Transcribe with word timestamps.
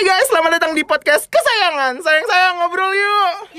Hai 0.00 0.08
guys, 0.16 0.32
selamat 0.32 0.56
datang 0.56 0.72
di 0.72 0.80
podcast 0.80 1.28
kesayangan. 1.28 2.00
Sayang-sayang 2.00 2.56
ngobrol 2.56 2.88
yuk. 2.88 3.52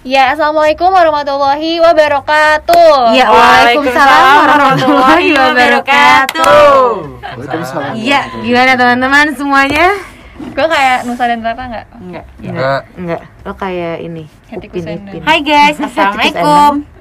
Ya, 0.00 0.32
assalamualaikum 0.32 0.88
warahmatullahi 0.88 1.76
wabarakatuh. 1.84 3.12
Ya, 3.12 3.28
Waalaikumsalam 3.28 4.32
warahmatullahi 4.48 5.30
wabarakatuh. 5.36 6.80
Waalaikumsalam. 7.20 7.92
Iya, 8.00 8.32
gimana 8.48 8.80
teman-teman 8.80 9.36
semuanya? 9.36 9.92
Gue 10.56 10.64
kayak 10.72 11.04
Nusa 11.04 11.28
dan 11.28 11.44
Rara 11.44 11.64
nggak? 11.68 11.86
Enggak. 12.00 12.24
Enggak. 12.40 12.80
Enggak. 12.96 13.20
Lo 13.44 13.52
kayak 13.52 14.00
ini. 14.00 14.24
Hati 14.48 14.72
Upin 14.72 14.80
kusenda. 14.80 15.12
Ipin. 15.12 15.20
Hai 15.28 15.44
guys, 15.44 15.76
assalamualaikum. 15.76 16.96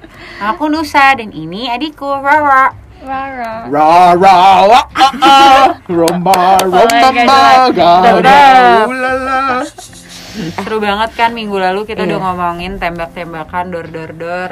Aku 0.53 0.69
Nusa 0.69 1.17
dan 1.17 1.33
ini 1.33 1.65
adikku 1.71 2.05
Rara. 2.05 2.73
Rara. 3.01 3.69
Ra 3.69 4.13
ra 4.17 4.35
wa 4.65 4.81
ah 4.93 5.13
ah. 5.21 5.65
Romba 5.85 6.57
romba 6.61 7.09
ga 7.73 7.91
udah. 8.17 8.85
ulala. 8.89 9.65
Seru 10.37 10.77
banget 10.77 11.17
kan 11.17 11.33
minggu 11.33 11.57
lalu 11.57 11.89
kita 11.89 12.05
udah 12.05 12.17
Iya. 12.17 12.25
ngomongin 12.29 12.73
tembak-tembakan 12.77 13.73
dor 13.73 13.87
dor 13.89 14.11
dor. 14.13 14.51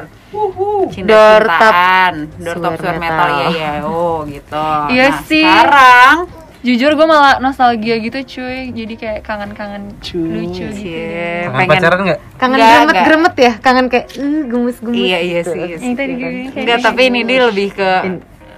Cinta-cintaan, 0.89 2.13
dor 2.41 2.57
top 2.57 2.81
metal 2.97 3.29
ya 3.29 3.47
ya. 3.53 3.71
Oh, 3.85 4.25
gitu. 4.25 4.65
Iya 4.89 5.07
nah, 5.13 5.21
sih. 5.29 5.45
Sekarang 5.45 6.44
Jujur 6.65 6.91
gue 6.91 7.05
malah 7.05 7.37
nostalgia 7.37 7.95
gitu 7.95 8.17
cuy. 8.25 8.73
Jadi 8.73 8.93
kayak 8.97 9.19
kangen-kangen 9.21 9.93
lucu 10.01 10.25
gitu. 10.65 10.65
cie, 10.73 11.45
Kangen 11.45 11.69
pacaran 11.69 11.99
enggak? 12.01 12.19
Kangen 12.41 12.57
gremet-gremet 12.57 13.35
ya? 13.37 13.53
Kangen 13.61 13.85
kayak 13.85 14.07
uh, 14.17 14.41
gemes-gemes. 14.49 14.97
Iya 14.97 15.17
iya 15.21 15.39
gitu. 15.45 15.53
sih. 15.53 15.61
Iya 15.61 15.77
sih. 15.77 15.85
Yang 15.85 15.95
tadi 15.95 16.13
gue 16.15 16.29
Enggak, 16.57 16.77
gitu. 16.81 16.87
tapi 16.89 17.01
ini 17.05 17.19
dia 17.21 17.39
lebih 17.45 17.69
ke 17.71 17.89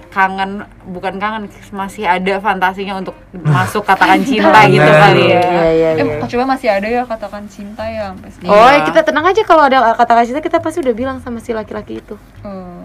kangen 0.08 0.64
bukan 0.88 1.20
kangen 1.20 1.52
masih 1.68 2.08
ada 2.08 2.40
fantasinya 2.40 2.96
untuk 2.96 3.12
masuk 3.30 3.84
katakan 3.84 4.24
cinta 4.24 4.64
gitu 4.64 4.88
kali 4.88 5.22
ya. 5.28 5.36
Iya, 5.36 5.68
iya, 5.68 5.88
Eh, 6.00 6.06
iya. 6.08 6.24
coba 6.24 6.44
masih 6.48 6.68
ada 6.72 6.88
ya 6.88 7.04
katakan 7.04 7.44
cinta 7.44 7.84
ya 7.84 8.10
sampai 8.10 8.30
sekarang. 8.32 8.50
Oh, 8.50 8.70
Iya. 8.72 8.80
kita 8.88 9.00
tenang 9.04 9.28
aja 9.28 9.42
kalau 9.44 9.68
ada 9.68 9.78
kata-kata 9.92 10.24
cinta 10.24 10.40
kita 10.40 10.58
pasti 10.58 10.80
udah 10.80 10.94
bilang 10.96 11.16
sama 11.20 11.44
si 11.44 11.52
laki-laki 11.52 12.00
itu. 12.00 12.16
Oh. 12.40 12.80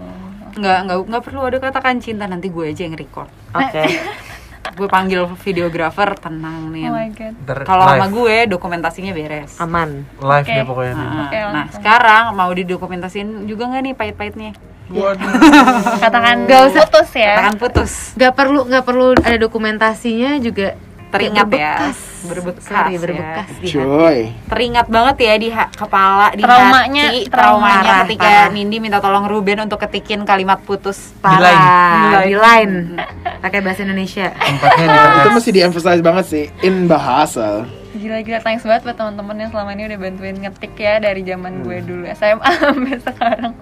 Enggak, 0.54 0.84
enggak, 0.84 0.96
enggak 1.00 1.22
perlu 1.24 1.40
ada 1.42 1.58
katakan 1.58 1.96
cinta 1.98 2.28
nanti 2.28 2.46
gue 2.46 2.64
aja 2.68 2.84
yang 2.84 2.94
record. 2.94 3.26
Oke. 3.50 3.82
gue 4.66 4.88
panggil 4.88 5.22
videografer 5.38 6.16
tenang 6.16 6.72
nih 6.72 6.84
Oh 6.84 6.94
my 6.94 7.08
god. 7.10 7.34
Ntar 7.40 7.58
kalau 7.62 7.84
sama 7.86 8.06
gue 8.08 8.36
dokumentasinya 8.48 9.12
beres 9.12 9.52
Aman. 9.56 10.08
live 10.16 10.42
Oke. 10.42 10.52
deh 10.52 10.64
pokoknya. 10.64 10.94
Nah, 10.94 11.04
Oke, 11.22 11.36
nah 11.36 11.50
langsung. 11.54 11.74
sekarang 11.76 12.24
mau 12.32 12.50
didokumentasin 12.50 13.28
juga 13.44 13.68
nggak 13.68 13.82
nih 13.82 13.94
pahit-pahitnya 13.94 14.52
Katakan 15.96 16.44
Gak 16.44 16.60
usah. 16.68 16.84
putus 16.84 17.10
ya. 17.14 17.32
katakan 17.34 17.56
putus 17.56 17.92
Gak 18.14 18.32
perlu 18.32 18.60
gak 18.64 18.84
perlu 18.84 19.06
ada 19.16 19.36
dokumentasinya 19.36 20.36
juga 20.38 20.76
teringat 21.14 21.46
berbekas. 21.46 21.96
ya 21.96 22.24
berbekas 22.24 22.64
Sorry, 22.64 22.90
ya. 22.90 22.98
berbekas 22.98 23.48
di 23.54 23.66
hati. 23.70 24.20
Teringat 24.44 24.86
banget 24.88 25.16
ya 25.20 25.34
di 25.36 25.48
ha- 25.48 25.70
kepala 25.70 26.26
di 26.30 26.40
Traumanya, 26.40 27.04
hati 27.06 27.20
trauma. 27.24 27.36
traumanya 27.62 27.80
Parah, 27.84 28.00
ketika 28.02 28.24
parah. 28.26 28.48
Nindi 28.50 28.76
minta 28.78 28.98
tolong 28.98 29.24
Ruben 29.24 29.58
untuk 29.60 29.78
ketikin 29.78 30.24
kalimat 30.24 30.58
putus 30.58 31.14
Parah. 31.18 32.18
Di 32.20 32.28
Di 32.28 32.34
line. 32.34 32.74
Pakai 33.38 33.60
bahasa 33.60 33.80
Indonesia. 33.82 34.32
Itu 35.18 35.28
mesti 35.30 35.50
di-emphasize 35.50 36.00
banget 36.00 36.24
sih 36.26 36.44
in 36.60 36.84
bahasa. 36.84 37.62
Gila-gila 37.94 38.40
thanks 38.40 38.62
banget 38.62 38.82
buat 38.82 38.96
teman-teman 38.96 39.36
yang 39.38 39.50
selama 39.50 39.70
ini 39.70 39.86
udah 39.86 39.98
bantuin 40.00 40.36
ngetik 40.36 40.74
ya 40.74 40.98
dari 40.98 41.22
zaman 41.22 41.62
gue 41.62 41.78
dulu 41.80 42.04
SMA 42.10 42.50
sampai 42.60 42.98
sekarang. 42.98 43.52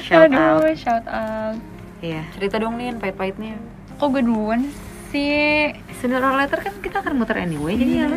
Shout 0.00 0.30
Aduh, 0.30 0.70
shout 0.74 1.02
out. 1.04 1.58
Iya. 1.98 2.22
cerita 2.30 2.56
dong 2.56 2.76
nih 2.76 2.92
pahit-pahitnya 2.94 3.56
Kok 3.96 4.12
gue 4.12 4.22
duluan 4.22 4.68
sih? 5.16 5.72
Sooner 5.96 6.20
or 6.20 6.36
later 6.36 6.60
kan 6.60 6.74
kita 6.76 7.00
akan 7.00 7.16
muter 7.16 7.36
anyway, 7.38 7.72
jadi 7.72 7.92
ya 7.94 8.06
lu 8.06 8.16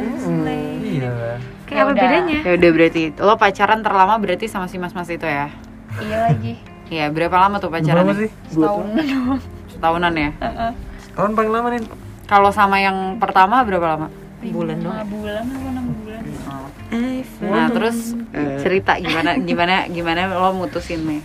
Iya. 0.82 1.12
kayak 1.64 1.80
apa 1.80 1.90
Yaudah. 1.90 2.04
bedanya? 2.04 2.38
ya 2.42 2.52
udah 2.54 2.70
berarti 2.70 3.02
lo 3.16 3.34
pacaran 3.36 3.80
terlama 3.80 4.16
berarti 4.18 4.46
sama 4.46 4.66
si 4.66 4.76
mas-mas 4.76 5.08
itu 5.08 5.24
ya 5.24 5.48
Iya 5.98 6.18
lagi. 6.28 6.54
Iya, 6.88 7.06
berapa 7.08 7.36
lama 7.40 7.58
tuh 7.58 7.70
Berapa 7.70 7.82
pacarannya? 7.82 8.14
sih? 8.16 8.30
Setahun 8.48 8.86
doang. 8.90 9.40
Setahunan 9.70 10.14
ya. 10.16 10.30
Heeh. 10.36 10.72
Tahun 11.12 11.32
paling 11.34 11.52
lama 11.52 11.68
nih. 11.70 11.82
Kalau 12.26 12.50
sama 12.50 12.78
yang 12.78 12.98
pertama 13.18 13.62
berapa 13.62 13.88
lama? 13.88 14.08
Bulan 14.42 14.78
doang. 14.80 15.06
bulan 15.06 15.44
apa 15.46 15.68
enam 15.68 15.86
bulan? 15.96 16.24
Nah, 17.44 17.68
terus 17.70 18.18
cerita 18.60 18.98
gimana 18.98 19.38
gimana 19.40 19.76
gimana 19.88 20.22
lo 20.28 20.52
mutusin 20.54 21.02
nih? 21.06 21.22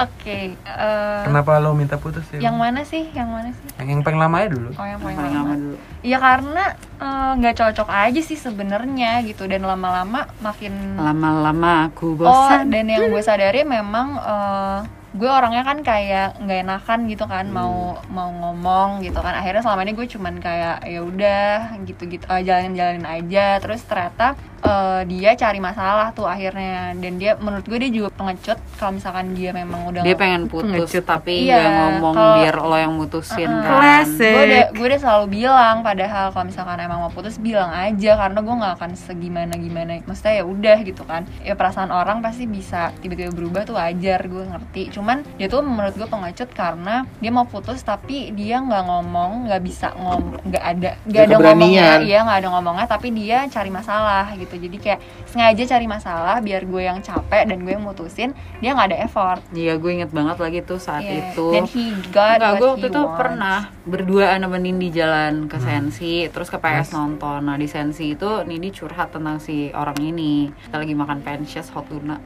Oke. 0.00 0.54
eh, 0.54 1.20
Kenapa 1.22 1.58
lo 1.58 1.72
minta 1.72 1.94
putus 1.94 2.22
ya? 2.30 2.38
yang 2.40 2.54
mana 2.54 2.82
sih? 2.82 3.10
Yang 3.10 3.28
mana 3.28 3.50
sih? 3.50 3.66
Yang, 3.76 3.88
yang 3.90 4.00
paling 4.02 4.18
lama 4.18 4.36
aja 4.36 4.48
dulu. 4.48 4.70
Oh 4.70 4.80
yang 4.80 4.88
Yang 4.88 5.00
paling, 5.00 5.16
paling 5.16 5.32
lama. 5.32 5.44
lama 5.44 5.54
dulu. 5.56 5.76
Iya 6.00 6.18
karena 6.18 6.64
eh, 6.96 7.30
nggak 7.34 7.54
cocok 7.56 7.88
aja 7.88 8.20
sih 8.20 8.36
sebenarnya 8.36 9.10
gitu 9.22 9.44
dan 9.44 9.62
lama-lama 9.62 10.20
makin 10.38 10.72
Lama-lama 10.96 11.70
aku 11.88 12.14
Oh, 12.14 12.18
bosan. 12.20 12.68
dan 12.68 12.86
yang 12.86 13.08
gue 13.08 13.20
sadari 13.20 13.62
memang 13.62 14.08
eh, 14.16 14.80
gue 15.08 15.24
orangnya 15.26 15.64
kan 15.64 15.80
kayak 15.80 16.36
nggak 16.38 16.58
enakan 16.62 17.08
gitu 17.08 17.24
kan 17.24 17.48
mau 17.48 17.72
mau 18.08 18.28
ngomong 18.30 19.00
gitu 19.00 19.18
kan. 19.18 19.34
Akhirnya 19.34 19.60
selama 19.60 19.82
ini 19.82 19.92
gue 19.92 20.06
cuman 20.06 20.34
kayak 20.38 20.84
ya 20.84 21.00
udah 21.00 21.48
gitu-gitu 21.82 22.22
eh, 22.24 22.42
jalanin-jalanin 22.42 23.02
aja. 23.04 23.58
Terus 23.58 23.82
ternyata 23.82 24.36
eh, 24.60 25.00
dia 25.06 25.30
cari 25.32 25.58
masalah 25.58 26.10
tuh 26.10 26.24
akhirnya 26.24 26.92
dan 26.94 27.12
dia 27.14 27.36
menurut 27.36 27.62
gue 27.62 27.78
dia 27.78 27.92
juga 27.92 28.08
pengecut 28.10 28.58
kalau 28.74 28.92
misalkan 28.94 29.32
dia 29.32 29.50
memang 29.50 29.86
udah 29.86 30.02
Dia 30.02 30.14
pengen 30.14 30.46
putus 30.46 30.70
Pengecut. 30.88 31.04
tapi 31.04 31.46
Iya, 31.46 31.56
nggak 31.56 31.72
ngomong 31.74 32.14
kalau- 32.14 32.36
biar 32.38 32.56
lo 32.58 32.76
yang 32.76 32.92
mutusin 32.92 33.46
Uh-uh. 33.46 33.64
kan. 33.64 34.04
Gue 34.08 34.42
udah 34.44 34.64
gue 34.70 34.86
udah 34.86 35.00
selalu 35.00 35.26
bilang 35.32 35.76
padahal 35.80 36.26
kalau 36.28 36.46
misalkan 36.46 36.78
emang 36.78 37.00
mau 37.00 37.10
putus 37.10 37.36
bilang 37.36 37.70
aja 37.70 38.12
karena 38.16 38.38
gue 38.38 38.54
nggak 38.56 38.74
akan 38.74 38.90
segimana 38.94 39.54
gimana 39.54 39.92
maksudnya 40.00 40.34
ya 40.34 40.44
udah 40.44 40.78
gitu 40.80 41.02
kan 41.02 41.22
ya 41.40 41.52
perasaan 41.52 41.90
orang 41.90 42.18
pasti 42.18 42.44
bisa 42.44 42.90
tiba-tiba 42.98 43.30
berubah 43.30 43.62
tuh 43.62 43.76
wajar 43.76 44.20
gue 44.20 44.44
ngerti 44.44 44.82
cuman 44.90 45.24
dia 45.34 45.46
tuh 45.46 45.60
menurut 45.60 45.94
gue 45.94 46.06
pengecut 46.06 46.50
karena 46.50 47.02
dia 47.16 47.30
mau 47.30 47.44
putus 47.44 47.80
tapi 47.80 48.30
dia 48.30 48.58
nggak 48.58 48.84
ngomong 48.84 49.46
nggak 49.46 49.60
bisa 49.60 49.92
ngom 49.94 50.38
nggak 50.42 50.64
ada 50.64 50.90
nggak 51.04 51.24
Ada 51.24 51.36
ngomongnya 51.36 51.82
keberanian. 51.88 52.00
iya 52.04 52.18
nggak 52.20 52.38
ada 52.38 52.48
ngomongnya 52.50 52.86
tapi 52.86 53.08
dia 53.10 53.38
cari 53.46 53.70
masalah 53.70 54.26
gitu 54.32 54.47
jadi 54.54 54.76
kayak 54.78 54.98
sengaja 55.26 55.62
cari 55.68 55.84
masalah 55.84 56.38
biar 56.38 56.62
gue 56.62 56.82
yang 56.82 56.98
capek 56.98 57.44
dan 57.44 57.58
gue 57.58 57.72
yang 57.72 57.82
mutusin 57.82 58.30
dia 58.58 58.72
nggak 58.72 58.94
ada 58.94 58.98
effort 59.02 59.40
Iya, 59.50 59.76
gue 59.76 59.90
inget 59.92 60.08
banget 60.08 60.38
lagi 60.38 60.60
tuh 60.62 60.78
saat 60.78 61.02
Iya. 61.02 61.30
itu. 61.30 61.46
dan 61.50 61.64
he 61.66 61.84
got 62.08 62.38
Enggak, 62.38 62.48
what 62.48 62.56
gue 62.56 62.68
waktu 62.70 62.80
he 62.80 62.88
itu 62.88 63.00
wants. 63.00 63.16
pernah 63.16 63.58
berduaan 63.82 64.38
sama 64.38 64.58
Nindi 64.58 64.88
jalan 64.88 65.34
ke 65.44 65.58
Sensi, 65.58 66.14
terus 66.28 66.48
ke 66.48 66.56
PS 66.56 66.92
nonton. 66.92 67.40
Nah 67.40 67.56
di 67.56 67.64
Sensi 67.64 68.12
itu 68.12 68.44
Nindi 68.44 68.68
curhat 68.70 69.10
tentang 69.10 69.36
si 69.36 69.68
orang 69.70 69.96
ini. 69.98 70.48
Kita 70.62 70.76
lagi 70.76 70.92
makan 70.92 71.18
pancake 71.20 71.64
hot 71.66 71.88
tuna. 71.88 72.16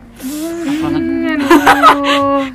Banget. 0.82 1.01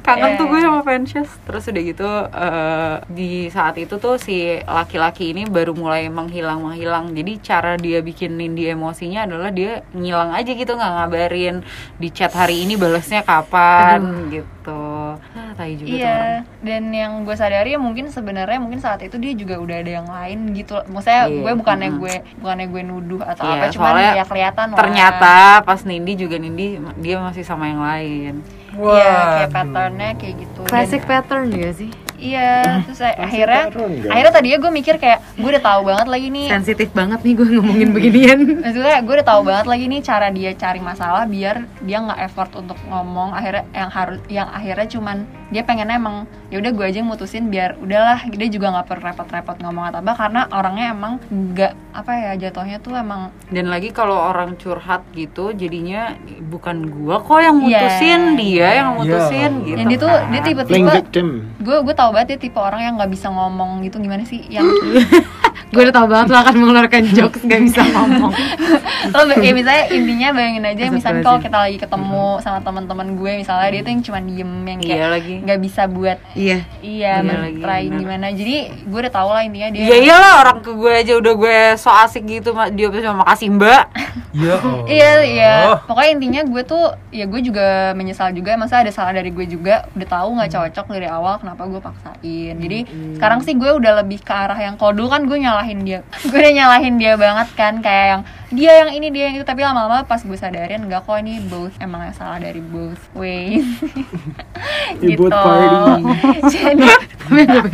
Kangen 0.06 0.32
tuh 0.40 0.46
gue 0.50 0.60
sama 0.62 0.82
pancake. 0.84 1.32
Terus 1.48 1.64
udah 1.68 1.84
gitu 1.84 2.10
eh, 2.28 2.96
di 3.12 3.32
saat 3.52 3.76
itu 3.80 3.96
tuh 4.00 4.16
si 4.20 4.60
laki-laki 4.64 5.36
ini 5.36 5.46
baru 5.48 5.76
mulai 5.76 6.08
menghilang 6.08 6.64
menghilang. 6.64 7.14
Jadi 7.14 7.32
cara 7.44 7.76
dia 7.76 8.00
bikin 8.04 8.36
Nindi 8.40 8.68
emosinya 8.72 9.28
adalah 9.28 9.52
dia 9.52 9.84
ngilang 9.96 10.34
aja 10.34 10.52
gitu 10.52 10.72
nggak 10.76 10.94
ngabarin 10.98 11.56
di 11.98 12.08
chat 12.12 12.32
hari 12.34 12.64
ini 12.64 12.76
balasnya 12.76 13.24
kapan 13.24 14.32
gitu. 14.32 15.16
Ah, 15.32 15.56
tai 15.56 15.80
juga. 15.80 15.96
Iya, 15.96 16.44
dan 16.60 16.92
yang 16.92 17.24
gue 17.24 17.32
sadari 17.40 17.74
ya 17.74 17.80
mungkin 17.80 18.12
sebenarnya 18.12 18.60
mungkin 18.60 18.84
saat 18.84 19.00
itu 19.00 19.16
dia 19.16 19.32
juga 19.32 19.56
udah 19.58 19.80
ada 19.80 19.92
yang 20.04 20.08
lain 20.08 20.52
gitu. 20.52 20.76
Maksudnya 20.92 21.32
Iya, 21.32 21.40
gue 21.42 21.54
bukannya 21.56 21.90
mm. 21.96 22.00
gue 22.04 22.16
bukannya 22.44 22.68
gue 22.68 22.82
nuduh 22.84 23.22
atau 23.24 23.44
Iya, 23.48 23.56
apa, 23.58 23.66
cuman 23.72 23.94
ya 23.98 24.26
kelihatan 24.28 24.66
lah. 24.74 24.78
ternyata 24.78 25.36
pas 25.64 25.82
Nindi 25.88 26.14
juga 26.20 26.36
Nindi 26.38 26.78
dia 27.00 27.16
masih 27.22 27.44
sama 27.48 27.68
yang 27.72 27.82
lain 27.82 28.34
Iya, 28.70 29.14
kayak 29.38 29.52
patternnya 29.52 30.10
kayak 30.16 30.36
gitu. 30.38 30.60
Dan- 30.60 30.68
Classic 30.68 31.02
pattern 31.02 31.46
juga 31.48 31.72
sih. 31.74 31.92
Iya, 32.18 32.82
terus 32.82 32.98
saya- 32.98 33.14
Classic 33.14 33.30
akhirnya 33.30 33.62
pattern, 33.70 33.92
akhirnya 34.10 34.34
tadi 34.34 34.48
ya 34.50 34.58
gue 34.58 34.72
mikir 34.74 34.96
kayak 34.98 35.20
gue 35.38 35.46
udah 35.48 35.64
tahu 35.64 35.82
banget 35.86 36.08
lagi 36.10 36.28
nih. 36.28 36.48
Sensitif 36.50 36.90
banget 36.92 37.20
nih 37.22 37.34
gue 37.36 37.48
ngomongin 37.54 37.90
beginian. 37.92 38.40
Maksudnya 38.66 38.98
gue 39.00 39.14
udah 39.14 39.28
tahu 39.28 39.42
banget 39.44 39.66
lagi 39.68 39.86
nih 39.86 40.02
cara 40.02 40.28
dia 40.30 40.52
cari 40.52 40.82
masalah 40.82 41.24
biar 41.24 41.56
dia 41.80 41.98
nggak 42.00 42.20
effort 42.24 42.58
untuk 42.58 42.78
ngomong 42.84 43.32
akhirnya 43.32 43.70
yang 43.72 43.92
harus 43.92 44.18
yang 44.28 44.50
akhirnya 44.50 44.90
cuman 44.90 45.18
dia 45.48 45.64
pengennya 45.64 45.96
emang 45.96 46.16
ya 46.50 46.58
udah 46.58 46.72
gue 46.74 46.86
aja 46.86 46.98
yang 46.98 47.08
mutusin 47.08 47.48
biar 47.48 47.78
udahlah 47.78 48.20
dia 48.26 48.50
juga 48.50 48.68
nggak 48.70 48.84
perlu 48.86 49.04
repot-repot 49.06 49.58
ngomong 49.62 49.86
atau 49.86 50.00
apa 50.02 50.14
karena 50.18 50.42
orangnya 50.50 50.86
emang 50.92 51.14
nggak 51.24 51.72
apa 51.94 52.12
ya 52.14 52.32
jatuhnya 52.38 52.78
tuh 52.78 52.94
emang 52.94 53.32
dan 53.48 53.70
lagi 53.70 53.90
kalau 53.90 54.18
orang 54.18 54.58
curhat 54.58 55.06
gitu 55.14 55.54
jadinya 55.54 56.18
bukan 56.44 56.90
gua 56.90 57.22
kok 57.22 57.40
yang 57.40 57.62
mutusin 57.62 58.36
dia 58.36 58.57
yang 58.66 58.90
iya. 58.90 58.98
mutusin 58.98 59.52
Iya. 59.62 59.66
gitu 59.66 59.78
dan 59.78 59.86
dia 59.88 59.98
tuh 59.98 60.10
kan. 60.10 60.22
dia 60.26 60.42
Playing 60.42 60.88
tipe-tipe 60.88 61.28
gue 61.62 61.78
gue 61.86 61.96
tau 61.98 62.10
banget 62.14 62.28
dia 62.34 62.40
tipe 62.50 62.60
orang 62.60 62.82
yang 62.82 62.94
nggak 62.98 63.12
bisa 63.12 63.28
ngomong 63.30 63.84
gitu 63.86 63.98
gimana 64.02 64.24
sih 64.26 64.42
yang 64.50 64.66
Gue 65.68 65.84
udah 65.84 65.94
tau 65.94 66.08
banget 66.08 66.28
lo 66.28 66.38
akan 66.38 66.56
mengeluarkan 66.56 67.02
jokes 67.12 67.44
gak 67.44 67.60
bisa 67.60 67.82
ngomong 67.86 68.32
lo 69.18 69.22
ya 69.38 69.52
misalnya 69.52 69.86
intinya 69.90 70.30
bayangin 70.32 70.64
aja 70.64 70.84
misalnya 70.90 71.22
kalau 71.22 71.40
kita 71.40 71.58
lagi 71.58 71.78
ketemu 71.78 72.40
sama 72.40 72.60
teman-teman 72.60 73.08
gue 73.14 73.32
misalnya 73.38 73.68
dia 73.70 73.82
tuh 73.82 73.92
yang 73.92 74.02
cuma 74.02 74.20
diem 74.20 74.52
yang 74.64 74.80
kayak 74.80 74.96
Iya 74.98 75.08
lagi. 75.10 75.36
nggak 75.40 75.60
bisa 75.60 75.82
buat 75.86 76.18
Iya 76.34 76.60
iya 76.82 77.14
Iya 77.20 77.36
lagi, 77.38 77.60
try 77.60 77.84
bener. 77.86 78.00
gimana 78.00 78.28
jadi 78.32 78.56
gue 78.80 79.00
udah 79.00 79.14
tau 79.14 79.30
lah 79.30 79.44
intinya 79.44 79.70
dia 79.70 79.82
Iya 79.84 79.96
iyalah 80.02 80.34
orang 80.42 80.58
ke 80.60 80.72
gue 80.72 80.92
aja 80.94 81.14
udah 81.16 81.34
gue 81.36 81.58
so 81.76 81.90
asik 81.90 82.24
gitu 82.26 82.50
dia 82.70 82.88
cuma 82.90 83.24
makasih 83.24 83.48
mbak. 83.50 83.84
Ya 84.38 84.54
Allah. 84.56 84.86
Iya 84.98 85.12
iya 85.26 85.54
pokoknya 85.84 86.12
intinya 86.14 86.42
gue 86.46 86.62
tuh 86.64 86.84
ya 87.10 87.26
gue 87.26 87.42
juga 87.42 87.68
menyesal 87.92 88.32
juga 88.32 88.54
masa 88.54 88.80
ada 88.80 88.90
salah 88.90 89.12
dari 89.12 89.30
gue 89.30 89.46
juga 89.46 89.88
udah 89.94 90.08
tahu 90.08 90.30
nggak 90.38 90.52
cocok 90.54 90.86
dari 90.90 91.08
awal 91.08 91.38
kenapa 91.38 91.66
gue 91.66 91.82
paksain 91.82 92.56
jadi 92.56 92.80
sekarang 93.16 93.42
sih 93.42 93.54
gue 93.54 93.68
udah 93.68 94.00
lebih 94.00 94.20
ke 94.20 94.30
arah 94.30 94.56
yang 94.56 94.76
kalau 94.76 94.94
dulu 94.94 95.10
kan 95.10 95.26
gue 95.26 95.38
nyalahin 95.58 95.80
dia. 95.82 96.00
Gue 96.30 96.38
udah 96.38 96.54
nyalahin 96.54 96.96
dia 97.02 97.14
banget 97.18 97.50
kan 97.58 97.82
kayak 97.82 98.06
yang 98.14 98.22
dia 98.50 98.72
yang 98.80 98.92
ini 98.92 99.08
dia 99.10 99.28
yang 99.28 99.36
itu. 99.36 99.46
Tapi 99.46 99.62
lama-lama 99.62 100.04
pas 100.04 100.20
gue 100.20 100.36
sadarin 100.36 100.82
enggak 100.82 101.04
kok 101.04 101.16
ini 101.16 101.40
both 101.42 101.76
emang 101.78 102.04
yang 102.04 102.14
salah 102.14 102.38
dari 102.38 102.60
both 102.60 103.00
ways 103.14 103.66
gitu. 105.02 105.18
Both 105.22 105.34
party. 105.34 106.02
jadi 106.48 106.88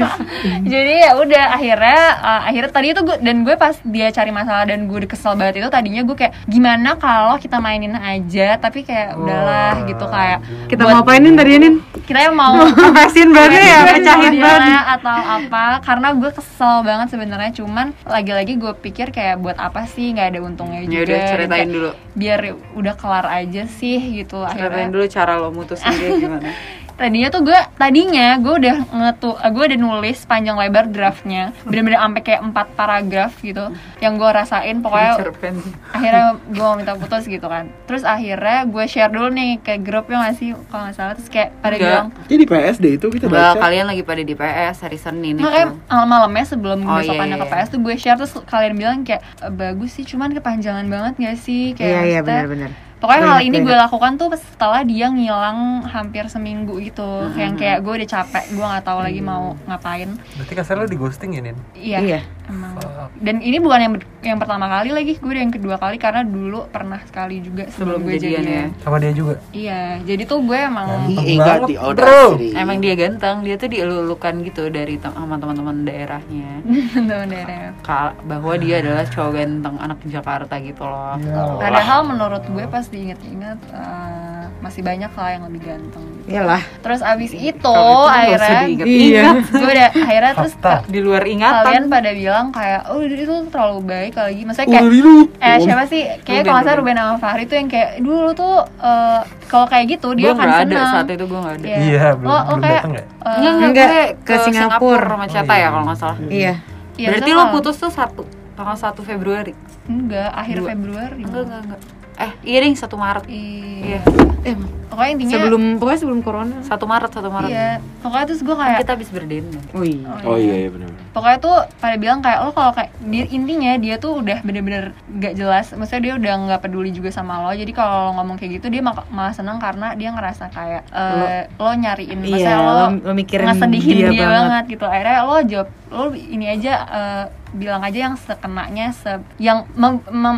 jadi 0.65 0.93
ya 0.99 1.11
udah 1.15 1.43
akhirnya 1.51 2.01
uh, 2.17 2.41
akhirnya 2.43 2.71
tadi 2.71 2.87
itu 2.89 3.01
gue 3.01 3.17
dan 3.19 3.41
gue 3.41 3.55
pas 3.55 3.75
dia 3.83 4.09
cari 4.09 4.31
masalah 4.31 4.65
dan 4.65 4.85
gue 4.85 5.05
kesel 5.05 5.33
banget 5.33 5.61
itu 5.61 5.69
tadinya 5.69 6.01
gue 6.01 6.15
kayak 6.15 6.33
gimana 6.45 6.95
kalau 6.95 7.37
kita 7.37 7.57
mainin 7.59 7.93
aja? 7.93 8.57
Tapi 8.57 8.81
kayak 8.81 9.15
udahlah 9.15 9.51
Wah, 9.75 9.85
gitu 9.85 10.05
kayak 10.05 10.39
Kita 10.67 10.81
buat- 10.83 10.93
mau 10.95 11.03
apainin 11.03 11.33
tadi 11.33 11.51
Nin? 11.59 11.75
kita 12.03 12.19
yang 12.21 12.35
mau 12.35 12.59
Kasihin 12.93 13.31
banget 13.31 13.63
ya, 13.63 13.79
pecahin 13.87 14.35
banget. 14.35 14.83
atau 14.91 15.15
apa. 15.15 15.79
Karena 15.79 16.11
gue 16.11 16.31
kesel 16.31 16.83
banget 16.83 17.07
sebenarnya. 17.09 17.51
Cuman 17.53 17.95
lagi-lagi 18.03 18.53
gue 18.55 18.73
pikir 18.75 19.07
kayak 19.09 19.39
buat 19.39 19.55
apa 19.55 19.87
sih? 19.87 20.11
Nggak 20.11 20.27
ada 20.29 20.39
untungnya 20.63 20.81
juga 20.81 20.93
Ya 20.93 21.01
udah 21.03 21.17
Dan 21.17 21.29
ceritain 21.29 21.49
kayak 21.59 21.67
dulu. 21.69 21.89
biar 22.13 22.39
udah 22.73 22.93
kelar 22.95 23.25
aja 23.27 23.63
sih 23.67 23.97
gitu 24.15 24.37
Ceritain 24.39 24.55
akhirnya 24.71 24.87
dulu 24.89 25.05
cara 25.07 25.33
lo 25.35 25.49
mutusin 25.49 25.91
dia 25.93 26.09
gimana. 26.15 26.49
tadinya 26.95 27.27
tuh 27.27 27.41
gue 27.41 27.59
tadinya 27.73 28.37
gue 28.37 28.53
udah 28.55 28.75
ngetu 28.87 29.33
eh, 29.35 29.49
gue 29.49 29.63
udah 29.65 29.79
nulis 29.79 30.17
panjang 30.23 30.55
lebar 30.55 30.85
draftnya 30.85 31.43
bener-bener 31.63 31.97
sampai 31.97 32.21
kayak 32.21 32.41
empat 32.43 32.67
paragraf 32.73 33.33
gitu 33.39 33.65
yang 33.97 34.15
gue 34.15 34.29
rasain 34.29 34.77
pokoknya 34.77 35.13
Cerpen. 35.17 35.55
akhirnya 35.89 36.23
gue 36.45 36.61
mau 36.61 36.75
minta 36.75 36.93
putus 36.93 37.25
gitu 37.25 37.43
kan 37.43 37.67
terus 37.83 38.03
akhirnya 38.03 38.63
gue 38.63 38.83
share 38.83 39.09
dulu 39.09 39.27
nih 39.27 39.57
ke 39.57 39.77
grupnya 39.77 40.21
masih 40.23 40.53
kalau 40.67 40.85
nggak 40.85 40.95
salah 40.95 41.13
terus 41.13 41.27
kayak 41.27 41.49
pada 41.57 41.73
Enggak. 41.73 41.87
bilang 41.87 42.07
Jadi 42.23 42.35
di 42.35 42.45
PSD 42.45 42.85
itu 42.93 43.07
kita 43.09 43.25
baca. 43.25 43.57
kalian 43.59 43.85
lagi 43.85 44.01
pada 44.01 44.21
di 44.21 44.33
PS 44.33 44.77
hari 44.81 44.97
Senin 44.97 45.33
itu. 45.33 45.41
makanya 45.41 45.67
malam-malamnya 45.87 46.45
sebelum 46.45 46.79
Oh, 46.83 46.99
besokannya 46.99 47.35
iya, 47.35 47.41
ke 47.41 47.47
iya. 47.47 47.55
PS 47.57 47.67
tuh 47.69 47.79
gue 47.79 47.95
share 47.95 48.15
terus 48.15 48.33
kalian 48.43 48.73
bilang 48.75 48.97
kayak 49.01 49.21
"E, 49.37 49.47
bagus 49.49 49.91
sih 49.93 50.05
cuman 50.05 50.29
kepanjangan 50.31 50.85
banget 50.85 51.13
gak 51.17 51.37
sih 51.37 51.73
kayak 51.73 51.89
Iya 51.89 52.01
iya 52.07 52.19
benar-benar 52.21 52.71
Pokoknya 53.03 53.35
hal 53.35 53.43
ini 53.43 53.59
gue 53.59 53.75
lakukan 53.75 54.15
tuh 54.15 54.31
setelah 54.31 54.79
dia 54.87 55.11
ngilang 55.11 55.83
hampir 55.91 56.23
seminggu 56.31 56.79
gitu. 56.79 57.27
Yang 57.35 57.59
kayak 57.59 57.83
gue 57.83 57.93
udah 57.99 58.07
capek, 58.07 58.45
gue 58.55 58.63
nggak 58.63 58.85
tahu 58.87 58.99
lagi 59.03 59.19
mau 59.19 59.59
ngapain. 59.67 60.15
Berarti 60.39 60.53
kasar 60.55 60.79
lo 60.79 60.87
di 60.87 60.95
ghosting 60.95 61.35
ya, 61.35 61.41
Nin? 61.43 61.57
Iya. 61.75 61.99
Iya. 61.99 62.19
Emang. 62.43 62.75
Fuck. 62.75 63.09
Dan 63.17 63.39
ini 63.39 63.57
bukan 63.57 63.79
yang 63.79 63.93
yang 64.21 64.37
pertama 64.37 64.65
kali 64.67 64.89
lagi, 64.89 65.13
gue 65.15 65.29
udah 65.29 65.41
yang 65.41 65.51
kedua 65.51 65.75
kali 65.75 65.95
karena 65.95 66.21
dulu 66.21 66.67
pernah 66.67 66.99
sekali 67.01 67.39
juga 67.39 67.67
sebelum, 67.67 67.99
Sebelum 67.99 67.99
gue 68.03 68.15
jadian 68.17 68.43
ya. 68.43 68.65
Sama 68.79 68.97
dia 68.97 69.11
juga? 69.11 69.33
Iya, 69.49 69.81
jadi 70.01 70.23
tuh 70.23 70.39
gue 70.41 70.57
emang 70.57 70.87
Ganteng 71.07 71.71
bro. 71.71 71.85
audacity. 71.85 72.47
Emang 72.53 72.77
dia 72.79 72.93
ganteng, 72.93 73.35
dia 73.41 73.55
tuh 73.55 73.69
dielulukan 73.69 74.33
gitu 74.41 74.63
dari 74.67 74.95
tem- 74.97 75.13
sama 75.13 75.35
teman-teman 75.37 75.75
daerahnya. 75.83 76.49
temen 76.99 77.27
daerah. 77.27 77.71
Ka- 77.79 78.15
bahwa 78.23 78.53
dia 78.55 78.79
adalah 78.79 79.03
cowok 79.05 79.31
ganteng 79.33 79.75
anak 79.77 79.99
Jakarta 80.03 80.55
gitu 80.59 80.83
loh. 80.83 81.15
Ya. 81.17 81.43
Padahal 81.59 81.99
menurut 82.03 82.43
gue 82.45 82.65
pas 82.65 82.83
diinget-inget 82.83 83.59
eh, 83.69 84.43
masih 84.59 84.81
banyak 84.81 85.11
lah 85.11 85.29
yang 85.29 85.43
lebih 85.45 85.61
ganteng. 85.61 86.07
Iyalah 86.23 86.63
Terus 86.79 87.03
abis 87.03 87.35
itu 87.35 87.51
itu 87.53 87.75
akhirnya 88.07 88.59
diinget-inget. 88.63 89.35
gue 89.59 89.69
udah 89.69 89.89
akhirnya 89.93 90.31
terus 90.33 90.53
Di 90.87 90.99
luar 90.99 91.23
ingatan. 91.23 91.63
kalian 91.63 91.85
pada 91.87 92.09
bilang 92.11 92.32
kayak 92.49 92.81
oh 92.85 92.99
itu 92.99 93.21
terlalu 93.47 93.79
baik 93.83 94.13
lagi 94.13 94.41
maksudnya 94.41 94.69
kayak 94.69 94.83
Oh, 94.83 94.91
itu. 94.91 95.13
eh 95.37 95.57
siapa 95.59 95.83
sih 95.85 96.01
kayak 96.19 96.41
kalau 96.41 96.53
nggak 96.53 96.65
salah 96.65 96.77
Ruben. 96.77 96.95
Sama 96.95 97.15
Fahri 97.17 97.43
tuh 97.43 97.55
yang 97.55 97.67
kayak 97.67 97.89
dulu 97.99 98.29
tuh 98.33 98.55
eh, 98.79 99.19
kalau 99.45 99.65
kayak 99.65 99.85
gitu 99.89 100.07
dia 100.13 100.25
Gue 100.25 100.33
akan 100.33 100.43
nggak 100.43 100.59
ada 100.59 100.73
senang 100.73 100.91
saat 100.91 101.07
itu 101.09 101.25
gue 101.25 101.39
nggak 101.39 101.55
ada. 101.55 101.65
Iya. 101.65 101.77
Iya, 101.79 102.07
belum- 102.13 102.25
Lo- 102.25 102.33
lo 102.33 102.43
belum 102.43 102.59
kayak, 102.59 102.75
datang 102.79 102.93
ya? 102.93 103.03
eh, 103.03 103.63
Enggak, 103.63 103.87
ke 103.87 104.01
ke 104.23 104.33
Singapura. 104.41 104.43
Singapura 104.43 105.05
sama 105.05 105.21
Oh, 105.21 105.29
Ceta 105.29 105.53
iya. 105.53 105.59
ya 105.59 105.67
kalau 105.69 105.85
nggak 105.85 105.97
salah. 105.97 106.17
Iya 106.19 106.53
iya, 106.93 107.07
Berarti 107.09 107.29
lo 107.31 107.43
putus 107.49 107.75
tuh 107.75 107.89
satu 107.89 108.23
tanggal 108.53 108.75
1 108.75 109.01
Februari. 109.01 109.53
enggak 109.83 110.29
akhir 110.31 110.55
Dua. 110.57 110.67
Februari 110.69 111.21
Enggak, 111.21 111.43
enggak, 111.43 111.61
enggak. 111.65 111.81
Eh, 112.15 112.31
iya 112.43 112.59
ding 112.59 112.73
1 112.73 112.85
Maret. 112.93 113.25
iya 113.25 113.61
Iya. 113.83 113.99
Eh, 114.43 114.55
pokoknya 114.85 115.11
intinya 115.13 115.35
sebelum 115.37 115.63
pokoknya 115.75 115.99
sebelum 115.99 116.19
corona 116.21 116.55
1 116.61 116.71
Maret, 116.83 117.11
1 117.11 117.27
Maret. 117.27 117.49
iya 117.49 117.69
pokoknya 117.99 118.25
terus 118.25 118.41
gue 118.41 118.51
Kan 118.51 118.61
kayak 118.61 118.79
kita 118.79 118.91
habis 118.93 119.09
berdemo. 119.09 119.59
Wih 119.73 119.97
Oh 120.23 120.35
iya 120.35 120.55
iya 120.57 120.69
benar. 120.69 120.87
pokoknya 121.09 121.37
tuh 121.39 121.55
pada 121.77 121.95
bilang 121.95 122.19
kayak 122.19 122.39
lo 122.39 122.51
kalau 122.51 122.71
kayak 122.71 122.89
dia 123.03 123.25
intinya 123.27 123.71
dia 123.75 123.95
tuh 123.97 124.17
udah 124.17 124.39
bener-bener 124.41 124.91
gak 125.13 125.33
jelas 125.33 125.69
maksudnya 125.71 126.01
dia 126.01 126.13
udah 126.15 126.33
nggak 126.43 126.61
peduli 126.61 126.89
juga 126.89 127.09
sama 127.09 127.37
lo 127.39 127.51
jadi 127.51 127.69
kalau 127.69 127.97
lo 128.03 128.17
ngomong 128.17 128.35
kayak 128.35 128.57
gitu 128.57 128.67
dia 128.67 128.81
mak- 128.81 129.05
malah 129.07 129.29
seneng 129.31 129.57
karena 129.57 129.93
dia 129.93 130.09
ngerasa 130.09 130.49
kayak 130.49 130.83
eh, 130.87 131.45
lo, 131.53 131.69
nyariin 131.69 132.17
maksudnya 132.17 132.49
Iya, 132.49 132.55
lo, 132.57 132.71
lo- 132.89 133.01
lo 133.03 133.13
mikirin 133.13 133.45
dia, 133.45 134.09
dia 134.09 134.09
banget. 134.21 134.25
banget. 134.25 134.63
gitu 134.71 134.85
akhirnya 134.85 135.17
lo 135.21 135.37
jawab 135.43 135.69
lo 135.93 136.09
ini 136.11 136.49
aja 136.49 136.73
eh, 136.89 137.25
bilang 137.53 137.85
aja 137.85 138.09
yang 138.09 138.15
sekenanya 138.17 138.89
se 138.89 139.21
yang 139.37 139.69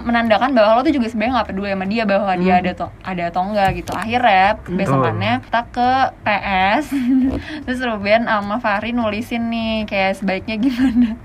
menandakan 0.04 0.52
bahwa 0.52 0.76
lo 0.76 0.82
tuh 0.84 0.92
juga 0.92 1.08
sebenarnya 1.08 1.40
nggak 1.40 1.48
peduli 1.48 1.72
sama 1.72 1.86
dia 1.88 2.04
bahwa 2.04 2.32
dia 2.36 2.54
ada 2.60 2.72
to 2.76 2.88
ada 3.02 3.24
atau 3.32 3.42
enggak 3.48 3.70
gitu. 3.80 3.92
Akhirnya 3.96 4.60
besokannya 4.68 5.34
kita 5.48 5.62
ke 5.72 5.90
PS 6.28 6.86
terus 7.64 7.80
Ruben 7.80 8.28
sama 8.28 8.60
Fahri 8.60 8.92
nulisin 8.92 9.48
nih 9.48 9.88
kayak 9.88 10.20
sebaiknya 10.20 10.60
gimana. 10.60 11.16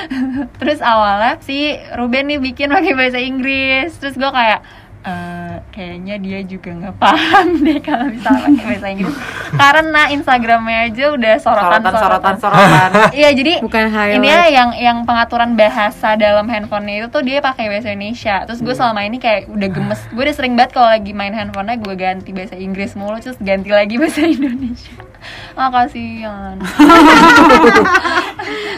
Terus 0.62 0.78
awalnya 0.82 1.38
si 1.42 1.74
Ruben 1.94 2.30
nih 2.30 2.38
bikin 2.38 2.70
pakai 2.70 2.94
bahasa 2.94 3.18
Inggris. 3.18 3.90
Terus 3.98 4.14
gue 4.14 4.30
kayak 4.30 4.62
"Eh, 5.02 5.49
kayaknya 5.68 6.16
dia 6.16 6.40
juga 6.42 6.70
nggak 6.72 6.96
paham 6.96 7.46
deh 7.64 7.78
kalau 7.78 8.08
bisa 8.08 8.28
pakai 8.28 8.64
bahasa 8.64 8.88
Inggris. 8.94 9.16
Karena 9.50 10.02
Instagramnya 10.08 10.78
aja 10.86 11.04
udah 11.10 11.34
sorotan 11.36 11.80
Sorotan, 11.80 11.92
sorotan, 11.92 12.34
sorotan 12.38 12.68
sorotan. 12.90 12.90
iya 13.12 13.30
jadi 13.30 13.52
bukan 13.60 13.84
highlight 13.88 14.16
ini 14.16 14.28
ya 14.28 14.42
yang 14.46 14.70
yang 14.72 14.98
pengaturan 15.02 15.54
bahasa 15.54 16.14
dalam 16.14 16.46
handphonenya 16.46 16.96
itu 17.02 17.08
tuh 17.08 17.22
dia 17.22 17.38
pakai 17.40 17.68
bahasa 17.68 17.90
Indonesia. 17.90 18.42
Terus 18.44 18.60
gue 18.60 18.72
selama 18.72 19.00
ini 19.02 19.18
kayak 19.18 19.46
udah 19.46 19.68
gemes. 19.68 20.00
Gue 20.10 20.22
udah 20.24 20.36
sering 20.36 20.54
banget 20.54 20.70
kalau 20.72 20.88
lagi 20.88 21.10
main 21.10 21.32
handphonenya 21.32 21.76
gue 21.76 21.94
ganti 21.94 22.30
bahasa 22.30 22.54
Inggris 22.54 22.94
mulu 22.94 23.18
terus 23.18 23.36
ganti 23.38 23.68
lagi 23.68 23.98
bahasa 23.98 24.22
Indonesia. 24.22 24.94
Makasih 25.58 26.24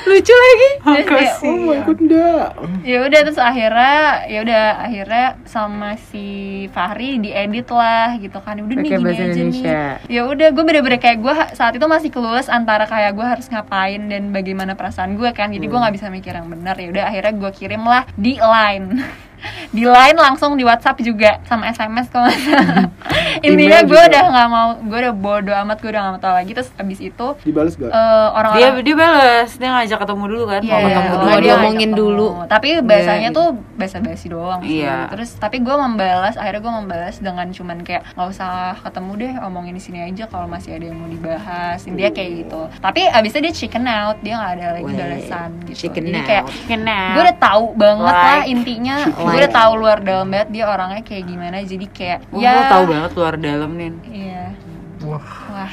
lucu 0.03 0.35
lagi. 0.35 0.69
Terus 0.83 1.07
kayak, 1.07 1.35
Oh 1.43 1.57
my 1.57 1.79
god 1.85 1.99
enggak. 1.99 2.47
ya 2.83 2.99
udah 3.03 3.21
terus 3.23 3.39
akhirnya 3.39 3.97
ya 4.27 4.39
udah 4.43 4.65
akhirnya 4.83 5.27
sama 5.47 5.95
si 6.11 6.67
Fahri 6.73 7.17
diedit 7.19 7.69
lah 7.69 8.17
gitu 8.17 8.39
kan. 8.39 8.57
Udah 8.57 8.75
nih 8.75 8.89
gini 8.91 9.05
aja 9.07 9.25
Indonesia. 9.27 9.83
nih 10.01 10.11
ya 10.11 10.23
udah 10.25 10.49
gue 10.49 10.63
bener-bener 10.63 10.97
kayak 10.97 11.19
gue 11.19 11.35
saat 11.53 11.73
itu 11.73 11.85
masih 11.85 12.09
kelulus 12.09 12.49
antara 12.49 12.85
kayak 12.85 13.13
gue 13.13 13.27
harus 13.27 13.47
ngapain 13.47 14.01
dan 14.03 14.29
bagaimana 14.29 14.73
perasaan 14.73 15.15
gue 15.15 15.31
kan. 15.31 15.49
Jadi 15.49 15.63
gue 15.63 15.71
Hmm. 15.71 15.83
nggak 15.83 15.95
bisa 15.95 16.09
mikir 16.09 16.33
yang 16.33 16.49
benar. 16.49 16.75
Ya 16.75 16.89
udah 16.89 17.05
akhirnya 17.07 17.33
gue 17.35 17.51
kirim 17.53 17.83
lah 17.83 18.09
di 18.15 18.35
line 18.35 18.87
di 19.77 19.85
line 19.85 20.17
langsung 20.17 20.55
di 20.55 20.63
WhatsApp 20.63 21.01
juga 21.01 21.41
sama 21.45 21.69
SMS 21.69 22.07
kalau 22.09 22.27
nggak 22.27 22.41
salah. 22.41 22.87
intinya 23.47 23.81
gue 23.83 24.03
udah 24.03 24.23
nggak 24.29 24.49
mau 24.49 24.69
gue 24.79 24.99
udah 25.01 25.15
bodo 25.15 25.53
amat 25.57 25.77
gue 25.79 25.91
udah 25.91 26.01
nggak 26.01 26.15
mau 26.15 26.23
tahu 26.23 26.35
lagi 26.35 26.51
terus 26.53 26.71
abis 26.75 26.99
itu 27.01 27.27
Dibales 27.43 27.75
gak? 27.75 27.87
eh, 27.87 27.93
Dia 27.93 28.31
orang-orang 28.31 28.83
dia 28.83 28.95
balas, 28.95 29.51
dia 29.55 29.69
ngajak 29.71 29.99
ketemu 29.99 30.25
dulu 30.27 30.45
kan, 30.47 30.61
Iya, 30.61 30.71
mau 30.71 30.81
ketemu 30.83 31.03
oh, 31.03 31.13
dulu. 31.13 31.23
dia 31.23 31.33
ngajak 31.33 31.59
omongin 31.59 31.81
ketemu. 31.89 32.01
dulu. 32.01 32.27
Tapi 32.47 32.69
bahasanya 32.81 33.21
Iya, 33.25 33.31
tuh 33.33 33.47
basa-basi 33.75 34.27
doang 34.27 34.61
sih. 34.61 34.81
Iya. 34.81 34.97
Terus 35.09 35.31
tapi 35.37 35.57
gue 35.59 35.75
membalas, 35.75 36.35
akhirnya 36.35 36.61
gue 36.61 36.75
membalas 36.75 37.17
dengan 37.19 37.47
cuman 37.49 37.79
kayak 37.81 38.03
nggak 38.13 38.29
usah 38.29 38.51
ketemu 38.81 39.11
deh, 39.17 39.33
omongin 39.43 39.73
di 39.73 39.83
sini 39.83 39.99
aja 40.03 40.25
kalau 40.27 40.47
masih 40.47 40.71
ada 40.73 40.85
yang 40.85 40.97
mau 40.97 41.07
dibahas. 41.07 41.79
Dia 41.85 42.09
kayak 42.09 42.31
gitu. 42.41 42.61
Tapi 42.79 43.01
abisnya 43.05 43.41
dia 43.43 43.55
chicken 43.55 43.85
out, 43.85 44.17
dia 44.21 44.35
nggak 44.35 44.53
ada 44.53 44.67
lagi 44.73 44.93
balasan 44.93 45.51
gitu. 45.65 45.77
chicken 45.81 46.03
Jadi 46.05 46.17
out. 46.17 46.27
kayak 46.27 46.45
Kena. 46.67 47.01
gue 47.13 47.23
udah 47.23 47.39
tahu 47.39 47.65
banget 47.75 48.15
lah 48.15 48.21
Like. 48.35 48.49
intinya 48.49 48.97
gue 49.33 49.39
udah 49.41 49.53
tahu 49.53 49.73
luar 49.81 49.99
dalam 50.05 50.29
banget 50.29 50.49
dia 50.53 50.65
orangnya 50.69 51.03
kayak 51.03 51.25
gimana 51.25 51.57
jadi 51.65 51.87
kayak 51.89 52.19
Wah, 52.29 52.41
ya 52.41 52.51
lu 52.53 52.63
tahu 52.69 52.85
banget 52.93 53.11
luar 53.17 53.35
dalam 53.41 53.71
nih. 53.73 53.91
iya 54.13 54.45
Wah, 55.03 55.29
Wah. 55.51 55.73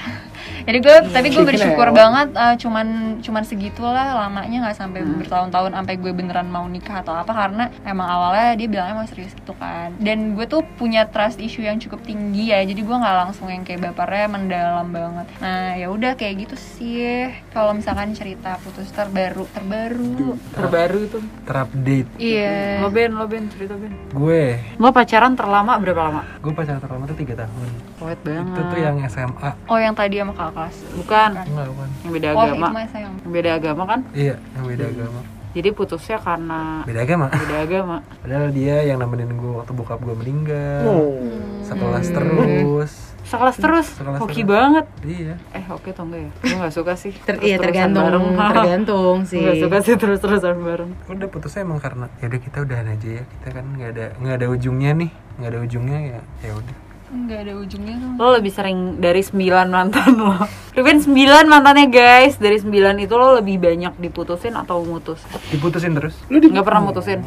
Jadi 0.69 0.77
gue 0.79 0.95
tapi 1.09 1.27
gue 1.27 1.33
Chicken 1.33 1.49
bersyukur 1.49 1.87
banget 1.91 2.29
eh, 2.31 2.55
cuman 2.55 2.87
cuman 3.19 3.41
segitulah 3.41 3.89
lamanya 4.15 4.57
nggak 4.61 4.77
sampai 4.77 4.99
Hmm. 4.99 5.17
bertahun-tahun 5.17 5.71
sampai 5.73 5.95
gue 5.95 6.11
beneran 6.11 6.45
mau 6.47 6.65
nikah 6.65 7.01
atau 7.01 7.15
apa 7.15 7.33
karena 7.33 7.73
emang 7.83 8.05
awalnya 8.05 8.53
dia 8.53 8.67
bilangnya 8.67 8.95
mau 8.95 9.07
serius 9.07 9.33
gitu 9.33 9.55
kan. 9.55 9.97
Dan 9.97 10.35
gue 10.35 10.45
tuh 10.45 10.61
punya 10.75 11.05
trust 11.05 11.39
issue 11.39 11.63
yang 11.63 11.77
cukup 11.77 12.03
tinggi 12.03 12.53
ya. 12.53 12.61
Jadi 12.61 12.77
gue 12.77 12.93
nggak 12.93 13.15
langsung 13.19 13.47
yang 13.47 13.63
kayak 13.63 13.81
bapernya 13.83 14.29
mendalam 14.29 14.87
banget. 14.87 15.25
Nah, 15.39 15.73
ya 15.73 15.89
udah 15.89 16.13
kayak 16.13 16.45
gitu 16.45 16.55
sih 16.55 17.01
kalau 17.49 17.73
misalkan 17.73 18.13
cerita 18.13 18.59
putus 18.59 18.91
terbaru 18.91 19.49
terbaru 19.49 20.37
Terbaru 20.53 21.01
tuh. 21.09 21.23
Terupdate. 21.43 22.09
iya 22.19 22.77
Lo 22.77 22.89
Ben, 22.89 23.09
lo 23.09 23.25
Ben, 23.25 23.49
cerita 23.49 23.73
Ben. 23.73 23.89
Gue, 24.11 24.61
Lo 24.77 24.91
pacaran 24.91 25.33
terlama 25.33 25.75
berapa 25.75 26.01
lama? 26.03 26.21
gue 26.37 26.53
pacaran 26.53 26.77
terlama 26.77 27.03
tuh 27.05 27.17
3 27.17 27.33
tahun. 27.33 27.88
Kuat 27.99 28.19
banget. 28.21 28.47
Itu 28.49 28.61
tuh 28.65 28.79
yang 28.79 28.95
SMA. 29.05 29.49
oh 29.65 29.75
yang 29.77 29.91
tadi 29.91 30.15
sama 30.17 30.31
kakak 30.31 30.51
kelas 30.55 30.75
Bukan, 30.95 31.29
Enggak, 31.37 31.67
bukan. 31.67 31.89
yang 31.99 32.11
beda 32.11 32.27
oh 32.29 32.39
agama. 32.39 32.47
itu 32.47 32.73
mah 32.73 32.87
sayang 32.87 33.13
Yang 33.19 33.33
beda 33.33 33.49
agama 33.53 33.83
kan? 33.85 33.99
Iya, 34.11 34.35
yang 34.49 34.65
beda 34.65 34.85
agama. 34.87 35.21
Jadi 35.49 35.69
putusnya 35.71 36.17
karena 36.17 36.61
Beda 36.83 36.99
agama. 37.01 37.25
beda 37.27 37.57
agama. 37.59 37.97
Padahal 38.17 38.47
dia 38.49 38.75
yang 38.83 38.97
nemenin 38.97 39.33
gue 39.33 39.51
waktu 39.51 39.71
bokap 39.71 39.99
gue 39.99 40.15
meninggal. 40.15 40.85
Oh. 40.85 41.17
Sekelas 41.61 42.07
terus. 42.07 42.93
Sekelas 43.21 43.57
terus, 43.57 43.87
Sekelas 43.91 44.19
hoki 44.19 44.41
terus. 44.41 44.47
banget. 44.47 44.85
Iya. 45.01 45.33
Eh 45.51 45.65
oke 45.67 45.89
atau 45.89 46.01
enggak 46.03 46.21
ya? 46.21 46.31
Gue 46.39 46.57
gak 46.59 46.71
suka 46.71 46.93
sih 46.95 47.13
Ter 47.13 47.35
iya 47.39 47.57
tergantung 47.57 48.05
bareng. 48.05 48.25
tergantung 48.55 49.17
sih. 49.23 49.37
Gak 49.39 49.57
suka 49.59 49.77
sih 49.81 49.93
terus-terusan 49.95 50.57
bareng 50.59 50.91
Udah 51.07 51.27
putusnya 51.27 51.61
emang 51.61 51.77
karena 51.77 52.07
ya 52.15 52.25
udah 52.25 52.39
kita 52.39 52.57
udahan 52.61 52.87
aja 52.87 53.09
ya. 53.11 53.23
Kita 53.27 53.47
kan 53.51 53.65
nggak 53.71 53.89
ada 53.91 54.05
nggak 54.15 54.35
ada 54.35 54.47
ujungnya 54.47 54.91
nih. 54.95 55.09
Nggak 55.35 55.49
ada 55.49 55.59
ujungnya 55.59 55.99
ya. 56.07 56.21
Ya 56.41 56.51
udah. 56.53 56.77
Nggak 57.09 57.39
ada 57.41 57.53
ujungnya 57.57 57.95
tuh 57.97 58.11
Lo 58.21 58.37
lebih 58.37 58.53
sering 58.53 59.01
dari 59.01 59.25
9 59.25 59.33
mantan 59.69 60.09
lo 60.15 60.37
Ruben 60.77 61.01
9 61.01 61.09
mantannya 61.49 61.89
guys 61.89 62.37
Dari 62.37 62.61
9 62.61 62.69
itu 63.01 63.13
lo 63.17 63.37
lebih 63.41 63.57
banyak 63.57 63.97
diputusin 63.97 64.53
atau 64.53 64.85
mutus? 64.85 65.19
Diputusin 65.49 65.97
terus. 65.97 66.15
Lu 66.29 66.37
di 66.37 66.53
Gak 66.53 66.65
pernah 66.65 66.85
mutusin? 66.85 67.19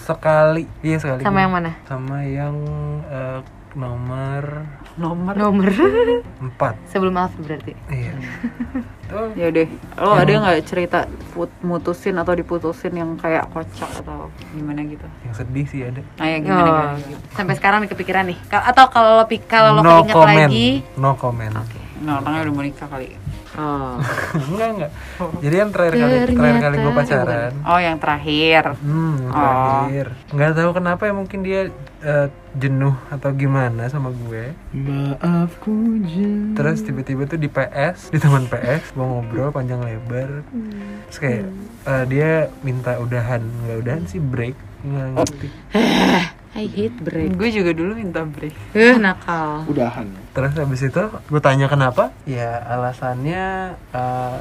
Sekali. 0.00 0.64
Iya 0.80 1.02
sekali. 1.02 1.20
Sama 1.26 1.38
yang 1.42 1.52
mana? 1.52 1.70
Sama 1.84 2.22
yang 2.22 2.54
eh, 3.10 3.40
nomor 3.76 4.64
Nomor? 4.96 5.36
Nomor 5.36 5.68
4 5.68 6.88
sebelum 6.88 7.12
maaf 7.12 7.36
berarti. 7.36 7.76
Iya. 7.92 8.16
Tuh 9.06 9.28
Ya 9.36 9.52
deh, 9.52 9.68
lo 9.94 10.16
ada 10.16 10.32
nggak 10.32 10.64
cerita 10.64 11.04
put- 11.30 11.52
mutusin 11.60 12.16
atau 12.16 12.32
diputusin 12.32 12.90
yang 12.90 13.14
kayak 13.14 13.46
kocak 13.52 13.86
atau 13.94 14.32
gimana 14.50 14.80
gitu? 14.82 15.04
yang 15.22 15.34
sedih 15.36 15.66
sih 15.68 15.84
ada. 15.84 16.00
Nah 16.16 16.26
ya 16.26 16.38
gimana, 16.40 16.58
Oh, 16.58 16.66
gimana 16.66 16.98
gitu? 16.98 17.16
sampai 17.30 17.54
sekarang 17.54 17.78
nih 17.84 17.90
kepikiran 17.92 18.24
nih. 18.26 18.38
Atau 18.48 18.88
kalau 18.88 19.20
lo 19.20 19.24
kalau 19.46 19.70
lo 19.74 19.80
no 19.80 19.90
keinget 20.00 20.16
comment. 20.16 20.48
lagi. 20.48 20.68
No 20.96 21.10
comment. 21.14 21.52
Nah 22.00 22.14
orangnya 22.18 22.40
udah 22.42 22.54
mau 22.56 22.64
nikah 22.64 22.88
kali 22.88 23.06
Oh. 23.56 23.96
enggak 24.48 24.68
enggak. 24.70 24.92
Jadi 25.38 25.54
yang 25.56 25.70
terakhir 25.70 25.94
kali 25.94 26.16
terakhir 26.28 26.56
kali 26.60 26.76
gue 26.78 26.92
pacaran. 26.92 27.52
Oh 27.62 27.78
yang 27.78 27.96
terakhir 27.96 28.62
Hmm, 28.76 29.16
Oh. 29.26 29.32
terakhir. 29.32 30.06
Nggak 30.30 30.50
tahu 30.54 30.70
kenapa 30.72 31.02
ya 31.02 31.12
mungkin 31.12 31.40
dia 31.40 31.60
eh, 31.98 32.28
jenuh 32.54 32.92
atau 33.08 33.30
gimana 33.32 33.88
sama 33.88 34.12
gue. 34.12 34.52
Maafku 34.70 35.72
jen. 36.04 36.52
Terus 36.52 36.80
tiba-tiba 36.80 37.24
tuh 37.24 37.36
di 37.36 37.46
PS, 37.46 38.08
di 38.08 38.18
teman 38.18 38.44
PS, 38.44 38.92
gue 38.92 39.02
ngobrol 39.02 39.48
panjang 39.48 39.80
lebar. 39.80 40.44
Terus 41.06 41.18
kayak 41.18 41.44
eh, 41.82 42.04
dia 42.06 42.30
minta 42.60 42.96
udahan, 42.96 43.40
nggak 43.40 43.76
udahan 43.78 44.02
sih 44.04 44.18
break, 44.18 44.54
nggak 44.82 45.06
ngerti. 45.14 45.48
I 46.54 46.64
hate 46.66 46.98
break. 46.98 47.36
Gue 47.36 47.48
juga 47.50 47.70
dulu 47.70 47.92
minta 47.94 48.20
break 48.22 48.52
Eh, 48.72 48.96
nakal. 48.96 49.64
Udahan. 49.66 50.08
Terus 50.36 50.52
habis 50.52 50.80
itu 50.84 51.00
gue 51.00 51.40
tanya 51.40 51.64
kenapa? 51.64 52.12
Ya 52.28 52.60
alasannya 52.68 53.72
eh, 53.96 54.36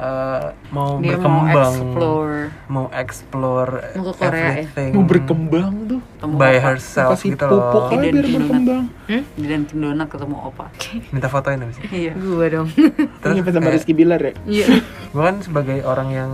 eh, 0.00 0.44
mau 0.72 0.96
Dia 1.04 1.20
mau 1.20 1.44
berkembang, 1.44 1.74
explore 1.76 2.36
mau 2.72 2.86
explore 2.96 3.72
Mau 3.92 4.04
ke 4.08 4.14
Korea 4.16 4.32
ya? 4.32 4.48
everything 4.56 4.90
Mau 4.96 5.04
berkembang 5.04 5.72
tuh. 5.84 6.00
Ketemu 6.16 6.34
by 6.40 6.56
opa. 6.56 6.64
herself 6.64 7.10
Kasih 7.12 7.30
gitu 7.36 7.44
pupuk 7.44 7.60
loh. 7.84 7.92
aja 7.92 7.96
Dan 8.00 8.14
biar 8.16 8.24
berkembang. 8.24 8.84
Di 9.36 9.44
Dunkin 9.44 9.76
Donat 9.84 10.08
ketemu 10.08 10.36
opa 10.40 10.66
Minta 11.12 11.28
fotoin 11.28 11.60
habis 11.60 11.76
itu. 11.76 11.86
Iya 11.92 12.12
Gue 12.16 12.46
dong. 12.48 12.68
Terus 13.20 13.34
Terus 13.44 13.52
sama 13.52 13.68
Rizky 13.68 13.92
Bilar 13.92 14.20
ya? 14.24 14.32
Iya. 14.48 14.66
gue 15.12 15.22
kan 15.24 15.36
sebagai 15.44 15.84
orang 15.84 16.08
yang 16.12 16.30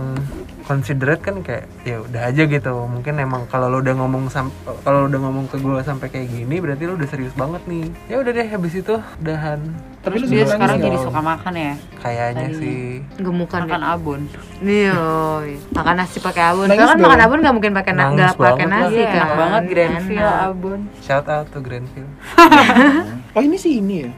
considerate 0.65 1.21
kan 1.21 1.45
kayak 1.45 1.69
ya 1.85 2.01
udah 2.01 2.21
aja 2.27 2.43
gitu 2.49 2.73
mungkin 2.89 3.21
emang 3.21 3.45
kalau 3.47 3.69
lo 3.69 3.79
udah 3.79 3.95
ngomong 3.95 4.33
sam 4.33 4.49
kalau 4.81 5.05
lo 5.05 5.07
udah 5.13 5.21
ngomong 5.21 5.45
ke 5.47 5.61
gue 5.61 5.79
sampai 5.85 6.09
kayak 6.09 6.27
gini 6.33 6.57
berarti 6.57 6.83
lo 6.89 6.97
udah 6.97 7.07
serius 7.07 7.31
banget 7.37 7.61
nih 7.69 7.85
ya 8.09 8.17
udah 8.19 8.31
deh 8.33 8.47
habis 8.49 8.73
itu 8.73 8.84
udahan 8.93 9.59
Tapi 9.99 10.15
lu 10.17 10.25
Dia 10.27 10.45
sekarang 10.45 10.77
jadi 10.77 10.97
suka 10.99 11.17
makan 11.17 11.53
ya 11.53 11.73
kayaknya 11.97 12.45
Tadinya. 12.45 12.59
sih 12.59 13.01
Gemukan 13.17 13.61
Makan 13.63 13.81
abon 13.83 14.21
Iya, 14.57 14.93
woy. 14.93 15.57
makan 15.71 15.95
nasi 15.97 16.17
pakai 16.19 16.43
abon. 16.45 16.65
Nangis 16.67 16.85
kan 16.85 16.93
dong. 16.93 17.03
makan 17.03 17.21
abon 17.21 17.37
nggak 17.39 17.55
mungkin 17.55 17.73
pakai 17.73 17.91
nggak 17.91 18.33
pakai 18.35 18.45
banget 18.61 18.69
nasi 18.69 18.93
Iya 18.95 19.07
kan. 19.07 19.17
enak 19.17 19.31
banget 19.35 19.63
Grandville 19.65 20.21
Enak. 20.21 20.45
abon 20.45 20.79
shout 20.99 21.25
out 21.25 21.47
to 21.49 21.59
Grandville 21.59 22.11
Oh 23.35 23.43
ini 23.43 23.59
sih 23.59 23.83
ini 23.83 24.07
ya? 24.07 24.11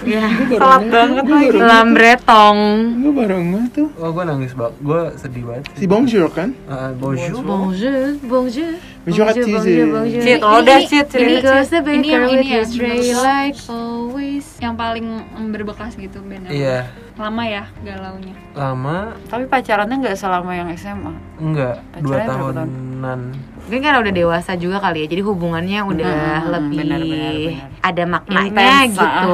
Iya. 0.00 0.24
Gue 0.46 0.56
Telat 0.56 0.84
banget 0.86 1.24
ngeh. 1.24 1.48
Lambretong. 1.56 2.58
Gue 3.00 3.12
baru 3.14 3.36
ngeh 3.36 3.64
tuh. 3.70 3.88
oh 3.96 4.10
gue 4.10 4.24
nangis 4.24 4.52
banget 4.52 4.74
gue 4.80 5.00
sedih 5.16 5.44
banget 5.44 5.64
Si 5.74 5.84
Bonjour 5.84 6.28
kan? 6.28 6.52
Ah, 6.66 6.92
bonjour 6.92 7.40
Bonjour, 7.40 8.16
bonjour. 8.20 8.72
Bonjour, 9.00 9.26
Tizzy. 9.32 9.76
Cit, 10.20 10.40
lo 10.40 10.60
udah 10.60 10.78
Cit 10.84 11.08
ini, 11.10 11.40
Because 11.40 11.68
the 11.68 11.80
ini 11.82 12.06
yang 12.06 12.22
baker 12.22 12.28
ini 12.30 12.36
with 12.36 12.48
ya 12.48 12.60
his 12.60 12.70
tray 12.70 13.00
like 13.16 13.56
always. 13.66 14.44
yang 14.60 14.76
paling 14.76 15.06
berbekas 15.48 15.96
gitu 15.96 16.20
Ben 16.20 16.44
iya 16.46 16.84
lama 17.16 17.40
ya 17.42 17.64
galaunya 17.80 18.36
lama 18.52 19.16
Tapi 19.24 19.48
pacarannya 19.48 19.96
nggak 19.98 20.16
selama 20.16 20.52
yang 20.52 20.68
SMA 20.76 21.12
enggak 21.40 21.80
dua 21.98 22.28
tahunan 22.28 23.20
Mungkin 23.70 23.86
karena 23.86 24.02
udah 24.02 24.10
dewasa 24.10 24.58
juga 24.58 24.82
kali 24.82 25.06
ya, 25.06 25.14
jadi 25.14 25.22
hubungannya 25.22 25.78
udah 25.86 26.10
Hmm, 26.42 26.50
lebih 26.50 26.78
benar, 26.82 26.98
benar, 26.98 27.32
benar. 27.38 27.68
ada 27.86 28.02
maknanya 28.02 28.50
Intens, 28.82 28.98
gitu. 28.98 29.30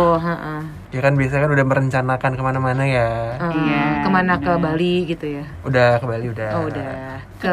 Ya 0.97 1.01
kan 1.05 1.13
biasanya 1.13 1.45
kan 1.45 1.53
udah 1.53 1.67
merencanakan 1.69 2.33
ke 2.33 2.43
mana-mana 2.43 2.83
ya. 2.89 3.37
Heeh, 3.37 3.53
Iya, 3.53 3.85
ke 4.01 4.09
mana 4.09 4.33
ke 4.41 4.49
benar. 4.49 4.65
Bali 4.65 4.95
gitu 5.05 5.27
ya? 5.29 5.45
udah 5.69 6.01
ke 6.01 6.07
Bali 6.09 6.27
udah. 6.33 6.51
Oh 6.57 6.65
udah. 6.73 7.21
ke 7.37 7.53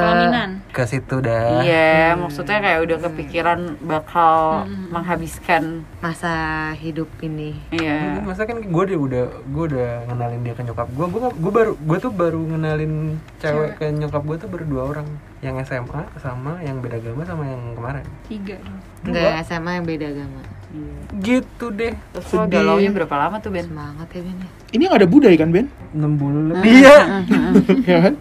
ke 0.72 0.84
situ 0.88 1.20
dah 1.20 1.60
Iya, 1.60 2.16
maksudnya 2.16 2.64
kayak 2.64 2.88
udah 2.88 2.98
kepikiran 3.04 3.60
bakal 3.84 4.64
menghabiskan 4.88 5.84
masa 6.00 6.72
hidup 6.80 7.12
ini. 7.20 7.60
Iya. 7.68 8.24
Masa 8.24 8.48
kan 8.48 8.64
gue 8.64 8.84
udah 8.88 8.96
udah 8.96 9.24
gue 9.44 9.64
udah 9.76 10.08
ngenalin 10.08 10.40
dia 10.48 10.56
ke 10.56 10.64
nyokap. 10.64 10.88
Gue 10.96 11.12
gue 11.12 11.20
gue 11.36 11.52
baru 11.52 11.72
gue 11.76 11.98
tuh 12.00 12.12
baru 12.16 12.40
ngenalin 12.48 13.20
cewek 13.44 13.76
ke 13.76 13.92
nyokap 13.92 14.24
gue 14.24 14.38
tuh 14.40 14.48
baru 14.48 14.64
dua 14.64 14.84
orang. 14.96 15.08
Yang 15.44 15.68
SMA 15.68 16.02
sama 16.16 16.64
yang 16.64 16.80
beda 16.80 17.04
agama 17.04 17.28
sama 17.28 17.44
yang 17.44 17.76
kemarin. 17.76 18.06
Tiga 18.32 18.56
dong. 18.64 18.80
Enggak 19.04 19.44
SMA 19.44 19.84
yang 19.84 19.86
beda 19.86 20.08
agama. 20.16 20.40
Gitu 21.16 21.70
deh 21.70 21.94
Terus 22.12 22.28
lo 22.32 22.44
galaunya 22.46 22.90
berapa 22.90 23.16
lama 23.16 23.38
tuh 23.38 23.50
Ben? 23.50 23.66
Semangat 23.66 24.10
ya 24.10 24.22
Ben 24.22 24.38
ya. 24.38 24.50
Ini 24.72 24.82
yang 24.84 24.96
ada 24.96 25.06
budaya 25.06 25.36
kan 25.36 25.50
Ben? 25.50 25.68
enam 25.94 26.18
bulan 26.18 26.44
lebih 26.50 26.72
iya 26.74 26.98
ya 27.92 27.98
kan? 28.02 28.14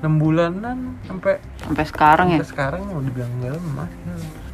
enam 0.00 0.14
bulanan 0.16 0.78
sampai 1.04 1.36
Sampai 1.60 1.84
sekarang 1.84 2.26
ya? 2.30 2.40
sampai 2.40 2.48
sekarang 2.48 2.80
mau 2.86 3.00
dibilang 3.00 3.28
enggak 3.36 3.52
lemah 3.54 3.88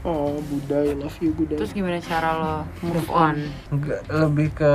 Oh 0.02 0.38
budaya, 0.40 0.94
love 0.94 1.18
you 1.18 1.30
budaya. 1.30 1.58
Terus 1.58 1.70
gimana 1.70 1.98
cara 1.98 2.30
lo 2.32 2.56
Move 2.80 3.10
on. 3.10 3.36
enggak 3.70 4.00
lebih 4.08 4.48
ke 4.52 4.74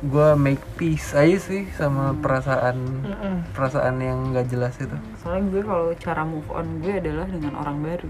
gue 0.00 0.28
make 0.32 0.64
peace 0.80 1.12
aja 1.12 1.36
sih 1.36 1.68
sama 1.76 2.16
perasaan 2.16 3.04
perasaan 3.52 4.00
yang 4.00 4.32
nggak 4.32 4.48
jelas 4.48 4.72
itu. 4.80 4.96
Soalnya 5.20 5.52
gue 5.52 5.62
kalau 5.68 5.92
cara 6.00 6.22
move 6.24 6.48
on 6.48 6.80
gue 6.80 6.96
adalah 6.96 7.28
dengan 7.28 7.52
orang 7.60 7.76
baru. 7.84 8.08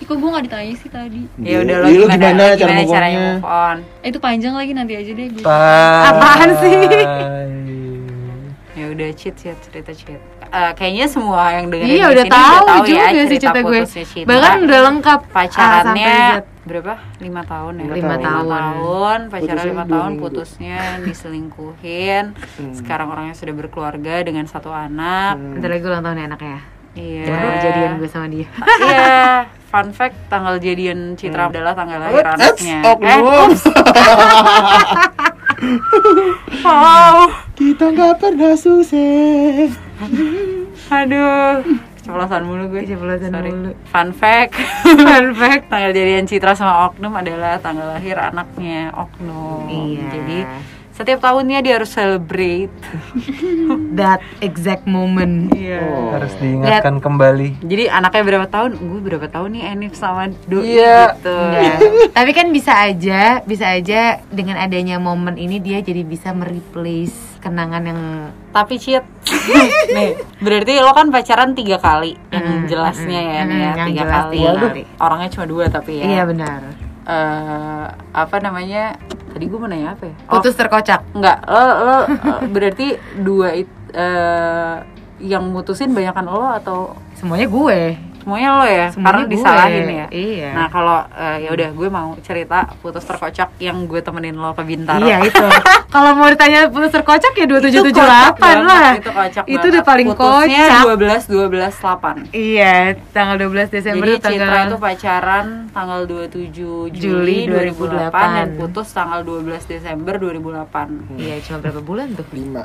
Ih, 0.00 0.04
kok 0.08 0.16
gue 0.16 0.28
gak 0.32 0.44
ditanya 0.48 0.74
sih 0.80 0.90
tadi? 0.90 1.22
Ya 1.38 1.60
udah 1.60 1.76
lo 1.78 1.86
Iya, 1.86 2.08
gimana, 2.08 2.16
gimana 2.16 2.40
lo 2.40 2.54
cara 2.56 2.56
gimana 2.56 2.80
move 2.80 2.92
caranya 2.92 3.18
move 3.20 3.46
on? 3.46 3.76
Eh, 4.02 4.08
itu 4.08 4.18
panjang 4.18 4.54
lagi 4.56 4.72
nanti 4.72 4.92
aja 4.96 5.10
deh 5.12 5.26
gue 5.28 5.44
Apaan 5.44 6.50
sih? 6.58 6.76
Ya 9.02 9.10
udah 9.10 9.18
cheat 9.18 9.34
cheat 9.34 9.58
cerita 9.66 9.90
cheat. 9.90 10.20
Eh, 10.52 10.72
kayaknya 10.78 11.10
semua 11.10 11.50
yang 11.58 11.74
dengerin 11.74 11.90
Iya 11.90 12.04
udah 12.12 12.22
sini 12.22 12.30
tahu 12.30 12.62
ya 12.62 12.86
juga 12.86 13.02
sih 13.02 13.26
cerita 13.26 13.34
cerita 13.34 13.60
gue. 13.66 13.80
Citra. 13.82 14.26
Bahkan 14.30 14.56
udah 14.62 14.80
lengkap 14.86 15.20
pacarannya 15.34 16.16
berapa? 16.62 16.94
Lima 17.18 17.42
tahun 17.42 17.72
ya. 17.82 17.84
Lima 17.98 18.16
tahun. 18.22 18.46
tahun, 18.46 19.18
pacaran 19.26 19.64
lima 19.66 19.84
tahun, 19.90 20.10
putusnya 20.22 20.78
diselingkuhin. 21.02 22.24
Sekarang 22.78 23.10
orangnya 23.10 23.34
sudah 23.34 23.54
berkeluarga 23.58 24.22
dengan 24.22 24.46
satu 24.46 24.70
anak. 24.70 25.34
Bentar 25.34 25.66
lagi 25.74 25.82
ulang 25.82 26.04
tahun 26.06 26.22
ya 26.22 26.26
anaknya. 26.30 26.58
Iya. 26.92 27.24
Jangan 27.24 27.52
jadian 27.58 27.92
gue 27.98 28.10
sama 28.12 28.26
dia. 28.30 28.46
Iya. 28.86 29.48
Fun 29.72 29.88
fact, 29.96 30.28
tanggal 30.28 30.60
jadian 30.60 31.16
Citra 31.16 31.48
adalah 31.48 31.72
tanggal 31.72 31.96
lahir 31.96 32.22
anaknya. 32.28 32.84
oh, 32.84 32.96
Eh. 33.00 33.18
wow. 36.66 37.30
Kita 37.54 37.94
nggak 37.94 38.14
pernah 38.18 38.54
susah. 38.58 39.70
Aduh. 40.90 41.62
Keceplosan 42.02 42.42
mulu 42.42 42.64
gue. 42.74 42.82
Keceplosan 42.82 43.30
Sorry. 43.30 43.50
mulu. 43.54 43.70
Fun 43.86 44.10
fact. 44.10 44.58
Fun 45.06 45.26
fact. 45.38 45.70
tanggal 45.70 45.94
jadian 45.94 46.26
Citra 46.26 46.52
sama 46.58 46.90
Oknum 46.90 47.14
adalah 47.14 47.62
tanggal 47.62 47.94
lahir 47.94 48.18
anaknya 48.18 48.90
Oknum. 48.90 49.70
Iya. 49.70 50.06
Jadi 50.10 50.38
setiap 50.92 51.18
tahunnya 51.20 51.58
dia 51.60 51.74
harus 51.74 51.88
celebrate 51.88 52.68
That 53.92 54.20
exact 54.38 54.84
moment. 54.84 55.52
Iya. 55.52 55.80
harus 56.12 56.32
diingatkan 56.36 56.98
kembali 56.98 57.60
Jadi 57.60 57.88
anaknya 57.88 58.22
berapa 58.22 58.46
tahun? 58.46 58.70
Gue 58.76 59.00
berapa 59.02 59.26
tahun 59.26 59.48
nih 59.52 59.62
Enif 59.70 59.92
sama 59.94 60.28
Doi 60.44 60.76
Iya. 60.76 61.16
gitu. 61.16 61.36
Ya. 61.50 61.74
Tapi 62.16 62.30
kan 62.30 62.48
bisa 62.48 62.72
aja, 62.78 63.20
bisa 63.42 63.68
aja 63.70 64.00
dengan 64.28 64.56
adanya 64.56 64.96
momen 64.96 65.36
ini 65.36 65.58
dia 65.58 65.80
jadi 65.80 66.02
bisa 66.02 66.32
mereplace 66.32 67.12
kenangan 67.38 67.82
yang 67.82 68.00
Tapi 68.50 68.76
cheat. 68.76 69.04
nih, 69.88 70.12
berarti 70.38 70.72
lo 70.78 70.92
kan 70.92 71.08
pacaran 71.08 71.52
tiga 71.52 71.76
kali 71.76 72.14
yang 72.28 72.44
Hmm, 72.44 72.66
jelasnya 72.66 73.16
hmm, 73.18 73.32
ya 73.32 73.40
nih 73.42 73.56
ya, 73.56 73.64
hmm, 73.64 73.78
yang 73.78 73.88
tiga 73.88 74.02
jelas 74.02 74.14
kali. 74.18 74.36
tiga 74.36 74.52
kali. 74.54 74.82
Orangnya 74.98 75.28
cuma 75.30 75.46
dua 75.46 75.64
tapi 75.66 75.92
ya. 75.94 76.04
iya 76.06 76.22
benar. 76.22 76.60
Eh, 77.02 77.84
apa 78.12 78.36
namanya? 78.38 78.94
Tadi 79.42 79.50
gue 79.50 79.58
mau 79.58 79.66
nanya 79.66 79.98
apa 79.98 80.06
ya? 80.06 80.14
Oh, 80.30 80.38
Putus 80.38 80.54
terkocak. 80.54 81.02
enggak. 81.18 81.42
Lo 81.50 81.62
lo 81.82 81.98
eh, 82.06 82.06
berarti 82.46 82.94
dua 83.26 83.58
it, 83.58 83.66
eh, 83.90 84.76
yang 85.18 85.50
mutusin 85.50 85.90
banyakan 85.90 86.30
lo 86.30 86.46
atau 86.46 86.94
Semuanya 87.18 87.50
gue. 87.50 87.98
Semuanya 88.22 88.48
lo 88.54 88.64
ya? 88.64 88.86
Semuanya 88.88 89.02
Karena 89.04 89.20
gue. 89.20 89.32
disalahin 89.32 89.84
ya. 89.84 90.06
Iya. 90.08 90.50
Nah 90.52 90.66
kalau 90.68 90.98
eh, 91.10 91.36
ya 91.40 91.50
udah 91.50 91.68
gue 91.68 91.88
mau 91.88 92.08
cerita 92.18 92.58
putus 92.78 93.02
terkocak 93.02 93.50
yang 93.58 93.84
gue 93.84 93.98
temenin 93.98 94.34
lo 94.34 94.54
ke 94.54 94.62
Bintaro. 94.62 95.02
Iya 95.02 95.18
itu. 95.22 95.42
Kalau 95.92 96.14
mau 96.14 96.24
ditanya 96.24 96.66
putus 96.66 96.88
terkocak 96.90 97.32
ya 97.32 97.44
Itu 97.44 97.58
2778 97.58 97.92
kocak 97.92 98.38
banget, 98.38 98.64
lah. 98.64 98.92
Itu 98.94 99.10
kocak 99.10 99.44
Itu 99.44 99.52
banget. 99.52 99.68
udah 99.68 99.82
paling 99.82 100.06
Putusnya 100.08 100.64
kocak. 100.64 100.82
12 101.28 102.22
12 102.24 102.30
8. 102.30 102.32
Iya, 102.32 102.74
tanggal 103.10 103.36
12 103.36 103.68
Desember 103.68 104.00
Jadi 104.00 104.12
itu 104.12 104.22
tanggal 104.22 104.40
Citra 104.48 104.60
itu 104.62 104.76
pacaran 104.78 105.46
tanggal 105.68 106.00
27 106.06 106.48
Juli, 106.94 106.96
Juli 106.96 107.36
2008, 107.44 108.08
2008. 108.08 108.32
dan 108.32 108.48
putus 108.56 108.88
tanggal 108.88 109.20
12 109.20 109.42
Desember 109.66 110.14
2008. 110.16 111.18
Iya, 111.18 111.34
cuma 111.42 111.56
berapa 111.58 111.80
bulan 111.80 112.06
tuh? 112.12 112.24
lima 112.32 112.64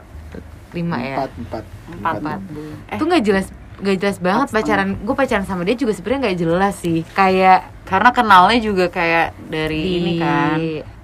5 0.69 0.83
ya. 1.01 1.15
empat 1.17 1.31
empat 1.37 1.63
Empat 1.89 2.15
empat 2.19 2.39
bulan. 2.45 2.75
Eh, 2.85 2.95
Itu 2.95 3.03
nggak 3.03 3.23
jelas 3.23 3.45
nggak 3.77 3.97
jelas 3.97 4.17
banget 4.17 4.47
pacaran 4.49 4.97
gue 4.97 5.15
pacaran 5.15 5.43
sama 5.43 5.61
dia 5.61 5.73
juga 5.73 5.93
sebenarnya 5.93 6.21
nggak 6.23 6.39
jelas 6.39 6.75
sih 6.75 7.05
kayak 7.07 7.59
karena 7.83 8.09
kenalnya 8.09 8.59
juga 8.59 8.85
kayak 8.87 9.37
dari 9.47 9.79
di 9.79 9.93
ini 9.95 10.13
kan. 10.17 10.57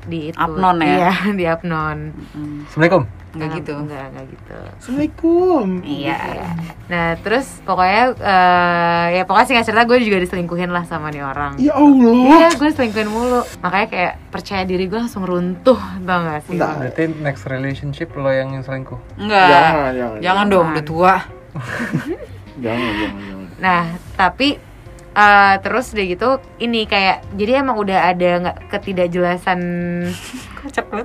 di 0.04 0.20
itu 0.28 0.36
Apnon 0.36 0.78
ya? 0.78 0.88
iya 0.90 1.14
di 1.40 1.46
Apnon 1.46 1.98
Hmm, 2.34 2.66
assalamualum 2.66 3.06
Enggak 3.34 3.50
gitu. 3.58 3.74
enggak 3.76 4.04
enggak 4.10 4.26
gitu 4.30 4.58
assalamualaikum 4.78 5.66
Iya. 5.82 6.18
nah 6.86 7.08
terus 7.18 7.46
pokoknya 7.64 8.04
eh, 8.14 9.06
ya 9.12 9.24
pokoknya 9.24 9.48
singkat 9.48 9.66
cerita 9.66 9.84
gue 9.84 9.98
juga 10.02 10.18
diselingkuhin 10.20 10.70
lah 10.70 10.84
sama 10.84 11.10
nih 11.10 11.24
orang 11.24 11.58
ya 11.58 11.74
allah 11.74 12.14
Iya, 12.14 12.48
gue 12.52 12.68
diselingkuhin 12.68 13.10
mulu. 13.10 13.42
Makanya 13.60 13.88
kayak 13.88 14.14
percaya 14.30 14.64
diri 14.64 14.86
gue 14.86 15.00
langsung 15.00 15.24
runtuh, 15.24 15.78
tau 16.00 16.20
gak 16.22 16.46
sih? 16.46 16.54
Enggak. 16.54 16.74
berarti 16.80 17.04
next 17.20 17.44
relationship 17.48 18.14
lo 18.14 18.30
yang 18.30 18.54
selingkuh 18.60 19.02
Enggak. 19.16 19.50
Jangan, 19.50 19.92
jangan, 19.92 20.18
Jangan 20.20 20.46
dong, 20.48 20.68
udah 20.70 20.86
tua. 20.86 21.16
jangan 22.62 22.92
jangan 23.00 23.22
jangan 23.24 23.48
Nah, 23.64 23.84
tapi 24.18 24.58
eh, 25.14 25.54
terus 25.62 25.94
udah 25.94 26.06
gitu, 26.10 26.30
ini 26.58 26.90
kayak 26.90 27.22
jadi 27.38 27.62
emang 27.62 27.78
udah 27.80 28.12
ada 28.12 28.30
nggak 28.44 28.58
ketidakjelasan 28.74 29.60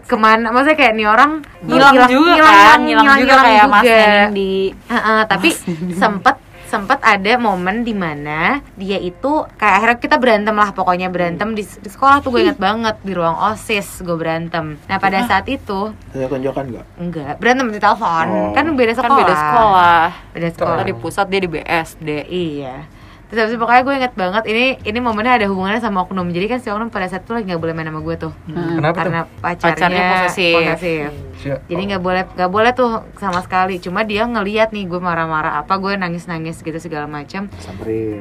ke 0.08 0.16
mana? 0.16 0.48
Maksudnya 0.48 0.78
kayak 0.80 0.94
nih 0.96 1.06
orang 1.06 1.44
Ngilang 1.62 2.08
juga 2.08 2.40
kan, 2.42 2.78
ngilang 2.82 3.18
juga 3.20 3.36
kayak 3.42 3.66
masnya 3.68 4.06
Nindi. 4.32 4.72
Heeh, 4.74 5.20
tapi 5.28 5.48
sempet 5.92 6.36
sempet 6.68 7.00
ada 7.00 7.32
momen 7.36 7.80
di 7.80 7.90
mana 7.90 8.60
dia 8.74 8.96
itu 8.96 9.26
kayak 9.54 9.74
akhirnya 9.74 9.98
kita 9.98 10.16
berantem 10.16 10.52
lah 10.52 10.70
pokoknya 10.70 11.08
berantem 11.08 11.52
di, 11.52 11.64
di 11.64 11.88
sekolah 11.88 12.20
tuh 12.20 12.30
gue 12.30 12.44
inget 12.44 12.56
banget 12.56 13.00
di 13.00 13.10
ruang 13.10 13.34
osis 13.48 14.00
gue 14.00 14.14
berantem 14.14 14.76
nah 14.84 14.96
pada 14.96 15.24
saat 15.24 15.44
itu 15.46 15.90
saya 16.08 16.26
tunjukkan 16.26 16.64
nggak 16.68 16.86
enggak 16.98 17.32
berantem 17.36 17.66
di 17.68 17.78
telepon 17.78 18.26
Oh. 18.28 18.52
kan 18.52 18.64
beda 18.70 18.92
Kan 18.92 18.98
sekolah 19.00 19.18
beda 19.18 19.34
sekolah. 19.34 20.04
beda 20.30 20.48
sekolah 20.52 20.82
di 20.82 20.94
pusat 20.94 21.26
dia 21.26 21.40
di 21.40 21.48
BSD. 21.48 22.08
iya 22.28 22.76
terus 23.28 23.38
habis 23.38 23.52
itu 23.52 23.60
pokoknya 23.60 23.82
gue 23.82 23.94
inget 23.94 24.14
banget 24.14 24.44
ini 24.46 24.64
ini 24.82 24.98
momennya 24.98 25.32
ada 25.34 25.46
hubungannya 25.46 25.78
sama 25.78 26.02
oknum 26.02 26.28
jadi 26.28 26.46
kan 26.46 26.58
si 26.58 26.68
oknum 26.68 26.88
pada 26.88 27.06
saat 27.06 27.22
itu 27.22 27.30
lagi 27.30 27.44
nggak 27.46 27.60
boleh 27.60 27.72
main 27.72 27.86
sama 27.86 28.00
gue 28.00 28.16
tuh 28.18 28.32
Hmm. 28.46 28.74
kenapa 28.74 28.88
tuh 28.90 28.98
karena 28.98 29.20
pacarnya, 29.36 29.68
Pacarnya 29.70 30.02
posesif. 30.10 30.54
posesif. 30.56 31.08
Siap. 31.38 31.58
jadi 31.66 31.82
nggak 31.86 32.02
boleh 32.02 32.22
nggak 32.30 32.50
boleh 32.50 32.70
tuh 32.72 32.90
sama 33.14 33.38
sekali 33.38 33.78
cuma 33.78 34.02
dia 34.02 34.24
ngeliat 34.24 34.68
nih 34.68 34.84
gue 34.84 34.98
marah-marah 34.98 35.54
apa 35.56 35.74
gue 35.76 35.92
nangis 35.94 36.24
nangis 36.24 36.58
gitu 36.58 36.78
segala 36.78 37.06
macam 37.06 37.46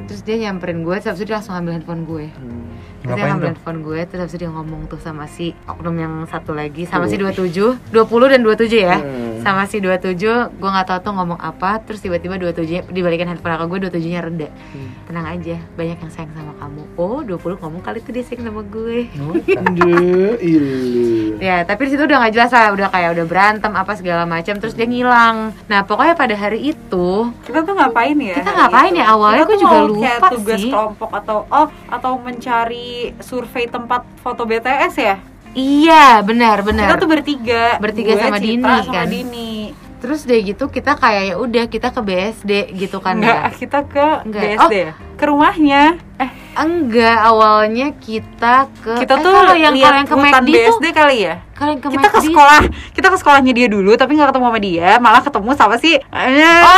terus 0.04 0.20
dia 0.22 0.36
nyamperin 0.38 0.80
gue 0.80 0.96
terus 0.98 1.18
dia 1.18 1.34
langsung 1.34 1.54
ambil 1.54 1.74
handphone 1.74 2.04
gue 2.04 2.26
Hmm. 2.30 2.68
Terus 3.08 3.16
dia 3.16 3.16
Ngapain 3.18 3.30
ngambil 3.30 3.40
tuh? 3.40 3.50
handphone 3.50 3.80
gue 3.82 4.00
terus 4.04 4.20
habis 4.20 4.30
itu 4.30 4.38
dia 4.38 4.50
ngomong 4.50 4.80
tuh 4.84 4.98
sama 4.98 5.24
si 5.26 5.46
oknum 5.64 5.96
yang 5.96 6.12
satu 6.24 6.52
lagi 6.52 6.84
sama 6.84 7.06
si 7.06 7.16
27 7.16 7.88
20 7.88 7.88
dan 8.28 8.40
27 8.42 8.68
ya 8.78 8.96
Hmm. 8.98 9.40
sama 9.40 9.64
si 9.64 9.78
27 9.78 10.18
gue 10.52 10.68
nggak 10.68 10.84
tahu 10.84 10.98
tuh 11.00 11.12
ngomong 11.14 11.38
apa 11.38 11.78
terus 11.80 11.98
tiba-tiba 11.98 12.36
27 12.36 12.68
nya 12.68 12.82
dibalikin 12.84 13.26
handphone 13.26 13.54
aku 13.54 13.64
gue 13.70 13.88
27 13.88 14.04
nya 14.08 14.20
reda 14.20 14.48
Hmm. 14.68 14.90
tenang 15.04 15.26
aja 15.26 15.56
banyak 15.72 15.96
yang 15.96 16.10
sayang 16.10 16.32
sama 16.32 16.52
kamu 16.54 16.82
oh 16.94 17.18
20 17.22 17.38
ngomong 17.56 17.80
kali 17.80 17.98
itu 17.98 18.10
dia 18.10 18.22
sayang 18.22 18.44
sama 18.44 18.60
gue 18.62 19.08
Aduh, 19.60 20.34
ilu. 20.38 21.38
ya 21.38 21.62
tapi 21.62 21.86
di 21.86 21.90
situ 21.90 22.02
udah 22.02 22.18
nggak 22.18 22.32
jelas 22.32 22.50
lah 22.50 22.70
udah 22.70 22.88
kayak 22.88 23.10
udah 23.12 23.24
berantem 23.24 23.72
apa 23.72 23.92
segala 23.94 24.24
macam 24.24 24.54
terus 24.54 24.74
dia 24.74 24.84
ngilang 24.84 25.54
nah 25.64 25.80
pokoknya 25.80 26.14
pada 26.14 26.34
hari 26.34 26.68
itu 26.68 27.08
Kita 27.40 27.62
tuh 27.62 27.74
ngapain 27.74 28.16
ya? 28.16 28.34
Kita 28.34 28.50
ngapain 28.50 28.90
itu? 28.90 28.98
ya? 28.98 29.06
Awalnya 29.08 29.38
Kita 29.38 29.46
gue 29.46 29.54
tuh 29.54 29.62
juga 29.62 29.78
lupa 29.80 30.02
kayak 30.02 30.20
tugas 30.32 30.58
sih. 30.58 30.70
kelompok 30.70 31.10
atau 31.14 31.38
oh 31.48 31.66
atau 31.88 32.12
mencari 32.18 32.97
survei 33.18 33.66
tempat 33.66 34.02
foto 34.18 34.42
BTS 34.42 34.94
ya? 34.96 35.16
iya 35.50 36.20
benar 36.20 36.60
benar 36.60 36.86
Kita 36.86 36.96
tuh 36.98 37.08
bertiga. 37.08 37.64
Bertiga 37.78 38.12
Gue, 38.12 38.22
sama 38.22 38.36
Citra, 38.36 38.46
Dini, 38.46 38.62
sama 38.84 38.92
kan? 38.94 39.06
Dini. 39.08 39.52
terus 39.98 40.20
deh 40.22 40.40
gitu 40.40 40.64
kita 40.68 40.94
kayak 40.94 41.24
ya 41.24 41.34
udah 41.34 41.64
kita 41.66 41.90
ke 41.90 42.00
BSD 42.00 42.52
gitu 42.72 43.02
kan 43.02 43.18
Enggak, 43.18 43.34
ya 43.34 43.50
kita 43.50 43.78
ke 43.84 44.06
Enggak. 44.22 44.42
BSD 44.44 44.74
ya? 44.78 44.92
Ke 45.18 45.24
rumahnya. 45.26 45.82
Eh, 46.18 46.30
enggak 46.58 47.18
awalnya 47.22 47.94
kita 47.94 48.66
ke 48.76 49.06
kita 49.06 49.14
eh, 49.14 49.22
tuh 49.22 49.30
kalau 49.30 49.54
yang 49.54 49.70
kalau 49.72 49.96
yang 49.96 50.08
ke 50.10 50.16
McD 50.18 50.48
BSD 50.50 50.84
tuh 50.84 50.92
kali 50.92 51.18
ya? 51.22 51.36
kalau 51.54 51.74
yang 51.74 51.82
ke 51.82 51.90
kita 51.90 52.06
ke 52.08 52.20
sekolah, 52.22 52.60
kita 52.94 53.06
ke 53.10 53.16
sekolahnya 53.18 53.50
dia 53.50 53.66
dulu, 53.66 53.98
tapi 53.98 54.14
nggak 54.14 54.30
ketemu 54.30 54.46
sama 54.46 54.60
dia, 54.62 54.88
malah 55.02 55.18
ketemu 55.18 55.50
sama 55.58 55.74
si. 55.74 55.98
Oh 55.98 56.22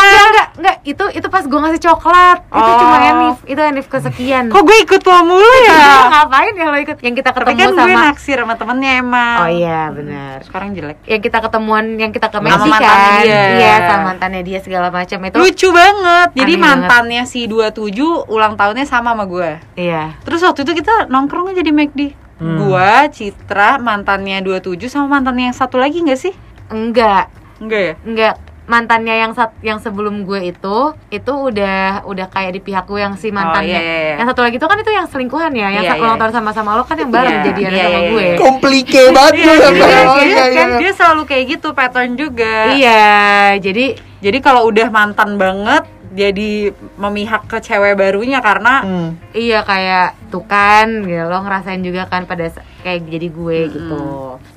enggak 0.00 0.24
enggak 0.24 0.48
enggak 0.56 0.76
itu 0.82 1.04
itu 1.12 1.26
pas 1.28 1.44
gue 1.44 1.58
ngasih 1.58 1.80
coklat 1.82 2.38
itu 2.42 2.60
Oh. 2.64 2.78
cuma 2.80 2.96
Enif 2.98 3.38
itu 3.44 3.60
Enif 3.60 3.86
kesekian 3.86 4.48
Kok 4.48 4.56
gue 4.58 4.76
ikut 4.80 5.02
lo 5.04 5.20
mulu 5.22 5.52
ya? 5.62 6.08
ngapain 6.08 6.52
ya 6.54 6.66
lo 6.66 6.78
ikut 6.78 6.96
yang 6.96 7.12
kita 7.12 7.28
tapi 7.28 7.52
ketemu 7.52 7.60
kan 7.60 7.68
gue 7.68 7.76
sama 7.78 8.00
naksir 8.08 8.38
sama 8.40 8.54
temennya 8.56 8.92
emang. 9.00 9.36
oh 9.38 9.48
iya 9.50 9.80
benar 9.90 10.36
Sekarang 10.44 10.72
jelek. 10.72 10.96
yang 11.04 11.20
kita 11.20 11.38
ketemuan 11.40 11.84
yang 11.96 12.08
kita 12.08 12.26
ke 12.26 12.38
McD 12.38 12.60
mantannya 12.62 12.88
kan 12.88 13.20
dia. 13.20 13.44
iya 13.60 13.74
sama 13.84 14.02
mantannya 14.06 14.42
dia 14.42 14.58
segala 14.60 14.88
macam 14.88 15.18
itu 15.22 15.36
Lucu 15.36 15.68
banget. 15.70 16.28
Jadi 16.34 16.52
Aneh 16.52 16.56
banget. 16.58 16.88
mantannya 16.88 17.22
si 17.26 17.40
27 17.44 18.00
ulang 18.26 18.56
tahunnya 18.56 18.84
sama 18.84 19.12
sama 19.12 19.28
gue. 19.30 19.50
iya 19.76 20.18
Terus 20.20 20.42
waktu 20.42 20.60
itu 20.62 20.72
kita 20.76 21.06
nongkrongnya 21.06 21.54
jadi 21.56 21.70
McD. 21.70 22.00
Hmm. 22.36 22.56
Gua, 22.58 23.04
Citra, 23.06 23.76
mantannya 23.78 24.40
27 24.40 24.88
sama 24.88 25.06
mantannya 25.14 25.48
yang 25.48 25.56
satu 25.56 25.76
lagi 25.76 26.00
nggak 26.00 26.18
sih? 26.18 26.34
enggak 26.68 27.28
Enggak 27.58 27.82
ya? 27.82 27.94
enggak 28.02 28.34
mantannya 28.64 29.18
yang 29.18 29.32
sat, 29.34 29.50
yang 29.60 29.76
sebelum 29.76 30.22
gue 30.22 30.46
itu 30.46 30.76
itu 31.10 31.32
udah 31.34 32.06
udah 32.06 32.26
kayak 32.30 32.54
di 32.54 32.60
pihak 32.62 32.86
gue 32.86 33.02
yang 33.02 33.18
si 33.18 33.28
mantannya 33.28 33.74
iya, 33.74 33.82
iya, 33.82 33.98
iya. 34.06 34.14
yang 34.22 34.28
satu 34.30 34.40
lagi 34.40 34.56
itu 34.56 34.64
kan 34.64 34.78
itu 34.78 34.92
yang 34.94 35.10
selingkuhan 35.10 35.50
ya 35.50 35.68
yang 35.68 35.82
Iya, 35.82 35.90
satu 35.90 36.02
ulang 36.06 36.14
iya. 36.14 36.22
tahun 36.22 36.32
sama-sama 36.32 36.70
lo 36.72 36.86
kan 36.86 36.94
yang 36.94 37.10
bareng 37.10 37.34
Iya, 37.34 37.44
jadian 37.44 37.66
iya, 37.68 37.82
sama 37.82 37.98
iya, 37.98 38.06
gue 38.06 38.22
iya. 38.22 38.36
Komplike 38.38 39.02
banget 39.18 39.32
Iya, 39.34 39.42
iya, 39.42 39.68
iya, 39.74 40.00
Oh, 40.06 40.16
iya, 40.16 40.22
iya, 40.22 40.44
kan 40.54 40.68
iya. 40.70 40.78
dia 40.78 40.90
selalu 40.94 41.22
kayak 41.26 41.44
gitu 41.50 41.68
pattern 41.74 42.10
juga. 42.14 42.54
iya 42.70 43.10
jadi 43.58 43.86
Jadi 44.20 44.38
kalau 44.38 44.62
udah 44.64 44.88
mantan 44.88 45.34
banget 45.34 45.82
jadi 46.10 46.74
memihak 46.98 47.46
ke 47.46 47.62
cewek 47.62 47.94
barunya 47.94 48.42
karena 48.42 48.82
Hmm. 48.82 49.10
iya 49.30 49.62
kayak 49.62 50.18
tuh 50.28 50.42
kan 50.42 51.06
gitu 51.06 51.26
lo 51.26 51.38
ngerasain 51.42 51.82
juga 51.82 52.10
kan 52.10 52.26
pada 52.26 52.50
kayak 52.82 53.06
jadi 53.06 53.28
gue 53.30 53.58
gitu 53.70 54.02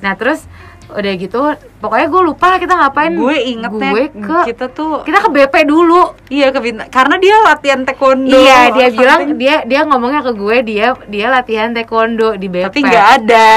nah 0.02 0.18
terus 0.18 0.46
udah 0.84 1.12
gitu 1.16 1.40
pokoknya 1.80 2.06
gue 2.12 2.22
lupa 2.28 2.46
lah 2.54 2.58
kita 2.60 2.74
ngapain 2.76 3.16
gue 3.16 3.36
ingetnya 3.40 3.90
gue 3.96 4.04
ke 4.12 4.38
kita 4.52 4.68
tuh 4.68 5.00
kita 5.00 5.16
ke 5.24 5.28
BP 5.32 5.54
dulu 5.64 6.12
iya 6.28 6.52
ke 6.52 6.60
Bintang 6.60 6.92
karena 6.92 7.16
dia 7.16 7.36
latihan 7.40 7.80
taekwondo. 7.88 8.36
iya 8.36 8.68
dia 8.68 8.92
bilang 8.92 9.20
something. 9.24 9.40
dia 9.40 9.56
dia 9.64 9.80
ngomongnya 9.88 10.20
ke 10.20 10.32
gue 10.36 10.56
dia 10.60 10.92
dia 11.08 11.26
latihan 11.32 11.72
taekwondo 11.72 12.36
di 12.36 12.52
BP 12.52 12.68
tapi 12.68 12.80
nggak 12.84 13.08
ada. 13.24 13.52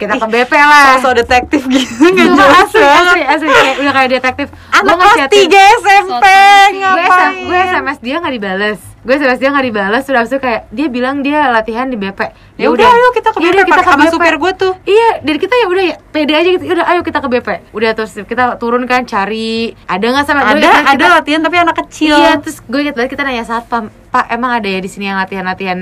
Kita 0.00 0.14
ke 0.14 0.26
BP 0.26 0.52
lah 0.54 0.84
Sosok 0.94 1.12
detektif 1.14 1.62
gitu 1.62 2.04
nggak 2.08 2.26
jelas 2.26 2.56
asli, 2.64 2.80
banget. 2.80 3.04
asli, 3.04 3.22
asli, 3.22 3.46
kayak, 3.46 3.74
udah 3.76 3.92
kayak 3.92 4.10
detektif 4.10 4.46
Anak 4.70 4.94
kelas 4.96 5.16
3 5.28 5.36
SMP 5.78 6.24
gue, 6.24 6.80
ngapain? 6.80 7.32
Gue 7.42 7.58
SMS 7.60 7.98
dia 8.00 8.16
nggak 8.16 8.34
dibales 8.34 8.80
gue 9.00 9.14
SMS 9.14 9.38
dia 9.38 9.48
nggak 9.48 9.64
dibales 9.64 10.02
sudah 10.02 10.22
itu 10.22 10.36
kayak 10.36 10.68
dia 10.68 10.86
bilang 10.86 11.20
dia 11.20 11.48
latihan 11.48 11.84
di 11.84 11.96
BP 11.96 12.20
Ya 12.56 12.68
udah 12.68 12.84
ayo 12.86 13.08
kita 13.10 13.28
ke 13.30 13.38
Ya 13.38 13.52
BP 13.54 13.64
kita 13.66 13.82
sama 13.82 14.04
BP. 14.04 14.12
supir 14.12 14.34
gue 14.36 14.52
tuh. 14.54 14.72
Iya, 14.84 15.08
dari 15.22 15.38
kita 15.38 15.54
ya 15.54 15.66
udah 15.66 15.84
ya 15.86 15.96
pede 16.06 16.32
aja 16.34 16.48
gitu. 16.50 16.64
Udah 16.68 16.84
ayo 16.86 17.00
kita 17.00 17.18
ke 17.18 17.28
BP. 17.30 17.48
Udah 17.72 17.90
terus 17.94 18.12
kita 18.20 18.44
turun 18.54 18.84
kan 18.84 19.00
cari 19.02 19.72
ada 19.86 20.04
nggak 20.04 20.24
sama 20.26 20.40
gue 20.42 20.52
Ada 20.52 20.60
ingat 20.60 20.84
ada 20.84 20.92
kita- 20.92 21.14
latihan 21.16 21.40
tapi 21.40 21.56
anak 21.56 21.76
kecil. 21.78 22.12
Iya, 22.14 22.32
terus 22.38 22.60
gue 22.60 22.78
inget 22.78 22.92
banget 22.92 23.10
kita 23.10 23.22
nanya 23.22 23.40
satpam, 23.42 23.88
Pak 24.10 24.26
emang 24.28 24.50
ada 24.52 24.66
ya 24.66 24.76
di 24.76 24.86
sini 24.86 25.06
yang 25.06 25.16
latihan-latihan 25.16 25.78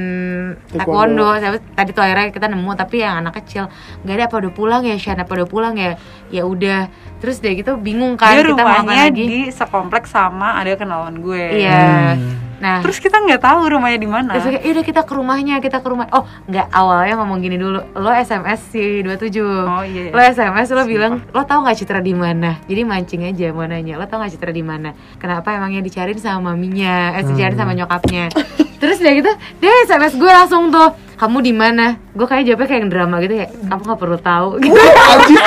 taekwondo. 0.70 1.32
Saya- 1.34 1.64
Tadi 1.70 1.90
tuh 1.90 2.02
akhirnya 2.02 2.28
kita 2.28 2.46
nemu 2.46 2.70
tapi 2.74 3.00
yang 3.00 3.18
anak 3.18 3.38
kecil 3.38 3.72
nggak 4.00 4.14
ada 4.14 4.24
apa 4.26 4.36
udah 4.38 4.52
pulang 4.52 4.82
ya 4.82 4.94
Shan 4.94 5.16
apa 5.16 5.32
udah 5.32 5.46
pulang 5.46 5.74
ya 5.74 5.96
ya 6.28 6.44
udah 6.44 6.92
terus 7.18 7.38
dia 7.38 7.50
gitu 7.52 7.74
bingung 7.74 8.14
kan 8.14 8.30
Dia 8.30 8.44
kita 8.44 8.52
rumahnya 8.58 9.08
lagi 9.08 9.24
di 9.24 9.40
sekompleks 9.48 10.10
sama 10.10 10.54
ada 10.54 10.74
kenalan 10.74 11.16
gue. 11.16 11.44
iya 11.58 12.14
Hmm. 12.14 12.47
Nah 12.58 12.82
Terus 12.82 12.98
kita 12.98 13.22
nggak 13.22 13.42
tahu 13.42 13.70
rumahnya 13.70 13.98
di 14.02 14.10
mana. 14.10 14.34
Terus 14.34 14.46
kayak, 14.50 14.62
"Yaudah 14.66 14.84
kita 14.84 15.02
ke 15.06 15.12
rumahnya, 15.14 15.54
kita 15.62 15.78
ke 15.78 15.88
rumah. 15.88 16.06
Oh, 16.10 16.26
nggak 16.50 16.66
awalnya 16.74 17.14
ngomong 17.22 17.38
gini 17.38 17.56
dulu. 17.60 17.80
Lo 17.94 18.10
SMS 18.10 18.60
si 18.74 19.02
27. 19.04 19.42
Oh, 19.66 19.84
iya. 19.86 20.10
Lo 20.10 20.20
SMS 20.22 20.68
lo 20.74 20.82
bilang, 20.88 21.22
"Lo 21.30 21.46
tahu 21.46 21.62
nggak 21.66 21.76
Citra 21.78 22.00
di 22.02 22.14
mana?" 22.14 22.58
Jadi 22.66 22.82
mancing 22.82 23.22
aja 23.30 23.54
mau 23.54 23.66
nanya. 23.66 23.94
Lo 23.98 24.06
tahu 24.10 24.24
nggak 24.24 24.32
Citra 24.34 24.50
di 24.50 24.64
mana? 24.66 24.90
Kenapa 25.22 25.54
emangnya 25.54 25.84
dicariin 25.84 26.18
sama 26.18 26.52
maminya? 26.54 27.14
Eh, 27.18 27.22
dicariin 27.26 27.58
sama 27.58 27.72
nyokapnya. 27.78 28.32
Terus 28.82 29.02
dia 29.02 29.10
gitu, 29.10 29.32
dia 29.58 29.72
SMS 29.90 30.14
gue 30.14 30.30
langsung 30.30 30.70
tuh, 30.70 30.94
"Kamu 31.18 31.42
di 31.42 31.50
mana?" 31.50 31.98
Gue 32.14 32.30
kayak 32.30 32.46
jawabnya 32.46 32.66
kayak 32.70 32.80
yang 32.86 32.90
drama 32.90 33.14
gitu 33.22 33.34
kayak, 33.38 33.52
"Kamu 33.66 33.82
nggak 33.86 34.00
perlu 34.00 34.18
tahu." 34.22 34.48
Gitu. 34.62 34.74
Najis. 34.78 35.42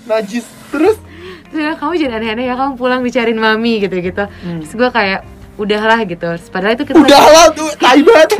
Najis. 0.10 0.46
Terus 0.72 0.96
Terus 1.00 1.09
dia, 1.50 1.74
kamu 1.74 1.92
jangan 1.96 2.16
aneh-aneh 2.16 2.44
ya, 2.44 2.54
kamu 2.54 2.72
pulang 2.74 3.00
dicariin 3.00 3.36
mami 3.36 3.80
gitu-gitu. 3.80 4.24
Terus 4.24 4.72
gue 4.72 4.88
kayak, 4.88 5.20
udahlah 5.54 6.00
gitu. 6.02 6.24
Padahal 6.48 6.72
itu 6.72 6.84
kita 6.84 6.96
lagi- 6.96 7.10
udahlah 7.10 7.46
tuh 7.52 7.70
tai 7.76 8.00
banget. 8.00 8.30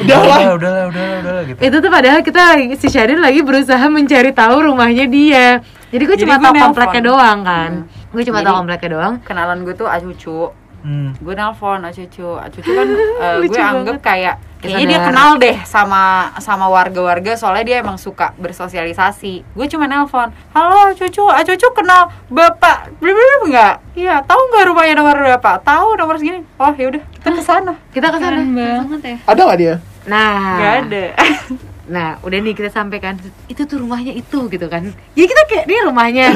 udahlah 0.00 0.52
udahlah 0.56 0.84
udahlah 0.88 1.16
udahlah 1.20 1.42
gitu 1.44 1.58
itu 1.60 1.76
tuh 1.78 1.90
padahal 1.90 2.20
kita 2.20 2.40
lagi 2.42 2.64
si 2.74 2.88
Shadin 2.88 3.18
lagi 3.18 3.40
berusaha 3.40 3.84
mencari 3.86 4.30
tahu 4.30 4.64
rumahnya 4.64 5.04
dia 5.06 5.60
jadi 5.88 6.02
gue 6.02 6.16
Jadi 6.16 6.24
cuma 6.24 6.36
tahu 6.38 6.54
kompleknya 6.56 7.02
doang 7.04 7.38
kan 7.42 7.70
gue 8.08 8.22
cuma 8.22 8.38
Jadi- 8.38 8.46
tahu 8.46 8.54
kompleknya 8.56 8.90
doang 8.90 9.14
kenalan 9.20 9.58
gue 9.60 9.74
tuh 9.74 9.86
Acucu. 9.86 10.40
Hmm. 10.80 11.12
Gue 11.16 11.32
nelpon 11.32 11.80
Acucu. 11.80 12.34
Acucu 12.34 12.70
kan 12.70 12.88
eh, 13.22 13.34
Lucu 13.38 13.50
gue 13.50 13.60
anggap 13.60 13.96
banget. 13.96 14.02
kayak 14.02 14.34
kayaknya 14.60 14.86
dia 14.86 15.00
kenal 15.02 15.30
deh 15.36 15.56
sama 15.62 16.02
sama 16.36 16.66
warga-warga 16.66 17.32
soalnya 17.32 17.64
dia 17.64 17.76
emang 17.78 17.96
suka 17.96 18.36
bersosialisasi. 18.36 19.44
Gue 19.50 19.66
cuma 19.66 19.84
nelpon, 19.84 20.28
"Halo 20.50 20.92
Cucu, 20.92 21.24
Acucu 21.24 21.68
kenal 21.70 22.08
Bapak 22.26 22.92
Blablabla 22.96 23.36
enggak?" 23.44 23.74
Iya, 23.92 24.20
tahu 24.22 24.40
nggak 24.46 24.64
rumahnya 24.66 24.94
nomor 24.94 25.16
berapa? 25.16 25.50
Tahu 25.58 25.88
nomor 25.94 26.16
segini. 26.16 26.40
Oh, 26.56 26.70
ya 26.70 26.86
udah, 26.88 27.02
kita 27.10 27.28
ke 27.30 27.42
sana. 27.42 27.72
kita 27.94 28.06
ke 28.08 28.18
sana 28.18 28.40
banget 28.40 29.00
ya 29.02 29.16
Ada 29.26 29.40
nggak 29.42 29.58
dia? 29.58 29.74
nah 30.02 30.56
Nggak 30.56 30.74
ada. 30.80 31.04
nah 31.94 32.08
udah 32.22 32.38
nih 32.38 32.54
kita 32.54 32.70
sampaikan 32.70 33.18
itu 33.46 33.66
tuh 33.66 33.82
rumahnya 33.82 34.14
itu 34.14 34.46
gitu 34.46 34.62
kan 34.64 34.94
jadi 35.10 35.26
kita 35.26 35.42
kayak 35.44 35.64
ini 35.66 35.82
rumahnya 35.82 36.26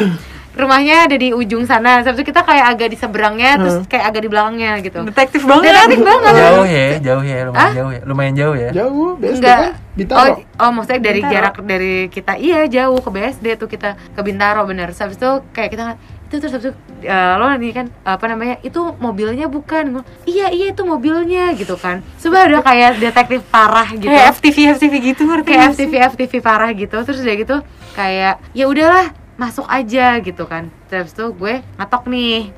rumahnya 0.55 1.07
ada 1.07 1.17
di 1.17 1.31
ujung 1.31 1.63
sana 1.63 1.99
habis 1.99 2.15
itu 2.15 2.25
kita 2.25 2.41
kayak 2.41 2.67
agak 2.71 2.89
di 2.89 2.97
seberangnya 2.97 3.51
terus 3.59 3.77
kayak 3.85 4.05
agak 4.07 4.21
di 4.23 4.29
belakangnya 4.29 4.71
gitu 4.81 4.99
Detektif 5.05 5.43
banget. 5.43 5.75
Detektif 5.75 6.01
banget 6.01 6.33
jauh 6.35 6.67
ya 6.67 6.87
jauh 7.01 7.25
ya 7.25 7.39
lumayan 7.45 7.59
Hah? 7.59 7.73
jauh 7.75 7.91
ya 7.91 8.01
lumayan 8.05 8.35
jauh 8.35 8.55
ya 8.55 8.69
Jauh, 8.71 9.11
BSD 9.17 9.35
Enggak. 9.37 9.59
kan? 9.59 9.73
Bintaro. 9.95 10.19
Oh, 10.19 10.35
oh 10.59 10.71
maksudnya 10.73 11.01
dari 11.01 11.21
Bintaro. 11.21 11.35
jarak 11.35 11.55
dari 11.61 11.95
kita 12.09 12.33
iya 12.37 12.61
jauh 12.67 12.99
ke 12.99 13.11
BSD 13.11 13.47
tuh 13.57 13.67
kita 13.67 13.95
ke 14.11 14.21
Bintaro 14.21 14.63
bener. 14.65 14.91
Habis 14.91 15.15
itu 15.15 15.31
kayak 15.51 15.71
kita 15.71 15.83
itu 16.25 16.37
terus 16.41 16.53
habis 16.53 16.67
itu 16.67 16.73
eh, 17.05 17.33
lo 17.37 17.47
nih 17.47 17.73
kan 17.73 17.87
apa 18.03 18.25
namanya 18.27 18.59
itu 18.61 18.81
mobilnya 18.97 19.47
bukan 19.47 19.85
Gua, 19.93 20.03
iya 20.25 20.51
iya 20.51 20.71
itu 20.71 20.83
mobilnya 20.83 21.55
gitu 21.55 21.77
kan 21.77 22.03
coba 22.17 22.49
udah 22.49 22.63
kayak 22.65 22.99
detektif 22.99 23.43
parah 23.49 23.87
gitu 23.89 24.11
Kayak 24.11 24.35
FTV 24.35 24.57
FTV 24.75 24.95
gitu 25.05 25.23
ngerti 25.25 25.51
kayak? 25.53 25.71
FTV 25.73 25.93
FTV 26.11 26.33
parah 26.41 26.71
gitu 26.71 26.97
terus 26.97 27.21
udah 27.21 27.37
gitu 27.37 27.57
kayak 27.95 28.43
ya 28.51 28.65
udahlah 28.67 29.15
masuk 29.35 29.67
aja 29.67 30.19
gitu 30.23 30.47
kan. 30.47 30.71
Terus 30.87 31.11
itu 31.11 31.35
gue 31.35 31.61
ngatok 31.79 32.07
nih. 32.07 32.55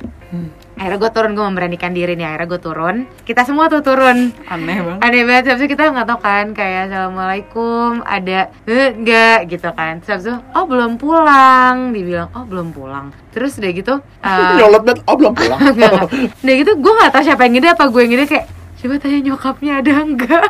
Akhirnya 0.77 0.99
gue 1.01 1.11
turun 1.15 1.33
gue 1.33 1.45
memberanikan 1.47 1.93
diri 1.97 2.19
nih. 2.19 2.27
Akhirnya 2.29 2.49
gue 2.53 2.61
turun. 2.61 2.97
Kita 3.25 3.49
semua 3.49 3.73
tuh 3.73 3.81
turun. 3.81 4.35
Aneh 4.51 4.79
banget. 4.85 5.01
aneh 5.01 5.23
banget. 5.25 5.45
Habis 5.49 5.63
itu 5.65 5.69
kita 5.73 5.95
tahu 6.05 6.19
kan 6.21 6.53
kayak 6.53 6.93
assalamualaikum 6.93 8.05
ada 8.05 8.53
eh, 8.69 8.93
enggak 8.93 9.39
gitu 9.49 9.69
kan. 9.73 10.05
Terus 10.05 10.29
itu 10.29 10.35
oh 10.37 10.65
belum 10.69 11.01
pulang. 11.01 11.97
Dibilang 11.97 12.29
oh 12.37 12.45
belum 12.45 12.77
pulang. 12.77 13.15
Terus 13.33 13.57
udah 13.57 13.71
gitu 13.73 13.95
eh, 14.27 14.55
Nyolot 14.61 14.83
banget. 14.85 15.01
Oh, 15.09 15.17
belum 15.17 15.33
pulang. 15.33 15.61
udah 16.45 16.55
gitu 16.61 16.73
gue 16.77 16.93
nggak 16.93 17.11
tahu 17.15 17.23
siapa 17.25 17.43
yang 17.49 17.53
ngide 17.57 17.69
apa 17.73 17.85
gue 17.89 18.01
yang 18.05 18.13
ngide 18.13 18.27
kayak 18.29 18.47
coba 18.77 18.95
tanya 19.01 19.19
nyokapnya 19.25 19.73
ada 19.81 19.93
enggak 20.05 20.49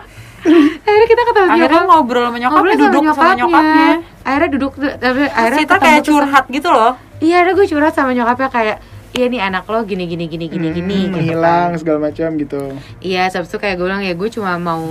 akhirnya 0.79 1.07
kita 1.07 1.23
ketemu 1.25 1.47
Akhirnya 1.47 1.69
nyokap 1.73 1.89
ngobrol 1.89 2.25
sama 2.25 2.39
nyokapnya, 2.39 2.57
ngobrol 2.57 2.77
duduk 2.79 3.03
sama 3.09 3.33
nyokapnya. 3.35 3.89
akhirnya 4.23 4.51
duduk 4.51 4.73
tapi 4.97 5.23
akhirnya 5.29 5.61
ketemu 5.61 5.81
kayak 5.81 5.95
sama- 5.97 6.09
curhat 6.09 6.45
gitu 6.49 6.69
loh. 6.69 6.93
iya 7.19 7.37
ada 7.39 7.51
gue 7.53 7.67
curhat 7.67 7.93
sama 7.93 8.11
nyokapnya 8.13 8.49
kayak 8.49 8.77
iya 9.13 9.27
nih 9.27 9.41
anak 9.43 9.65
lo 9.65 9.81
gini 9.83 10.05
gini 10.05 10.25
gini 10.27 10.47
gini 10.47 10.69
gini 10.71 10.99
Hmm, 11.07 11.15
gitu 11.17 11.35
kan. 11.39 11.73
segala 11.75 11.99
macam 12.03 12.29
gitu. 12.37 12.61
iya 13.01 13.27
habis 13.27 13.47
itu 13.47 13.57
kayak 13.57 13.75
gue 13.75 13.87
bilang 13.87 14.01
ya 14.01 14.13
gue 14.13 14.29
cuma 14.29 14.53
mau 14.57 14.83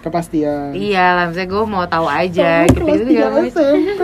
Kepastian. 0.00 0.72
iya 0.72 1.12
lah 1.12 1.24
misalnya 1.28 1.48
gue 1.50 1.62
mau 1.66 1.84
tahu 1.84 2.06
aja 2.06 2.64
gitu 2.64 2.80
kelas 2.80 2.96
itu 2.96 3.04
tiga 3.06 3.20
segala 3.20 3.36
macam. 3.36 3.50
SMP. 3.50 4.00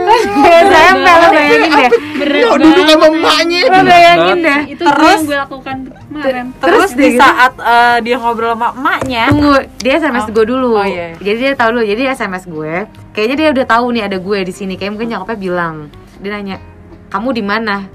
lo 1.00 1.28
bayangin 1.30 1.70
deh 1.72 1.90
Yo, 2.36 2.48
duduk 2.54 2.84
sama 2.86 3.06
emaknya. 3.08 3.60
lo 3.64 3.80
bayangin 3.82 4.38
deh 4.38 4.60
itu 4.68 4.82
Terus- 4.82 5.24
gue 5.24 5.36
lakukan 5.38 5.76
kemarin 5.88 6.44
Terus, 6.56 6.90
di 6.92 7.08
gitu. 7.08 7.18
saat 7.18 7.52
eh, 7.56 7.96
dia 8.02 8.16
ngobrol 8.16 8.52
sama 8.52 8.68
emaknya, 8.72 9.24
tunggu 9.28 9.52
dia 9.78 9.94
sms 9.96 10.22
Oh. 10.22 10.32
gue 10.32 10.44
dulu 10.46 10.68
Oh, 10.74 10.84
iya. 10.84 11.16
jadi 11.16 11.38
dia 11.38 11.52
tahu 11.54 11.68
dulu 11.72 11.84
jadi 11.86 12.00
dia 12.02 12.12
sms 12.14 12.44
gue 12.46 12.74
kayaknya 13.10 13.36
dia 13.38 13.48
udah 13.52 13.66
tahu 13.66 13.86
nih 13.90 14.02
ada 14.04 14.16
gue 14.18 14.38
di 14.42 14.52
sini 14.52 14.74
kayak 14.74 14.92
mungkin 14.92 15.08
nyokapnya 15.10 15.38
bilang 15.38 15.74
dia 16.16 16.30
nanya 16.30 16.56
kamu 17.16 17.28
di 17.32 17.40
mana? 17.42 17.88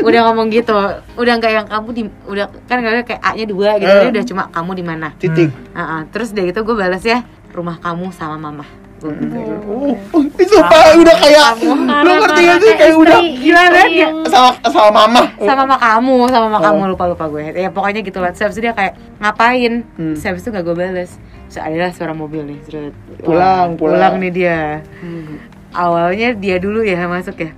Udah 0.00 0.20
ngomong 0.30 0.46
gitu. 0.48 0.76
Udah 1.18 1.32
nggak 1.36 1.52
yang 1.52 1.66
kamu 1.66 1.88
di 1.90 2.02
udah 2.24 2.46
kan 2.70 2.78
nggak 2.78 3.02
kayak 3.02 3.20
a 3.20 3.30
nya 3.34 3.44
dua 3.44 3.76
gitu. 3.76 3.90
Dia 3.90 4.10
udah 4.14 4.24
cuma 4.24 4.42
kamu 4.48 4.70
di 4.78 4.84
mana? 4.86 5.08
Titik. 5.18 5.50
Ah, 5.74 5.82
ah. 5.82 6.00
terus 6.06 6.30
dia 6.30 6.46
gitu 6.46 6.62
gue 6.62 6.76
balas 6.78 7.02
ya 7.02 7.26
rumah 7.50 7.82
kamu 7.82 8.14
sama 8.14 8.38
mama. 8.38 8.62
Gua 9.02 9.10
gitu. 9.10 9.36
Oh, 9.66 9.92
oh, 10.14 10.22
itu 10.38 10.54
apa? 10.54 10.96
Udah 10.96 11.16
kayak 11.18 11.48
lu 11.60 12.12
ngerti 12.14 12.42
gak 12.46 12.58
sih? 12.62 12.72
kayak 12.78 12.94
udah 12.96 13.18
gimana 13.20 13.80
ya. 13.90 14.08
sama 14.30 14.50
sama 14.70 14.90
mama. 14.94 15.22
sama 15.36 15.62
mama 15.66 15.76
kamu 15.76 16.16
sama 16.30 16.46
mama 16.46 16.58
Oh. 16.58 16.64
kamu. 16.70 16.80
Lupa 16.94 17.04
lupa 17.10 17.24
gue. 17.28 17.42
Ya 17.52 17.68
pokoknya 17.74 18.00
gitu 18.00 18.18
lah. 18.22 18.30
Terus 18.30 18.54
itu 18.54 18.70
dia 18.70 18.72
kayak 18.72 18.94
ngapain? 19.18 19.82
Hmm. 19.98 20.14
terus 20.14 20.40
itu 20.46 20.50
gak 20.54 20.62
gue 20.62 20.76
balas. 20.78 21.10
Terus 21.50 21.58
adalah 21.60 21.90
suara 21.94 22.14
mobil 22.16 22.42
nih 22.46 22.58
Terus, 22.66 22.90
Pulang, 23.20 23.74
pulang. 23.76 23.98
pulang 23.98 24.14
nih 24.22 24.32
dia. 24.32 24.60
Awalnya 25.74 26.38
dia 26.38 26.56
dulu 26.62 26.86
ya 26.86 27.10
masuk 27.10 27.34
ya 27.42 27.50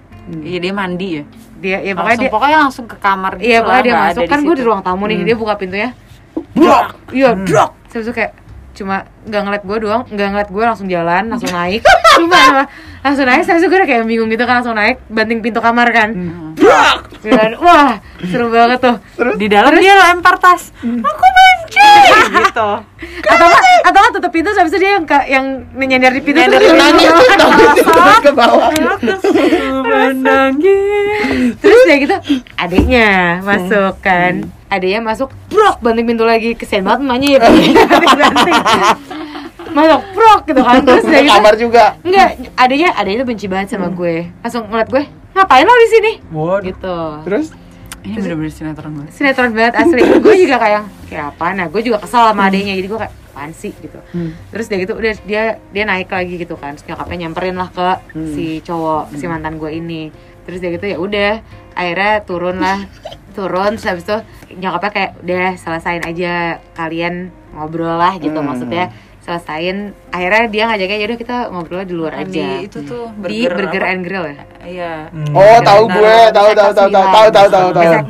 iya 0.43 0.59
dia 0.59 0.73
mandi 0.73 1.09
ya. 1.19 1.25
dia 1.57 1.79
ya 1.81 1.93
pokoknya 1.93 1.97
Pokoknya 1.97 2.19
dia 2.21 2.31
pokoknya 2.35 2.59
langsung 2.61 2.85
ke 2.85 2.97
kamar 2.99 3.33
gitu 3.39 3.47
iya 3.47 3.59
pokoknya 3.62 3.83
dia 3.83 3.95
masuk. 3.97 4.23
kan 4.27 4.39
gue 4.43 4.55
di 4.55 4.65
ruang 4.67 4.83
tamu 4.83 5.05
nih 5.07 5.19
dia 5.23 5.37
buka 5.37 5.55
pintunya. 5.55 5.91
Blok. 6.53 6.87
iya. 7.12 7.31
Drok! 7.33 7.71
Terus 7.89 8.05
itu 8.09 8.15
kayak 8.15 8.33
cuma 8.77 8.97
nggak 9.25 9.41
ngeliat 9.41 9.62
gue 9.65 9.77
doang 9.81 10.03
nggak 10.05 10.29
ngeliat 10.29 10.51
gue 10.53 10.65
langsung 10.65 10.87
jalan 10.87 11.23
langsung 11.31 11.49
naik. 11.59 11.81
Cuma 12.17 12.69
langsung 13.01 13.25
naik 13.25 13.43
terus 13.45 13.62
gue 13.62 13.73
udah 13.73 13.89
kayak 13.89 14.05
bingung 14.05 14.29
gitu 14.29 14.45
kan 14.45 14.61
langsung 14.61 14.77
naik 14.77 15.01
banting 15.09 15.41
pintu 15.41 15.61
kamar 15.62 15.89
kan. 15.91 16.11
Dan, 17.27 17.59
wah 17.59 17.99
seru 18.23 18.51
banget 18.51 18.79
tuh. 18.83 18.97
Di 19.35 19.47
dalam 19.47 19.73
dia 19.75 19.95
lempar 19.97 20.37
tas. 20.39 20.71
Hmm. 20.79 21.01
Aku 21.03 21.25
benci 21.27 21.86
gitu. 22.29 22.69
atau 23.27 23.45
nggak 23.47 23.63
atau 23.83 23.99
nggak 23.99 24.13
tutup 24.15 24.31
pintu 24.31 24.49
habis 24.51 24.71
itu 24.71 24.79
dia 24.79 24.91
yang 24.95 25.05
ka- 25.05 25.25
yang 25.25 25.45
nyender 25.73 26.11
di 26.11 26.21
pintu 26.21 26.39
Nyender 26.39 26.59
terus 26.59 26.69
dia 26.69 26.79
Nangis 26.79 27.03
bilang, 27.03 27.17
tuh 27.17 27.37
nangis 27.37 27.87
terus 27.87 28.19
ke 28.19 28.31
bawah. 28.33 28.69
Menangis. 29.87 31.51
terus 31.59 31.81
ya 31.85 31.95
gitu 31.97 32.15
adiknya 32.57 33.09
masuk 33.41 33.95
kan. 34.01 34.47
Adiknya 34.67 34.99
masuk 35.01 35.29
brok 35.47 35.79
banting 35.79 36.05
pintu 36.05 36.23
lagi. 36.23 36.55
Kesian 36.55 36.83
banget 36.83 37.01
emaknya 37.03 37.29
ya 37.29 37.39
banting 37.41 37.73
masuk 39.77 40.01
brok 40.13 40.41
gitu 40.45 40.61
kan. 40.61 40.81
Terus 40.83 41.03
Ke 41.05 41.11
gitu 41.15 41.31
kamar 41.31 41.55
juga. 41.57 41.85
enggak 42.01 42.29
adiknya 42.57 42.89
adiknya 42.95 43.19
tuh 43.23 43.29
benci 43.29 43.47
banget 43.47 43.67
sama 43.71 43.87
gue. 43.89 44.29
Langsung 44.41 44.63
ngeliat 44.67 44.89
gue 44.89 45.03
ngapain 45.33 45.63
lo 45.63 45.75
di 45.75 45.89
sini? 45.91 46.13
Gitu. 46.65 46.97
Terus 47.25 47.47
Ini 48.07 48.16
bener-bener 48.16 48.49
sinetron 48.49 48.92
banget. 48.95 49.12
sinetron 49.12 49.51
banget 49.51 49.75
asli. 49.77 50.01
Gue 50.25 50.35
juga 50.38 50.57
kayak 50.57 50.83
kayak 51.07 51.25
apa 51.33 51.47
nah 51.53 51.66
gue 51.66 51.81
juga 51.81 51.99
kesel 51.99 52.23
sama 52.25 52.47
adiknya 52.47 52.75
jadi 52.75 52.87
gue 52.87 52.99
kayak 52.99 53.14
apaan 53.27 53.51
sih? 53.53 53.73
gitu. 53.75 53.99
Terus 54.49 54.66
dia 54.66 54.79
gitu 54.79 54.92
udah 54.92 55.12
dia 55.23 55.42
dia 55.66 55.85
naik 55.85 56.09
lagi 56.09 56.35
gitu 56.37 56.55
kan. 56.55 56.73
Terus 56.73 56.87
nyokapnya 56.87 57.16
nyamperin 57.21 57.55
lah 57.55 57.69
ke 57.69 57.88
si 58.33 58.47
cowok 58.61 59.12
si 59.12 59.27
mantan 59.27 59.57
gue 59.57 59.71
ini. 59.71 60.09
Terus 60.42 60.59
dia 60.59 60.71
gitu 60.71 60.87
ya 60.87 60.97
udah 60.97 61.33
akhirnya 61.73 62.12
turun 62.23 62.57
lah. 62.57 62.79
Turun 63.37 63.77
terus 63.77 63.85
habis 63.85 64.01
itu 64.03 64.16
nyokapnya 64.57 64.90
kayak 64.90 65.11
udah 65.21 65.47
selesain 65.61 66.01
aja 66.01 66.33
kalian 66.73 67.29
ngobrol 67.53 67.92
lah 67.92 68.16
gitu 68.16 68.33
Hmm. 68.33 68.49
maksudnya 68.49 68.88
selesain 69.27 69.77
akhirnya 70.09 70.47
dia 70.47 70.62
ngajaknya 70.65 70.97
yaudah 71.03 71.19
kita 71.19 71.37
ngobrol 71.51 71.83
di 71.83 71.91
luar 71.93 72.15
Di 72.15 72.39
aja 72.39 72.47
itu 72.62 72.79
tuh 72.81 73.11
di 73.27 73.43
burger 73.43 73.67
Burger 73.67 73.83
apa? 73.83 73.91
and 73.91 74.01
Grill 74.01 74.25
ya 74.25 74.37
Iya. 74.62 74.93
Hmm. 75.11 75.31
Oh, 75.31 75.59
tahu 75.61 75.83
Nah, 75.87 75.95
gue, 75.95 76.17
tahu 76.31 76.51
tahu 76.53 76.71
tahu 76.73 76.89
tahu 76.89 77.07
tahu 77.07 77.29
tahu 77.31 77.49
tahu 77.49 77.69
tahu. 77.71 78.03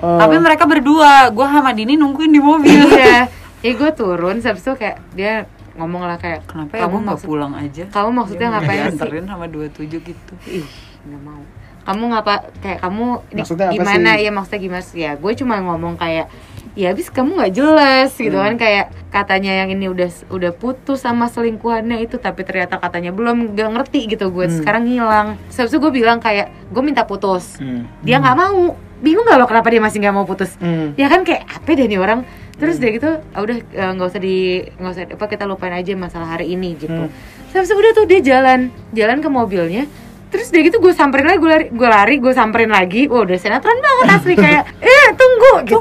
Oh. 0.00 0.16
Tapi 0.16 0.36
mereka 0.40 0.64
berdua, 0.64 1.28
gue 1.28 1.44
sama 1.44 1.72
Dini 1.72 1.96
nungguin 1.96 2.32
di 2.32 2.40
mobil. 2.40 2.80
iya 2.92 3.28
ya 3.58 3.72
gue 3.74 3.90
turun 3.90 4.38
habis 4.38 4.62
itu 4.62 4.72
kayak 4.72 4.96
dia 5.12 5.44
ngomong 5.74 6.06
lah 6.06 6.14
kayak 6.14 6.46
Kenapa 6.46 6.72
ya 6.74 6.86
kamu 6.86 6.96
nggak 7.02 7.20
pulang 7.22 7.52
aja? 7.54 7.84
kamu 7.90 8.08
maksudnya 8.14 8.48
ngapain 8.50 8.82
sih 8.88 9.20
sama 9.26 9.46
27 9.46 9.98
gitu. 9.98 10.32
ih 10.46 10.66
nggak 11.04 11.22
mau 11.22 11.42
kamu 11.88 12.02
ngapa 12.06 12.34
kayak 12.58 12.78
kamu 12.78 13.06
Maksudnya 13.32 13.72
gimana 13.72 14.10
sih? 14.12 14.22
ya 14.22 14.30
maksudnya 14.30 14.60
gimana 14.60 14.84
sih 14.84 15.00
ya 15.00 15.12
gue 15.14 15.32
cuma 15.34 15.56
ngomong 15.58 15.96
kayak 15.96 16.28
ya 16.74 16.92
habis 16.92 17.08
kamu 17.08 17.34
nggak 17.34 17.54
jelas 17.54 18.12
gitu 18.12 18.36
Hmm. 18.36 18.44
kan 18.44 18.54
kayak 18.56 18.84
katanya 19.08 19.52
yang 19.56 19.72
ini 19.72 19.88
udah 19.88 20.06
udah 20.28 20.52
putus 20.52 21.00
sama 21.00 21.26
selingkuhannya 21.26 21.98
itu 21.98 22.16
tapi 22.16 22.44
ternyata 22.44 22.76
katanya 22.76 23.10
belum 23.10 23.50
gak 23.52 23.72
ngerti 23.72 24.06
gitu 24.06 24.28
gue 24.28 24.46
Hmm. 24.46 24.54
sekarang 24.54 24.82
ngilang 24.84 25.28
seharusnya 25.48 25.80
gue 25.80 25.92
bilang 25.94 26.18
kayak 26.18 26.52
gue 26.68 26.82
minta 26.82 27.02
putus 27.02 27.56
Hmm. 27.56 27.88
dia 27.98 28.16
nggak 28.16 28.36
mau 28.36 28.76
bingung 28.98 29.24
gak 29.24 29.38
lo 29.38 29.46
kenapa 29.46 29.66
dia 29.66 29.80
masih 29.80 29.98
nggak 29.98 30.14
mau 30.14 30.22
putus 30.22 30.54
Hmm. 30.56 30.92
ya 30.94 31.08
kan 31.08 31.24
kayak 31.24 31.48
apa 31.48 31.70
deh 31.72 31.86
nih 31.86 31.98
orang 31.98 32.22
terus 32.54 32.76
dia 32.76 32.90
gitu 32.90 33.10
ah, 33.16 33.40
udah 33.40 33.56
eh, 33.56 33.90
nggak 33.96 34.08
usah 34.08 34.20
di 34.20 34.36
nggak 34.68 34.92
usah 34.92 35.04
apa 35.08 35.24
kita 35.26 35.44
lupain 35.46 35.72
aja 35.72 35.94
masalah 35.94 36.28
hari 36.28 36.52
ini 36.52 36.76
gitu 36.76 37.06
Hmm. 37.06 37.10
terus 37.48 37.70
udah 37.70 37.90
tuh 37.92 38.04
dia 38.04 38.20
jalan 38.20 38.68
jalan 38.92 39.18
ke 39.18 39.28
mobilnya 39.28 39.88
terus 40.28 40.48
dia 40.52 40.60
gitu 40.64 40.78
gue 40.78 40.92
samperin 40.92 41.26
lagi 41.26 41.40
gue 41.40 41.50
lari 41.50 41.66
gue 41.72 41.88
lari 41.88 42.14
gue 42.20 42.32
samperin 42.32 42.70
lagi. 42.72 43.08
Wah 43.08 43.24
udah 43.24 43.38
sinetron 43.40 43.78
banget 43.80 44.06
asli 44.14 44.34
kayak 44.36 44.64
eh 44.78 45.08
tunggu 45.16 45.52
gitu. 45.64 45.80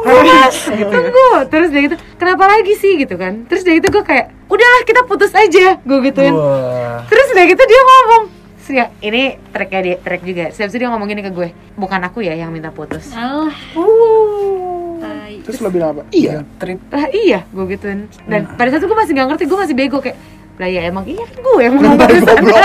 tunggu 0.88 1.30
terus 1.52 1.70
dia 1.72 1.82
gitu 1.92 1.96
kenapa 2.18 2.44
lagi 2.48 2.74
sih? 2.80 2.98
Gitu 3.00 3.16
kan. 3.16 3.46
Terus 3.46 3.62
dia 3.68 3.78
gitu 3.78 3.88
gue 3.92 4.04
kayak 4.04 4.32
udahlah 4.48 4.82
kita 4.88 5.02
putus 5.06 5.32
aja 5.36 5.78
gue 5.80 5.98
gituin. 6.08 6.34
Wah. 6.34 7.04
Terus 7.08 7.28
udah 7.36 7.46
gitu 7.46 7.64
dia 7.64 7.82
ngomong. 7.84 8.24
Ya, 8.68 8.92
ini 9.00 9.40
tracknya 9.56 9.80
dia, 9.80 9.96
track 9.96 10.28
juga. 10.28 10.52
Terus 10.52 10.76
dia 10.76 10.92
ngomong 10.92 11.08
gini 11.08 11.24
ke 11.24 11.32
gue 11.32 11.56
Bukan 11.80 12.04
aku 12.04 12.20
ya 12.20 12.36
yang 12.36 12.52
minta 12.52 12.68
putus. 12.68 13.16
Alah, 13.16 13.56
Uh. 13.80 15.00
Terus 15.48 15.64
lo 15.64 15.72
bilang 15.72 15.96
apa? 15.96 16.04
Iya. 16.12 16.44
Trip. 16.60 16.76
Lah 16.92 17.08
iya, 17.16 17.48
gue 17.48 17.66
gituin. 17.72 18.12
Dan 18.28 18.52
pada 18.60 18.68
saat 18.68 18.84
itu 18.84 18.92
gue 18.92 19.00
masih 19.00 19.14
gak 19.16 19.28
ngerti, 19.32 19.44
gue 19.48 19.60
masih 19.64 19.76
bego 19.80 20.04
kayak 20.04 20.20
lah 20.58 20.66
ya 20.68 20.82
emang 20.84 21.06
iya 21.06 21.22
kan 21.22 21.38
gue 21.38 21.54
yang 21.60 21.74
ngomong 21.76 21.96
barusan 21.96 22.38
gue 22.42 22.60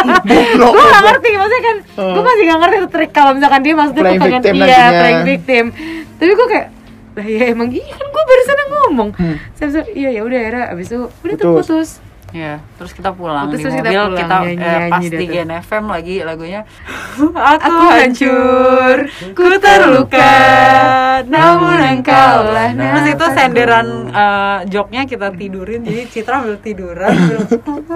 gak 0.89 1.03
ngerti 1.03 1.29
maksudnya 1.35 1.63
kan 1.63 1.77
gue 2.09 2.23
masih 2.23 2.43
gak 2.43 2.59
ngerti 2.59 2.77
tuh 2.79 2.91
trik 2.91 3.11
kalau 3.11 3.31
misalkan 3.33 3.61
dia 3.61 3.75
maksudnya 3.75 4.03
Playing 4.03 4.21
pengen 4.23 4.41
victim 4.41 4.55
iya 4.57 4.65
nantinya. 4.65 4.99
playing 4.99 5.23
victim 5.27 5.65
tapi 6.15 6.33
gue 6.33 6.47
kayak 6.49 6.67
lah 7.13 7.27
ya 7.29 7.45
emang 7.47 7.69
iya 7.71 7.93
kan 7.93 8.07
gue 8.07 8.23
barusan 8.25 8.57
yang 8.57 8.71
ngomong 8.73 9.09
Hmm. 9.13 9.37
saya 9.53 9.67
bilang, 9.71 9.89
iya 9.93 10.09
ya 10.11 10.23
udah 10.23 10.41
era 10.41 10.63
abis 10.69 10.87
itu 10.89 10.99
udah 11.05 11.35
tuh 11.35 11.49
Putus. 11.51 11.67
putus 11.67 11.89
Ya, 12.33 12.65
terus 12.75 12.97
kita 12.97 13.13
pulang 13.13 13.45
Putus, 13.45 13.61
di 13.61 13.63
terus 13.63 13.77
kita 13.77 13.85
mobil 13.85 14.01
pulang, 14.03 14.17
kita, 14.17 14.37
nyanyi- 14.41 14.57
eh, 14.59 14.81
pas 14.89 14.97
nyanyi 14.97 15.05
di 15.05 15.13
dah 15.13 15.21
tuh. 15.21 15.33
Gen 15.35 15.51
FM 15.61 15.85
lagi 15.87 16.15
lagunya 16.23 16.61
Aku 17.61 17.73
hancur, 17.93 18.97
ku 19.31 19.45
terluka, 19.59 20.33
namun 21.29 21.77
engkau 21.79 22.37
lah 22.47 22.73
Terus 22.73 23.07
itu 23.11 23.27
senderan 23.31 23.87
eh, 24.09 24.59
joknya 24.67 25.05
kita 25.05 25.29
tidurin 25.31 25.81
jadi 25.83 26.03
Citra 26.07 26.41
ambil 26.41 26.57
tiduran 26.57 27.13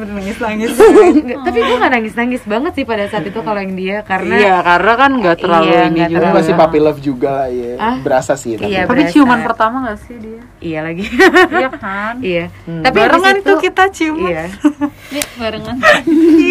sampai 0.00 0.14
nangis 0.14 0.38
nangis. 0.38 0.72
Nggak, 1.18 1.38
tapi 1.42 1.58
gue 1.60 1.76
gak 1.76 1.92
nangis-nangis 1.92 2.42
banget 2.44 2.72
sih 2.72 2.84
pada 2.84 3.04
saat 3.04 3.24
itu 3.24 3.38
kalau 3.38 3.58
yang 3.58 3.74
dia 3.74 3.96
karena 4.00 4.34
Iya, 4.34 4.56
karena 4.62 4.92
kan 4.94 5.10
nggak 5.14 5.36
terlalu 5.36 5.66
Iya, 5.66 5.80
ini 5.80 5.90
nggak 5.92 6.08
juga. 6.08 6.14
Tapi 6.14 6.24
terlalu. 6.24 6.38
masih 6.38 6.54
puppy 6.54 6.78
love 6.78 7.00
juga 7.00 7.28
lah 7.34 7.48
ya. 7.48 7.72
Ah? 7.76 7.96
Berasa 7.98 8.32
sih. 8.34 8.52
Tapi. 8.54 8.68
Iya, 8.68 8.80
Tapi 8.82 9.00
berasa. 9.00 9.12
ciuman 9.12 9.40
pertama 9.42 9.76
gak 9.84 9.98
sih 10.00 10.16
dia? 10.16 10.40
iya 10.58 10.78
lagi 10.80 11.06
Iya 11.52 11.70
kan? 11.72 12.14
iya 12.20 12.44
Hmm. 12.64 12.82
tapi 12.82 12.98
Barengan 12.98 13.36
itu 13.36 13.46
tuh 13.46 13.58
kita 13.60 13.84
ciuman. 13.88 14.26
iya 14.28 14.44
barengan. 15.40 15.76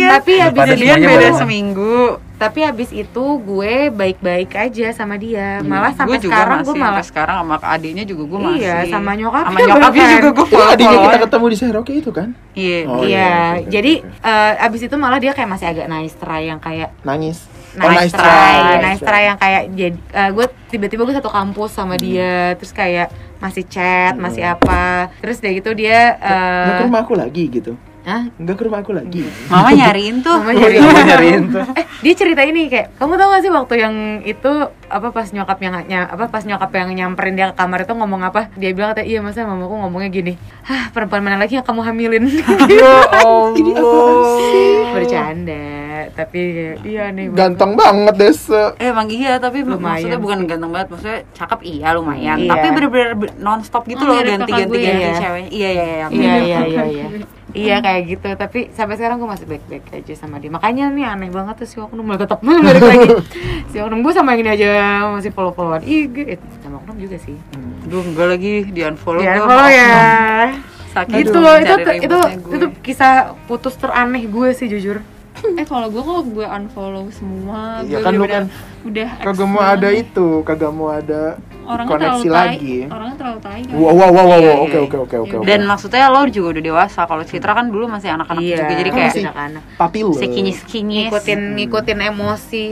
tapi 0.10 0.34
abis 0.38 0.56
Pada 0.56 0.64
itu 0.66 0.74
Jadian 0.78 0.96
semuanya 0.98 1.08
beda 1.14 1.30
seminggu. 1.36 1.98
Tapi 2.38 2.62
abis 2.62 2.89
itu 2.91 3.26
gue 3.39 3.89
baik-baik 3.89 4.54
aja 4.54 4.88
sama 4.91 5.17
dia 5.17 5.58
malah 5.60 5.89
sampai 5.91 6.15
Gue 6.15 6.30
juga 6.30 6.38
sekarang 6.38 6.58
masih 6.58 6.65
gue 6.65 6.76
malah 6.76 6.88
sampai 6.88 7.06
sekarang 7.06 7.36
sama 7.36 7.56
adiknya 7.60 8.04
juga 8.04 8.23
gue 8.23 8.39
masih. 8.39 8.62
Iya, 8.62 8.76
sama 8.88 9.12
nyokapnya 9.12 9.50
Sama 9.50 9.60
nyokapnya 9.67 9.82
bahkan. 10.00 10.15
juga 10.15 10.30
gue 10.30 10.45
Itu 10.45 10.54
follow. 10.54 10.69
adiknya 10.71 10.97
kita 11.02 11.17
ketemu 11.19 11.45
di 11.45 11.58
Seroke 11.58 11.93
itu 11.93 12.12
kan? 12.12 12.30
Iya. 12.54 12.80
Oh, 12.86 13.02
iya 13.02 13.10
iya, 13.10 13.34
oke, 13.58 13.67
jadi 13.67 13.93
oke, 14.00 14.21
eh, 14.23 14.54
abis 14.63 14.82
itu 14.84 14.95
malah 14.95 15.17
dia 15.17 15.32
kayak 15.34 15.50
masih 15.50 15.67
agak 15.67 15.88
nice 15.88 16.15
try 16.15 16.41
yang 16.43 16.60
kayak 16.60 16.89
Nangis. 17.02 17.38
nice, 17.73 17.82
oh, 17.84 17.91
nice 17.91 18.13
try, 18.13 18.26
try. 18.58 18.78
nice 18.80 19.02
try 19.02 19.21
yang 19.23 19.38
kayak 19.38 19.62
jadi 19.71 19.97
eh, 20.12 20.30
gue 20.32 20.45
tiba-tiba 20.67 21.02
gue 21.04 21.15
satu 21.15 21.30
kampus 21.30 21.71
sama 21.71 21.93
dia 21.95 22.54
terus 22.54 22.69
kayak 22.71 23.10
masih 23.38 23.63
chat 23.63 24.13
masih 24.15 24.41
apa 24.43 25.13
terus 25.17 25.38
dia 25.38 25.52
gitu 25.52 25.69
dia 25.71 26.17
Nggak 26.17 26.73
ke 26.73 26.73
eh 26.76 26.86
rumah 26.86 27.02
aku 27.02 27.13
lagi 27.13 27.43
gitu. 27.47 27.73
Hah? 28.08 28.24
Enggak 28.34 28.56
ke 28.56 28.63
rumah 28.63 28.80
aku 28.80 28.96
lagi. 28.96 29.28
Mama 29.46 29.67
nyariin 29.70 30.24
tuh. 30.24 30.39
Mama 30.39 30.56
nyari 30.56 30.80
Mama 30.80 31.02
nyariin 31.04 31.43
tuh. 31.52 31.60
eh 31.76 31.84
dia 32.00 32.13
cerita 32.15 32.39
ini 32.41 32.65
kayak 32.65 32.96
kamu 32.96 33.13
tau 33.13 33.28
gak 33.28 33.41
sih 33.41 33.52
waktu 33.52 33.74
yang 33.76 33.96
itu 34.24 34.52
apa 34.88 35.12
pas 35.12 35.28
nyokap 35.28 35.60
yang 35.60 35.76
ny- 35.82 36.08
apa 36.08 36.26
pas 36.26 36.39
nyokap 36.41 36.72
yang 36.72 36.88
nyamperin 36.89 37.36
dia 37.36 37.52
ke 37.52 37.56
kamar 37.56 37.84
itu 37.84 37.91
ngomong 37.91 38.22
apa 38.24 38.48
dia 38.54 38.72
bilang 38.72 38.93
katanya 38.93 39.08
iya 39.10 39.20
masa 39.20 39.43
mamaku 39.43 39.76
ngomongnya 39.78 40.08
gini 40.10 40.34
hah 40.62 40.88
perempuan 40.89 41.20
mana 41.20 41.36
lagi 41.36 41.54
yang 41.54 41.65
kamu 41.65 41.84
hamilin 41.84 42.24
Ya 42.72 42.96
Allah. 43.17 43.52
bercanda 44.93 45.67
tapi 46.13 46.41
iya 46.82 47.10
nih 47.10 47.28
Ganteng 47.30 47.74
banget 47.74 48.15
Desa. 48.15 48.72
Eh, 48.78 48.88
emang 48.88 49.08
iya 49.08 49.36
tapi 49.36 49.62
Lumayan 49.62 49.84
maksudnya 50.00 50.17
bukan 50.17 50.38
ganteng 50.46 50.72
banget 50.72 50.88
maksudnya 50.89 51.20
cakep 51.34 51.60
iya 51.62 51.88
lumayan 51.91 52.38
Iya. 52.38 52.50
tapi 52.50 52.67
bener-bener 52.72 53.12
be- 53.17 53.36
non-stop 53.38 53.84
gitu 53.86 54.00
Oh, 54.00 54.08
loh 54.08 54.15
mirip 54.15 54.32
ganti 54.38 54.48
kakak 54.48 54.60
ganti 54.62 54.72
gue 54.72 54.80
ganti 54.82 55.04
ya. 55.04 55.13
cewek 55.20 55.46
iya 55.50 55.70
iya 55.70 55.84
iya 55.84 56.08
iya 56.08 56.60
iya 56.63 56.84
iya 56.88 57.06
iya 57.54 57.78
iya 57.78 57.78
kayak 57.80 58.02
gitu. 58.08 58.30
Tapi 58.36 58.60
sampai 58.76 58.96
sekarang 59.00 59.22
gue 59.24 59.30
masih 59.30 59.48
baik-baik 59.48 59.86
aja 59.94 60.14
sama 60.18 60.42
dia. 60.42 60.52
Makanya 60.52 60.92
nih 60.92 61.06
aneh 61.08 61.30
banget 61.32 61.64
tuh 61.64 61.68
si 61.68 61.76
Oknum. 61.80 62.04
Malah 62.04 62.28
tetap 62.28 62.40
balik 62.46 62.84
lagi. 62.84 63.10
Si 63.72 63.78
Oknum 63.80 64.04
gue 64.04 64.14
sama 64.16 64.36
yang 64.36 64.48
ini 64.48 64.52
aja 64.58 64.68
masih 65.14 65.32
follow-followan 65.32 65.84
IG 65.84 66.16
eh, 66.28 66.40
sama 66.64 66.84
Oknum 66.84 66.98
juga 67.00 67.18
sih. 67.22 67.36
Duh, 67.88 68.04
enggak 68.04 68.28
lagi 68.36 68.54
di 68.68 68.82
unfollow 68.84 69.24
ya 69.24 69.40
gua. 69.40 69.48
follow 69.48 69.70
ya. 69.72 69.92
Sakit 70.92 71.16
gitu 71.24 71.38
loh. 71.40 71.56
itu 71.62 71.74
itu 72.04 72.18
gue. 72.18 72.56
itu 72.58 72.66
kisah 72.84 73.38
putus 73.46 73.78
teraneh 73.78 74.24
gue 74.28 74.50
sih 74.52 74.68
jujur. 74.68 75.00
Eh 75.38 75.66
kalau 75.70 75.88
gue 75.94 76.02
kalau 76.02 76.24
gue 76.26 76.46
unfollow 76.46 77.06
semua, 77.14 77.86
Iya 77.86 78.02
gue 78.02 78.06
kan 78.06 78.12
lu 78.12 78.26
bener-bener 78.26 78.34
kan 78.34 78.46
udah 78.88 79.10
Kagak 79.22 79.48
mau 79.48 79.62
ada 79.62 79.90
itu, 79.94 80.28
kagak 80.42 80.72
mau 80.74 80.90
ada 80.90 81.38
Orangnya 81.67 81.91
koneksi 81.91 82.08
terlalu 82.17 82.32
tai, 82.32 82.47
lagi. 82.47 82.75
orangnya 82.88 83.15
terlalu 83.15 83.39
tai 83.43 83.60
kan. 83.62 83.75
Wow 83.75 83.84
wow 83.84 83.91
wow 83.91 84.08
wow, 84.08 84.23
Iya, 84.27 84.32
wow. 84.32 84.39
iya, 84.39 84.53
oke 84.56 84.71
iya. 84.71 84.80
oke 84.80 84.97
oke 84.97 85.15
oke. 85.19 85.36
oke. 85.36 85.45
dan 85.45 85.60
maksudnya 85.63 86.06
lo 86.08 86.21
juga 86.25 86.47
udah 86.49 86.63
dewasa 86.63 87.01
kalau 87.03 87.23
Citra 87.23 87.51
kan 87.53 87.65
dulu 87.67 87.86
masih 87.86 88.10
anak-anak 88.10 88.41
iya 88.41 88.58
juga 88.58 88.73
jadi 88.73 88.89
kayak 88.89 89.12
anak-anak 89.21 89.63
papi 89.75 89.99
lo. 90.01 90.13
si 90.13 90.25
kinyis 90.25 90.60
kinyis 90.63 91.12
ngikutin 91.12 91.41
ngikutin 91.53 91.97
emosi 92.08 92.65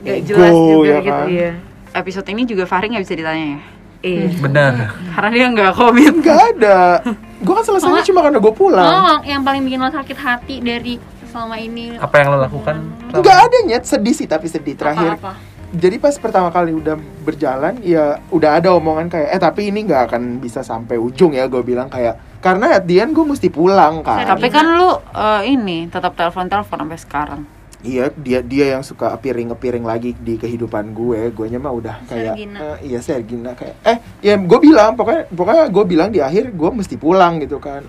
gak 0.00 0.16
Ego, 0.16 0.26
jelas 0.26 0.50
juga 0.50 0.82
ya 0.82 0.96
gitu 0.98 1.12
kan? 1.12 1.26
iya 1.28 1.50
episode 1.92 2.26
ini 2.26 2.42
juga 2.42 2.64
Fahri 2.64 2.86
nggak 2.88 3.04
bisa 3.04 3.14
ditanya 3.14 3.46
ya 3.46 3.60
iya 4.02 4.26
Benar. 4.34 4.72
karena 5.12 5.28
dia 5.30 5.46
nggak 5.48 5.72
komit 5.72 6.14
Gak 6.18 6.40
ada. 6.52 6.78
Gue 7.38 7.52
kan 7.52 7.64
selesainya 7.64 8.02
cuma 8.02 8.20
karena 8.20 8.38
gue 8.38 8.50
pulang. 8.52 8.86
Oh, 8.86 9.18
yang 9.22 9.42
paling 9.42 9.62
bikin 9.62 9.78
lo 9.78 9.90
sakit 9.90 10.14
hati 10.16 10.58
dari 10.58 10.94
selama 11.24 11.54
ini 11.56 11.94
Apa 11.96 12.18
yang 12.18 12.30
lo 12.30 12.38
lakukan? 12.38 12.76
Gak 13.12 13.38
ada 13.42 13.56
nyet, 13.62 13.82
sedih 13.82 14.10
sih 14.10 14.26
tapi 14.26 14.46
sedih 14.46 14.74
terakhir. 14.74 15.18
apa-apa. 15.18 15.32
Jadi 15.72 15.96
pas 15.96 16.12
pertama 16.20 16.52
kali 16.52 16.76
udah 16.76 17.00
berjalan, 17.24 17.80
ya 17.80 18.20
udah 18.28 18.60
ada 18.60 18.76
omongan 18.76 19.08
kayak, 19.08 19.28
eh 19.32 19.40
tapi 19.40 19.72
ini 19.72 19.88
nggak 19.88 20.12
akan 20.12 20.22
bisa 20.36 20.60
sampai 20.60 21.00
ujung 21.00 21.32
ya, 21.32 21.48
gue 21.48 21.64
bilang 21.64 21.88
kayak, 21.88 22.40
karena 22.44 22.76
at 22.76 22.84
the 22.84 23.00
end 23.00 23.16
gue 23.16 23.24
mesti 23.24 23.48
pulang 23.48 24.04
kan. 24.04 24.28
tapi 24.28 24.52
kan 24.52 24.68
lu 24.68 25.00
eh, 25.16 25.40
ini 25.48 25.88
tetap 25.88 26.12
telepon 26.12 26.44
telepon 26.52 26.84
sampai 26.84 27.00
sekarang 27.00 27.40
Iya, 27.82 28.14
dia 28.14 28.38
dia 28.46 28.78
yang 28.78 28.86
suka 28.86 29.10
appearing 29.10 29.50
appearing 29.50 29.82
lagi 29.82 30.14
di 30.14 30.38
kehidupan 30.38 30.94
gue. 30.94 31.34
Gue 31.34 31.50
mah 31.58 31.74
udah 31.74 32.06
kayak, 32.06 32.38
Sergina. 32.38 32.58
eh, 32.62 32.76
iya 32.86 33.00
Sergina 33.02 33.50
kayak, 33.58 33.76
eh 33.82 33.98
ya 34.22 34.38
gue 34.38 34.58
bilang 34.62 34.94
pokoknya 34.94 35.26
pokoknya 35.34 35.64
gue 35.66 35.84
bilang 35.90 36.08
di 36.14 36.22
akhir 36.22 36.54
gue 36.54 36.70
mesti 36.70 36.94
pulang 36.94 37.42
gitu 37.42 37.58
kan, 37.58 37.82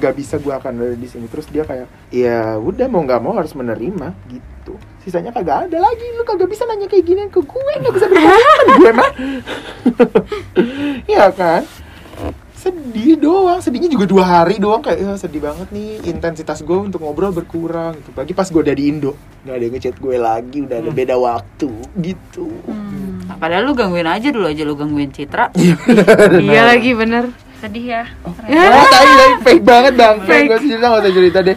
nggak 0.00 0.16
bisa 0.16 0.40
gue 0.40 0.48
akan 0.48 0.72
ada 0.80 0.96
di 0.96 1.04
sini. 1.04 1.28
Terus 1.28 1.44
dia 1.52 1.68
kayak, 1.68 1.92
ya 2.08 2.56
udah 2.56 2.88
mau 2.88 3.04
nggak 3.04 3.20
mau 3.20 3.36
harus 3.36 3.52
menerima 3.52 4.16
gitu. 4.32 4.80
Sisanya 5.04 5.30
kagak 5.30 5.68
ada 5.68 5.78
lagi, 5.84 6.06
lu 6.16 6.24
kagak 6.24 6.48
bisa 6.48 6.64
nanya 6.64 6.88
kayak 6.88 7.04
ginian 7.04 7.28
ke 7.28 7.44
gue, 7.44 7.72
nggak 7.76 7.92
bisa 7.92 8.06
berkomentar 8.08 8.66
gue 8.72 8.92
mah. 8.96 9.10
Iya 11.12 11.28
kan? 11.28 11.62
sedih 12.64 13.20
doang. 13.20 13.60
Sedihnya 13.60 13.92
juga 13.92 14.08
dua 14.08 14.24
hari 14.24 14.56
doang. 14.56 14.80
Kayak 14.80 15.04
"Ya, 15.04 15.12
sedih 15.20 15.44
banget 15.44 15.68
nih 15.68 16.00
intensitas 16.08 16.64
gue 16.64 16.72
untuk 16.72 17.04
ngobrol 17.04 17.28
berkurang. 17.28 18.00
Gitu. 18.00 18.10
Pagi 18.16 18.32
pas 18.32 18.48
gue 18.48 18.56
udah 18.56 18.72
di 18.72 18.88
Indo. 18.88 19.12
Nggak 19.44 19.54
ada 19.54 19.64
yang 19.68 19.74
ngechat 19.76 19.96
gue 20.00 20.16
lagi. 20.16 20.58
Udah 20.64 20.76
ada 20.80 20.90
beda 20.90 21.16
waktu. 21.20 21.68
Gitu. 22.00 22.48
Nah, 23.28 23.36
padahal 23.36 23.68
lu 23.68 23.76
gangguin 23.76 24.08
aja 24.08 24.32
dulu 24.32 24.48
aja. 24.48 24.64
Lu 24.64 24.74
gangguin 24.80 25.12
Citra. 25.12 25.52
Iya 26.44 26.64
lagi 26.64 26.96
bener 26.96 27.28
Sedih 27.60 28.00
ya. 28.00 28.04
oh 28.24 28.32
tai 28.32 28.56
tai. 28.88 29.30
Fake 29.44 29.64
banget 29.64 29.92
bang. 30.00 30.16
Fake. 30.24 30.48
Gak 30.48 30.64
usah 30.64 30.68
cerita 30.68 30.86
gak 30.88 31.00
usah 31.04 31.12
cerita 31.12 31.38
deh 31.44 31.56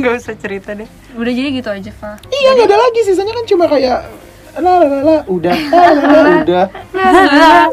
nggak 0.00 0.14
usah 0.18 0.34
cerita 0.36 0.72
deh 0.72 0.88
Udah 1.16 1.32
jadi 1.32 1.48
gitu 1.48 1.70
aja, 1.72 1.90
Fa. 1.90 2.20
iya 2.28 2.48
nggak 2.54 2.68
ada 2.68 2.76
lagi 2.76 3.00
sisanya 3.02 3.32
kan 3.32 3.44
cuma 3.48 3.64
kayak 3.66 3.98
la 4.56 4.72
la 4.80 4.86
la 4.88 4.98
la 5.04 5.16
udah 5.28 5.52
la 5.52 5.84
la 5.92 6.20
la 6.24 6.32
udah 6.32 6.64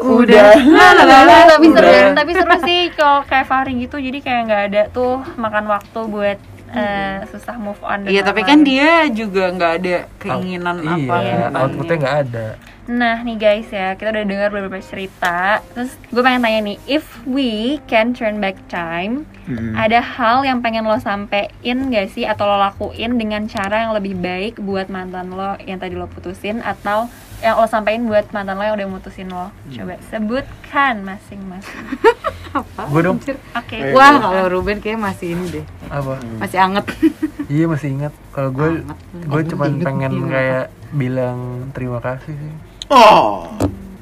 udah 0.04 0.48
la 0.68 0.88
la 0.92 1.04
la 1.08 1.18
la 1.24 1.36
tapi 1.48 1.66
seru 1.72 1.88
udah 1.88 2.12
tapi 2.12 2.32
seru 2.36 2.54
sih 2.60 2.80
kalau 2.92 3.24
kayak 3.24 3.46
Fahri 3.48 3.72
gitu 3.80 3.96
jadi 3.96 4.18
kayak 4.20 4.40
nggak 4.44 4.62
ada 4.68 4.82
tuh 4.92 5.24
makan 5.40 5.64
waktu 5.64 6.00
buat 6.12 6.38
eh, 6.74 7.18
susah 7.30 7.56
move 7.56 7.80
on 7.80 8.04
Iya, 8.04 8.22
tapi 8.22 8.42
kan 8.42 8.60
dia 8.60 9.06
juga 9.08 9.48
nggak 9.48 9.72
ada 9.78 9.96
keinginan 10.18 10.76
iya, 10.82 10.90
apa 10.90 11.16
depannya. 11.16 11.60
outputnya 11.62 11.96
nggak 11.98 12.18
ada 12.28 12.46
Nah 12.84 13.16
nih 13.24 13.40
guys 13.40 13.72
ya, 13.72 13.96
kita 13.96 14.12
udah 14.12 14.24
dengar 14.28 14.48
beberapa 14.52 14.76
cerita 14.76 15.64
Terus 15.72 15.96
gue 16.12 16.20
pengen 16.20 16.44
tanya 16.44 16.60
nih, 16.60 16.76
if 16.84 17.04
we 17.24 17.80
can 17.88 18.12
turn 18.12 18.38
back 18.38 18.58
time 18.68 19.24
Hmm. 19.44 19.76
Ada 19.76 20.00
hal 20.00 20.48
yang 20.48 20.64
pengen 20.64 20.88
lo 20.88 20.96
sampein 20.96 21.92
gak 21.92 22.16
sih 22.16 22.24
atau 22.24 22.48
lo 22.48 22.56
lakuin 22.56 23.20
dengan 23.20 23.44
cara 23.44 23.84
yang 23.84 23.92
lebih 23.92 24.16
baik 24.16 24.56
buat 24.56 24.88
mantan 24.88 25.28
lo 25.28 25.60
yang 25.60 25.76
tadi 25.76 25.92
lo 25.92 26.08
putusin 26.08 26.64
Atau 26.64 27.12
yang 27.44 27.54
lo 27.54 27.66
sampein 27.66 28.02
buat 28.04 28.24
mantan 28.30 28.56
lo 28.56 28.64
yang 28.64 28.74
udah 28.74 28.88
mutusin 28.90 29.28
lo. 29.28 29.52
Coba 29.68 30.00
sebutkan 30.08 31.04
masing-masing. 31.04 31.84
Gue 32.88 33.02
dong. 33.02 33.18
Oke, 33.52 33.76
Eh, 33.76 33.92
Wah, 33.92 34.14
kalau 34.14 34.46
Ruben 34.48 34.78
kayak 34.78 34.96
masih 34.96 35.34
ini 35.34 35.60
deh. 35.60 35.64
apa? 35.86 36.16
Masih 36.38 36.56
anget. 36.56 36.84
iya 37.52 37.66
masih 37.66 37.92
ingat. 37.92 38.12
Kalau 38.30 38.48
gue 38.48 38.80
gue 39.20 39.42
cuman 39.46 39.70
Inget, 39.70 39.84
pengen 39.84 40.12
inget. 40.14 40.30
kayak 40.30 40.64
bilang 40.90 41.38
terima 41.70 41.98
kasih 42.00 42.32
sih. 42.32 42.54
Oh. 42.88 43.48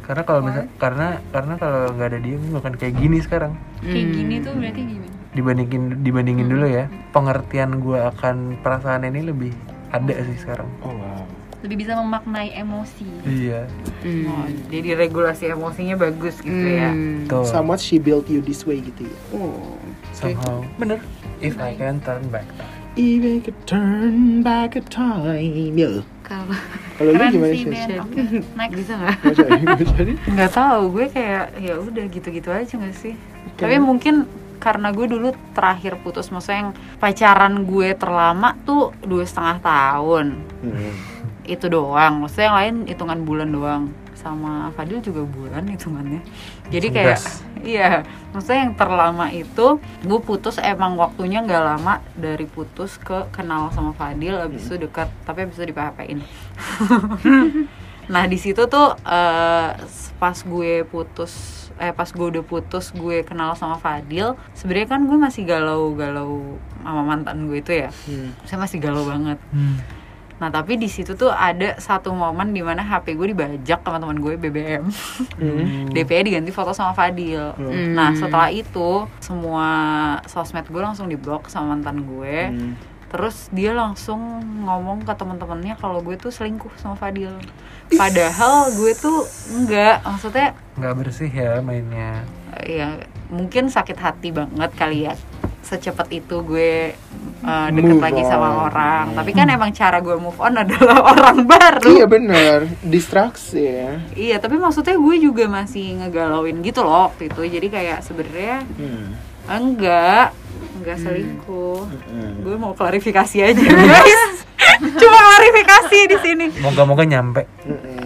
karena 0.03 0.23
kalau 0.23 0.43
misal 0.43 0.67
karena 0.77 1.07
karena 1.31 1.55
kalau 1.57 1.95
nggak 1.95 2.09
ada 2.09 2.19
dia 2.19 2.35
gue 2.35 2.49
nggak 2.49 2.61
akan 2.61 2.75
kayak 2.77 2.95
gini 2.95 3.19
sekarang. 3.19 3.53
Kayak 3.81 4.07
gini 4.13 4.35
tuh 4.39 4.53
berarti 4.55 4.83
gimana? 4.85 5.11
dibandingin 5.33 5.83
dibandingin 6.05 6.45
dulu 6.47 6.67
ya 6.69 6.85
pengertian 7.09 7.81
gue 7.81 7.97
akan 7.97 8.37
perasaan 8.61 9.09
ini 9.09 9.25
lebih 9.25 9.53
ada 9.89 10.13
sih 10.13 10.37
sekarang. 10.37 10.69
Oh 10.83 10.93
wow. 10.93 11.25
Lebih 11.63 11.87
bisa 11.87 11.95
memaknai 11.95 12.53
emosi 12.59 13.07
iya 13.27 13.65
Hmm. 14.03 14.27
Oh, 14.27 14.47
jadi 14.67 14.99
regulasi 14.99 15.55
emosinya 15.55 15.95
bagus 15.95 16.43
gitu 16.43 16.51
ya. 16.51 16.91
Hmm. 16.91 17.23
tuh 17.31 17.47
Somewhat 17.47 17.79
she 17.79 18.03
built 18.03 18.27
you 18.27 18.43
this 18.43 18.67
way 18.67 18.83
gitu 18.83 19.07
ya. 19.07 19.19
Oh. 19.31 19.79
somehow 20.13 20.61
bener 20.77 20.99
if 21.39 21.55
I 21.57 21.79
can 21.79 22.03
turn 22.03 22.27
back 22.29 22.47
time 22.59 22.83
Even 22.93 23.41
could 23.41 23.57
turn 23.65 24.45
back 24.45 24.77
a 24.77 24.85
time. 24.85 25.73
Ya. 25.81 26.05
Kalau 26.29 26.53
Kalau 27.01 27.11
lu 27.17 27.25
gimana 27.33 27.57
sih 27.57 27.97
oke 27.97 28.21
Next 28.53 28.77
bisa 28.77 28.93
nggak? 29.01 29.17
Nggak 30.29 30.51
tahu, 30.53 30.83
gue 30.93 31.07
kayak 31.09 31.57
ya 31.57 31.81
udah 31.81 32.05
gitu-gitu 32.13 32.53
aja 32.53 32.73
nggak 32.77 32.93
sih. 32.93 33.17
Tapi 33.57 33.81
mungkin 33.81 34.29
karena 34.61 34.93
gue 34.93 35.09
dulu 35.09 35.33
terakhir 35.57 36.05
putus, 36.05 36.29
maksudnya 36.29 36.69
yang 36.69 36.73
pacaran 37.01 37.65
gue 37.65 37.97
terlama 37.97 38.61
tuh 38.69 38.93
dua 39.09 39.25
setengah 39.25 39.57
tahun. 39.65 40.27
Hmm. 40.61 40.93
Itu 41.43 41.67
doang. 41.67 42.23
Maksudnya 42.23 42.47
yang 42.47 42.59
lain 42.59 42.75
hitungan 42.87 43.19
bulan 43.23 43.49
doang. 43.49 43.83
Sama 44.13 44.71
Fadil 44.73 45.03
juga 45.03 45.27
bulan 45.27 45.67
hitungannya. 45.67 46.23
Jadi 46.71 46.87
kayak 46.89 47.19
Sebelas. 47.19 47.43
iya, 47.67 47.91
maksudnya 48.31 48.61
yang 48.63 48.75
terlama 48.75 49.27
itu 49.29 49.67
gue 50.01 50.21
putus 50.23 50.57
emang 50.57 50.95
waktunya 50.95 51.43
nggak 51.43 51.59
lama 51.65 51.99
dari 52.15 52.47
putus 52.47 52.97
ke 52.97 53.27
kenal 53.31 53.71
sama 53.71 53.91
Fadil, 53.91 54.39
abis 54.39 54.71
itu 54.71 54.79
dekat, 54.79 55.11
tapi 55.23 55.43
abis 55.43 55.59
itu 55.59 55.67
di 55.69 55.75
PHP-in. 55.75 56.21
Nah 58.03 58.27
di 58.27 58.35
situ 58.35 58.67
tuh 58.67 58.99
eh, 58.99 59.69
pas 60.19 60.35
gue 60.37 60.83
putus, 60.85 61.33
eh 61.79 61.91
pas 61.91 62.07
gue 62.07 62.27
udah 62.29 62.43
putus 62.43 62.91
gue 62.91 63.23
kenal 63.23 63.55
sama 63.55 63.79
Fadil, 63.79 64.35
sebenarnya 64.55 64.89
kan 64.91 65.01
gue 65.07 65.15
masih 65.17 65.47
galau-galau 65.47 66.59
sama 66.83 67.03
mantan 67.05 67.47
gue 67.47 67.59
itu 67.59 67.73
ya, 67.73 67.91
Hmm. 68.05 68.35
saya 68.45 68.59
masih 68.59 68.79
galau 68.79 69.07
banget. 69.07 69.39
hmm. 69.51 70.02
Nah 70.43 70.51
tapi 70.51 70.75
di 70.75 70.91
situ 70.91 71.15
tuh 71.15 71.31
ada 71.31 71.79
satu 71.79 72.11
momen 72.11 72.51
di 72.51 72.67
mana 72.67 72.83
HP 72.83 73.15
gue 73.15 73.31
dibajak 73.31 73.87
teman-teman 73.87 74.19
gue 74.19 74.35
BBM, 74.35 74.91
Hmm. 75.39 75.87
DP 75.95 76.11
diganti 76.27 76.51
foto 76.51 76.75
sama 76.75 76.91
Fadil. 76.99 77.55
Hmm. 77.55 77.95
Nah 77.95 78.11
setelah 78.19 78.51
itu 78.51 79.07
semua 79.23 79.67
sosmed 80.27 80.67
gue 80.67 80.83
langsung 80.83 81.07
diblok 81.07 81.47
sama 81.47 81.79
mantan 81.79 82.03
gue. 82.03 82.51
Hmm. 82.51 82.75
Terus 83.07 83.53
dia 83.55 83.71
langsung 83.71 84.19
ngomong 84.67 85.07
ke 85.07 85.15
teman-temannya 85.15 85.79
kalau 85.79 86.03
gue 86.03 86.19
tuh 86.19 86.35
selingkuh 86.35 86.75
sama 86.75 86.99
Fadil. 86.99 87.31
Padahal 87.95 88.75
gue 88.75 88.99
tuh 88.99 89.23
enggak, 89.55 90.03
maksudnya 90.03 90.59
nggak 90.75 90.95
bersih 90.99 91.29
ya 91.29 91.61
mainnya 91.61 92.25
eh, 92.57 92.81
ya 92.81 92.89
mungkin 93.29 93.69
sakit 93.69 93.95
hati 93.95 94.35
banget 94.35 94.75
kali 94.75 95.07
ya. 95.07 95.15
Secepat 95.63 96.11
itu 96.11 96.43
gue 96.43 96.93
eh, 97.41 97.69
deket 97.71 97.93
Move 97.93 98.03
lagi 98.03 98.23
sama 98.23 98.49
on. 98.51 98.59
orang. 98.67 99.05
Tapi 99.15 99.31
kan 99.31 99.47
emang 99.47 99.71
cara 99.71 99.99
gue 99.99 100.15
move 100.15 100.37
on 100.37 100.55
adalah 100.57 100.99
orang 101.13 101.39
baru. 101.43 101.87
Iya 101.89 102.07
benar, 102.07 102.59
distraksi 102.83 103.63
ya. 103.63 103.93
Iya, 104.13 104.37
tapi 104.37 104.57
maksudnya 104.57 104.95
gue 104.95 105.17
juga 105.19 105.47
masih 105.47 105.99
ngegalauin 105.99 106.61
gitu 106.61 106.83
loh 106.83 107.07
waktu 107.07 107.27
itu. 107.27 107.41
Jadi 107.49 107.67
kayak 107.69 107.99
sebenarnya 108.01 108.67
Hmm. 108.73 109.15
enggak, 109.45 110.35
enggak 110.77 110.99
selingkuh. 110.99 111.83
Hmm. 111.87 112.35
Gue 112.41 112.55
mau 112.55 112.73
klarifikasi 112.73 113.37
aja, 113.41 113.59
guys. 113.63 114.23
Cuma 115.01 115.19
klarifikasi 115.21 115.99
di 116.07 116.17
sini. 116.19 116.47
moga-moga 116.59 117.03
nyampe 117.03 117.47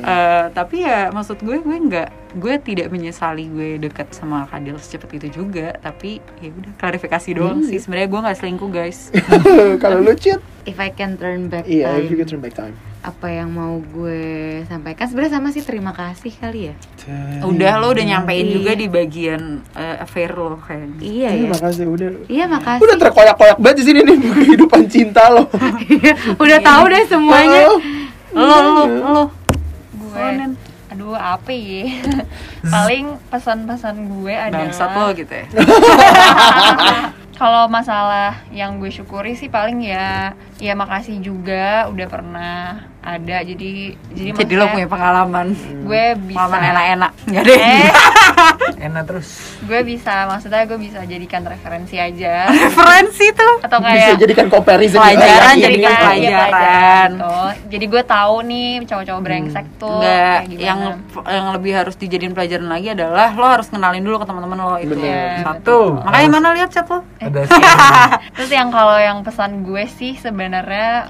Hmm. 0.06 0.14
Eh, 0.14 0.44
tapi 0.52 0.76
ya 0.80 1.10
maksud 1.10 1.36
gue 1.36 1.58
gue 1.58 1.76
nggak 1.82 2.08
gue 2.32 2.54
tidak 2.60 2.88
menyesali 2.88 3.44
gue 3.44 3.74
deket 3.80 4.12
sama 4.12 4.46
Kadil 4.46 4.76
secepat 4.76 5.10
itu 5.14 5.34
juga 5.34 5.74
tapi 5.74 6.22
ya 6.38 6.48
udah 6.48 6.72
klarifikasi 6.76 7.28
doang 7.32 7.58
sih 7.60 7.76
sebenarnya 7.76 8.06
gue 8.06 8.20
nggak 8.20 8.36
selingkuh 8.36 8.70
guys 8.70 9.10
Kalau 9.82 9.98
lu 9.98 10.14
cheat, 10.14 10.38
If 10.62 10.78
I 10.78 10.90
can 10.90 11.14
turn 11.14 11.46
back 11.46 11.66
iya, 11.66 11.94
if 11.96 12.06
you 12.06 12.14
time, 12.14 12.18
can 12.18 12.26
turn 12.28 12.40
back 12.40 12.54
time. 12.54 12.76
apa 13.00 13.26
yang 13.28 13.50
mau 13.50 13.78
gue 13.78 14.22
sampaikan? 14.64 15.06
Sebenarnya 15.06 15.32
sama 15.32 15.50
sih 15.50 15.62
terima 15.62 15.90
kasih 15.90 16.34
kali 16.34 16.70
ya. 16.70 16.74
udah 17.40 17.72
lo 17.76 17.90
udah 17.90 18.02
nyampein 18.04 18.42
Iya. 18.44 18.52
juga 18.52 18.70
di 18.74 18.86
bagian 18.86 19.42
eh, 19.72 19.96
affair 19.96 20.30
lo 20.32 20.58
kayaknya 20.58 20.98
Iya 20.98 21.28
ya. 21.28 21.38
Terima 21.40 21.58
kasih 21.60 21.84
udah. 21.86 22.08
Iya 22.26 22.44
makasih. 22.46 22.82
Udah 22.82 22.96
terkoyak-koyak 23.00 23.56
banget 23.56 23.76
di 23.78 23.84
sini 23.84 23.98
nih 24.02 24.16
kehidupan 24.42 24.82
cinta 24.86 25.22
lo. 25.28 25.46
Udah 26.42 26.58
tahu 26.60 26.84
deh 26.88 27.04
semuanya. 27.06 27.60
Oh. 27.68 27.78
lo 28.34 28.56
lo 28.60 28.84
lo 29.06 29.24
Nen. 30.16 30.52
Aduh 30.86 31.18
apa 31.18 31.50
ya 31.50 31.90
Paling 32.74 33.18
pesan-pesan 33.26 33.96
gue 34.06 34.34
bangsat 34.34 34.86
adalah 34.86 35.10
lo 35.10 35.16
gitu 35.18 35.34
ya 35.34 35.46
Kalau 37.40 37.68
masalah 37.68 38.32
yang 38.48 38.80
gue 38.80 38.88
syukuri 38.88 39.36
sih 39.36 39.52
paling 39.52 39.84
ya 39.84 40.32
Ya 40.56 40.72
makasih 40.72 41.20
juga 41.20 41.84
udah 41.86 42.06
pernah 42.06 42.56
ada 43.04 43.38
Jadi 43.38 43.92
Jadi, 44.10 44.30
jadi 44.34 44.54
lo 44.56 44.66
punya 44.66 44.88
pengalaman 44.88 45.52
Gue 45.84 46.16
bisa 46.18 46.42
pengalaman 46.42 46.62
enak-enak 46.72 47.12
nggak 47.28 47.42
deh 47.44 47.58
Eh, 47.60 47.90
enak 48.88 49.02
terus 49.04 49.28
gue 49.62 49.80
bisa 49.82 50.26
maksudnya 50.26 50.64
gue 50.64 50.78
bisa 50.78 51.02
jadikan 51.04 51.42
referensi 51.42 51.96
aja 51.96 52.48
referensi 52.66 53.30
tuh 53.30 53.62
atau 53.62 53.78
Bisa 53.78 54.16
kayak 54.16 54.18
jadikan 54.18 54.46
comparison 54.48 55.00
Pelajaran, 55.02 55.54
Iya, 55.54 55.62
jadikan 55.62 55.90
iya. 55.90 56.00
pelajaran. 56.00 56.16
iya, 56.16 56.38
pelajaran 56.48 57.10
gitu. 57.12 57.34
jadi 57.68 57.84
gue 57.86 58.02
tahu 58.02 58.34
nih 58.42 58.68
cowok-cowok 58.86 59.22
brengsek 59.22 59.66
tuh 59.76 60.00
Enggak, 60.00 60.40
yang 60.56 60.78
yang 61.26 61.46
lebih 61.52 61.72
harus 61.74 61.94
dijadiin 61.94 62.32
pelajaran 62.32 62.66
lagi 62.66 62.88
adalah 62.90 63.28
lo 63.32 63.46
harus 63.46 63.68
kenalin 63.68 64.00
dulu 64.00 64.22
ke 64.22 64.26
teman-teman 64.26 64.56
lo 64.56 64.76
itu. 64.78 64.94
Bener. 64.94 65.42
Satu. 65.42 65.98
Makanya 66.00 66.28
mana 66.30 66.48
lihat 66.54 66.70
chat 66.70 66.86
lo? 66.86 67.02
ada 67.18 67.42
Terus 68.36 68.50
yang 68.50 68.68
kalau 68.70 68.96
yang 68.96 69.20
pesan 69.20 69.66
gue 69.66 69.84
sih 69.90 70.14
sebenarnya 70.16 70.45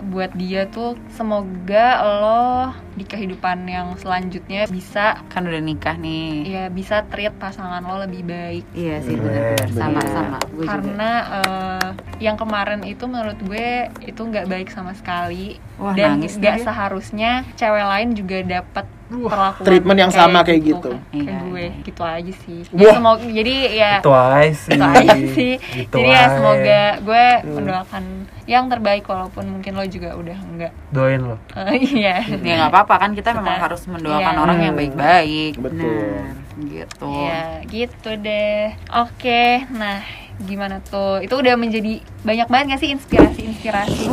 buat 0.03 0.33
dia 0.33 0.64
tuh 0.66 0.94
semoga 1.09 1.87
lo 2.01 2.46
di 2.92 3.05
kehidupan 3.05 3.64
yang 3.64 3.92
selanjutnya 3.94 4.64
bisa 4.66 5.20
Kan 5.29 5.44
udah 5.44 5.61
nikah 5.61 5.94
nih. 5.94 6.46
ya 6.46 6.64
bisa 6.66 7.05
treat 7.05 7.37
pasangan 7.37 7.81
lo 7.81 8.01
lebih 8.01 8.25
baik 8.25 8.64
Iya 8.72 8.96
sih 9.01 9.14
Bener, 9.14 9.53
benar-benar 9.53 9.68
sama 9.70 9.92
bener. 9.92 10.09
sama. 10.09 10.38
Gue 10.46 10.57
juga. 10.59 10.70
karena 10.72 11.11
eh, 11.35 11.88
yang 12.18 12.37
kemarin 12.37 12.81
itu 12.83 13.05
menurut 13.05 13.37
gue 13.42 13.68
itu 14.01 14.20
nggak 14.22 14.46
baik 14.46 14.68
sama 14.70 14.92
sekali 14.92 15.61
Wah, 15.77 15.92
dan 15.92 16.16
nangis 16.16 16.37
nggak 16.37 16.64
seharusnya 16.64 17.44
cewek 17.55 17.85
lain 17.85 18.09
juga 18.12 18.40
dapat 18.40 18.87
perlakuan 19.09 19.62
treatment 19.62 19.99
yang 19.99 20.11
sama 20.11 20.42
kayak 20.42 20.61
gitu. 20.64 20.90
ke 20.90 21.16
Iya, 21.16 21.35
gue 21.40 21.62
iya. 21.62 21.73
gitu 21.81 22.03
aja 22.03 22.33
sih 22.37 22.61
Wah. 22.69 22.83
ya, 22.83 22.90
semoga 22.92 23.25
jadi 23.25 23.55
ya 23.71 23.92
twice 24.01 24.62
itu 24.66 24.83
aja 24.83 25.19
sih 25.33 25.53
Gitu 25.57 25.95
jadi 25.95 26.09
ya 26.09 26.19
aja. 26.19 26.33
semoga 26.33 26.81
gue 27.01 27.25
Hmm. 27.38 27.55
mendoakan 27.55 28.05
yang 28.45 28.64
terbaik 28.66 29.05
walaupun 29.05 29.45
mungkin 29.49 29.73
lo 29.73 29.85
juga 29.85 30.11
udah 30.12 30.38
enggak 30.40 30.73
doain 30.90 31.19
lo 31.21 31.37
Eh, 31.53 31.79
iya 31.99 32.23
Ya 32.23 32.53
nggak 32.57 32.71
apa-apa 32.71 32.95
kan 32.99 33.11
kita 33.12 33.31
memang 33.33 33.47
Kita- 33.53 33.64
harus 33.64 33.83
mendoakan 33.85 34.33
iya. 34.33 34.40
orang 34.40 34.59
yang 34.61 34.75
baik-baik. 34.75 35.55
Betul. 35.57 36.11
Gitu. 36.57 37.05
Iya, 37.05 37.42
gitu 37.66 38.11
deh. 38.16 38.73
Oke, 38.90 39.45
nah 39.71 40.01
gimana 40.42 40.85
tuh? 40.85 41.25
Itu 41.25 41.40
udah 41.40 41.57
menjadi 41.57 42.05
banyak 42.20 42.49
banget 42.49 42.64
gak 42.77 42.81
sih 42.83 42.90
inspirasi-inspirasi 42.92 44.05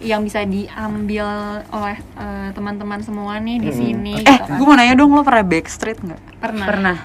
yang 0.00 0.24
bisa 0.24 0.40
diambil 0.42 1.26
oleh 1.68 1.96
eh, 2.16 2.48
teman-teman 2.52 3.04
semua 3.04 3.36
nih 3.36 3.60
di 3.60 3.70
sini. 3.70 4.14
Eh, 4.16 4.24
gitu 4.24 4.48
kan. 4.48 4.56
gue 4.56 4.66
mau 4.66 4.76
nanya 4.76 4.94
dong 4.96 5.12
lo 5.12 5.20
pernah 5.20 5.44
backstreet 5.44 5.98
nggak? 6.00 6.20
pernah, 6.40 6.66
pernah. 6.66 6.96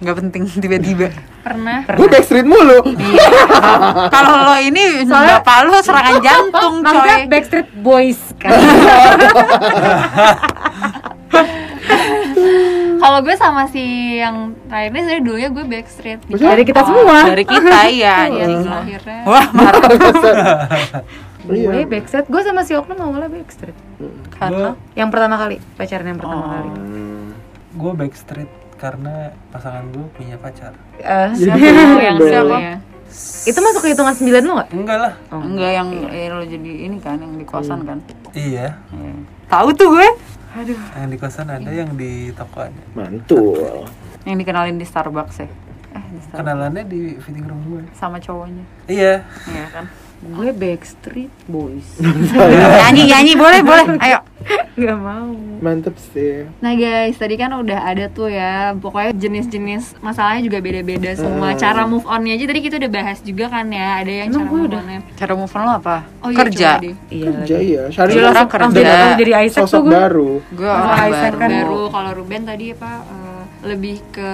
Nggak 0.00 0.16
penting 0.16 0.42
tiba-tiba. 0.64 1.08
pernah. 1.40 1.86
Gue 1.88 2.08
backstreet 2.08 2.44
mulu. 2.44 2.80
Kalau 4.12 4.34
lo 4.44 4.56
ini 4.60 5.06
bapak 5.06 5.58
lo 5.64 5.78
serangan 5.80 6.16
jantung 6.20 6.84
Maksudnya 6.84 7.16
coy. 7.24 7.30
Backstreet 7.32 7.68
Boys 7.80 8.20
kan. 8.36 8.50
Kalau 13.10 13.26
gue 13.26 13.34
sama 13.34 13.66
si 13.66 13.82
yang 14.16 14.54
terakhirnya 14.64 15.02
sebenarnya 15.02 15.24
dulunya 15.26 15.48
gue 15.50 15.64
backstreet 15.66 16.20
gitu. 16.20 16.30
Maksudnya? 16.30 16.52
Dari 16.54 16.62
kita 16.62 16.80
semua. 16.86 17.18
Dari 17.26 17.42
kita 17.44 17.78
iya 17.98 18.14
anjing. 18.22 18.62
akhirnya 18.62 19.20
Wah, 19.26 19.46
marah 19.50 19.82
Iya. 21.42 21.66
Gue 21.66 21.82
backstreet, 21.88 22.26
gue 22.28 22.42
sama 22.44 22.62
si 22.62 22.72
Oknum 22.72 23.00
awalnya 23.00 23.26
backstreet 23.26 23.74
karena 24.30 24.78
Yang 24.94 25.08
pertama 25.10 25.34
kali, 25.36 25.56
pacaran 25.74 26.06
yang 26.06 26.18
pertama 26.22 26.38
Oh. 26.38 26.50
kali 26.54 26.68
gue 27.72 27.92
backstreet 27.96 28.50
karena 28.76 29.14
pasangan 29.50 29.90
gue 29.90 30.06
punya 30.14 30.38
pacar 30.38 30.70
Eh, 30.96 31.28
Jadi 31.34 31.60
yang 31.98 32.18
siapa? 32.20 32.56
Itu 33.42 33.58
masuk 33.58 33.80
ke 33.82 33.88
hitungan 33.90 34.14
9 34.14 34.22
lo 34.40 34.52
gak? 34.54 34.68
enggak 34.70 34.98
lah 35.00 35.12
enggak 35.32 35.70
yang 35.74 35.88
eh, 36.06 36.28
lo 36.28 36.42
jadi 36.44 36.70
ini 36.86 37.02
kan 37.02 37.18
yang 37.18 37.34
di 37.34 37.42
kosan 37.42 37.82
kan. 37.82 37.98
iya 38.30 38.78
Iya. 38.92 39.12
Tahu 39.48 39.74
tuh 39.74 39.88
gue. 39.90 40.08
Yang 40.56 41.08
di 41.08 41.16
kosan 41.16 41.46
ada 41.46 41.70
yang 41.70 41.94
di 41.94 42.34
toko 42.34 42.66
ada 42.66 42.82
Mantul. 42.92 43.86
Yang 44.26 44.36
dikenalin 44.44 44.76
di 44.76 44.86
Starbucks 44.86 45.36
ya. 45.40 45.48
Eh, 45.94 46.04
di 46.10 46.20
Starbucks. 46.20 46.38
kenalannya 46.42 46.82
di 46.84 47.00
fitting 47.18 47.46
room 47.46 47.60
gue 47.66 47.82
sama 47.94 48.18
cowoknya. 48.18 48.64
iya 48.90 49.22
Iya 49.46 49.66
kan? 49.70 49.86
Gue 50.22 50.52
backstreet 50.52 51.32
boys 51.44 51.96
nyanyi 52.80 53.08
nyanyi 53.08 53.32
boleh 53.34 53.60
boleh. 53.60 53.86
Ayo. 54.04 54.20
Gak 54.72 54.96
mau 54.96 55.32
Mantep 55.60 55.92
sih. 56.06 56.48
Nah 56.58 56.72
guys, 56.72 57.12
tadi 57.14 57.36
kan 57.36 57.52
udah 57.52 57.84
ada 57.84 58.08
tuh 58.08 58.28
ya 58.28 58.72
Pokoknya 58.74 59.12
jenis-jenis 59.12 60.00
masalahnya 60.00 60.40
juga 60.42 60.56
beda-beda 60.58 61.12
semua 61.14 61.52
Cara 61.54 61.84
move 61.84 62.04
on-nya 62.04 62.32
aja 62.32 62.48
tadi 62.48 62.60
kita 62.62 62.80
udah 62.80 62.88
bahas 62.90 63.20
juga 63.20 63.48
kan 63.48 63.68
ya 63.68 64.00
Ada 64.00 64.12
yang 64.14 64.28
Emang 64.30 64.36
cara 64.38 64.44
gue 64.46 64.56
move 64.56 64.64
udah? 64.66 64.80
on-nya 64.80 64.98
Cara 65.14 65.32
move 65.34 65.52
on 65.52 65.60
lo 65.60 65.72
apa? 65.74 65.96
Oh 66.18 66.28
iya, 66.28 66.38
Kerja. 66.38 66.70
Iya 66.80 67.28
Kerja 67.36 67.56
ya. 67.58 67.84
Gue 67.90 68.22
langsung 68.22 68.48
kerja. 68.48 68.96
jadi 69.16 69.32
Isaac 69.42 69.62
sosok 69.62 69.68
tuh 69.70 69.82
gue 69.82 69.92
baru. 69.94 70.30
Gue 70.50 70.64
Oh, 70.66 70.76
orang 70.78 71.00
Isaac 71.06 71.32
baru. 71.32 71.36
kan. 71.38 71.50
Baru 71.54 71.80
kalau 71.90 72.10
Ruben 72.14 72.42
tadi 72.42 72.66
apa 72.72 72.90
eh, 73.04 73.42
Lebih 73.62 73.96
ke 74.10 74.30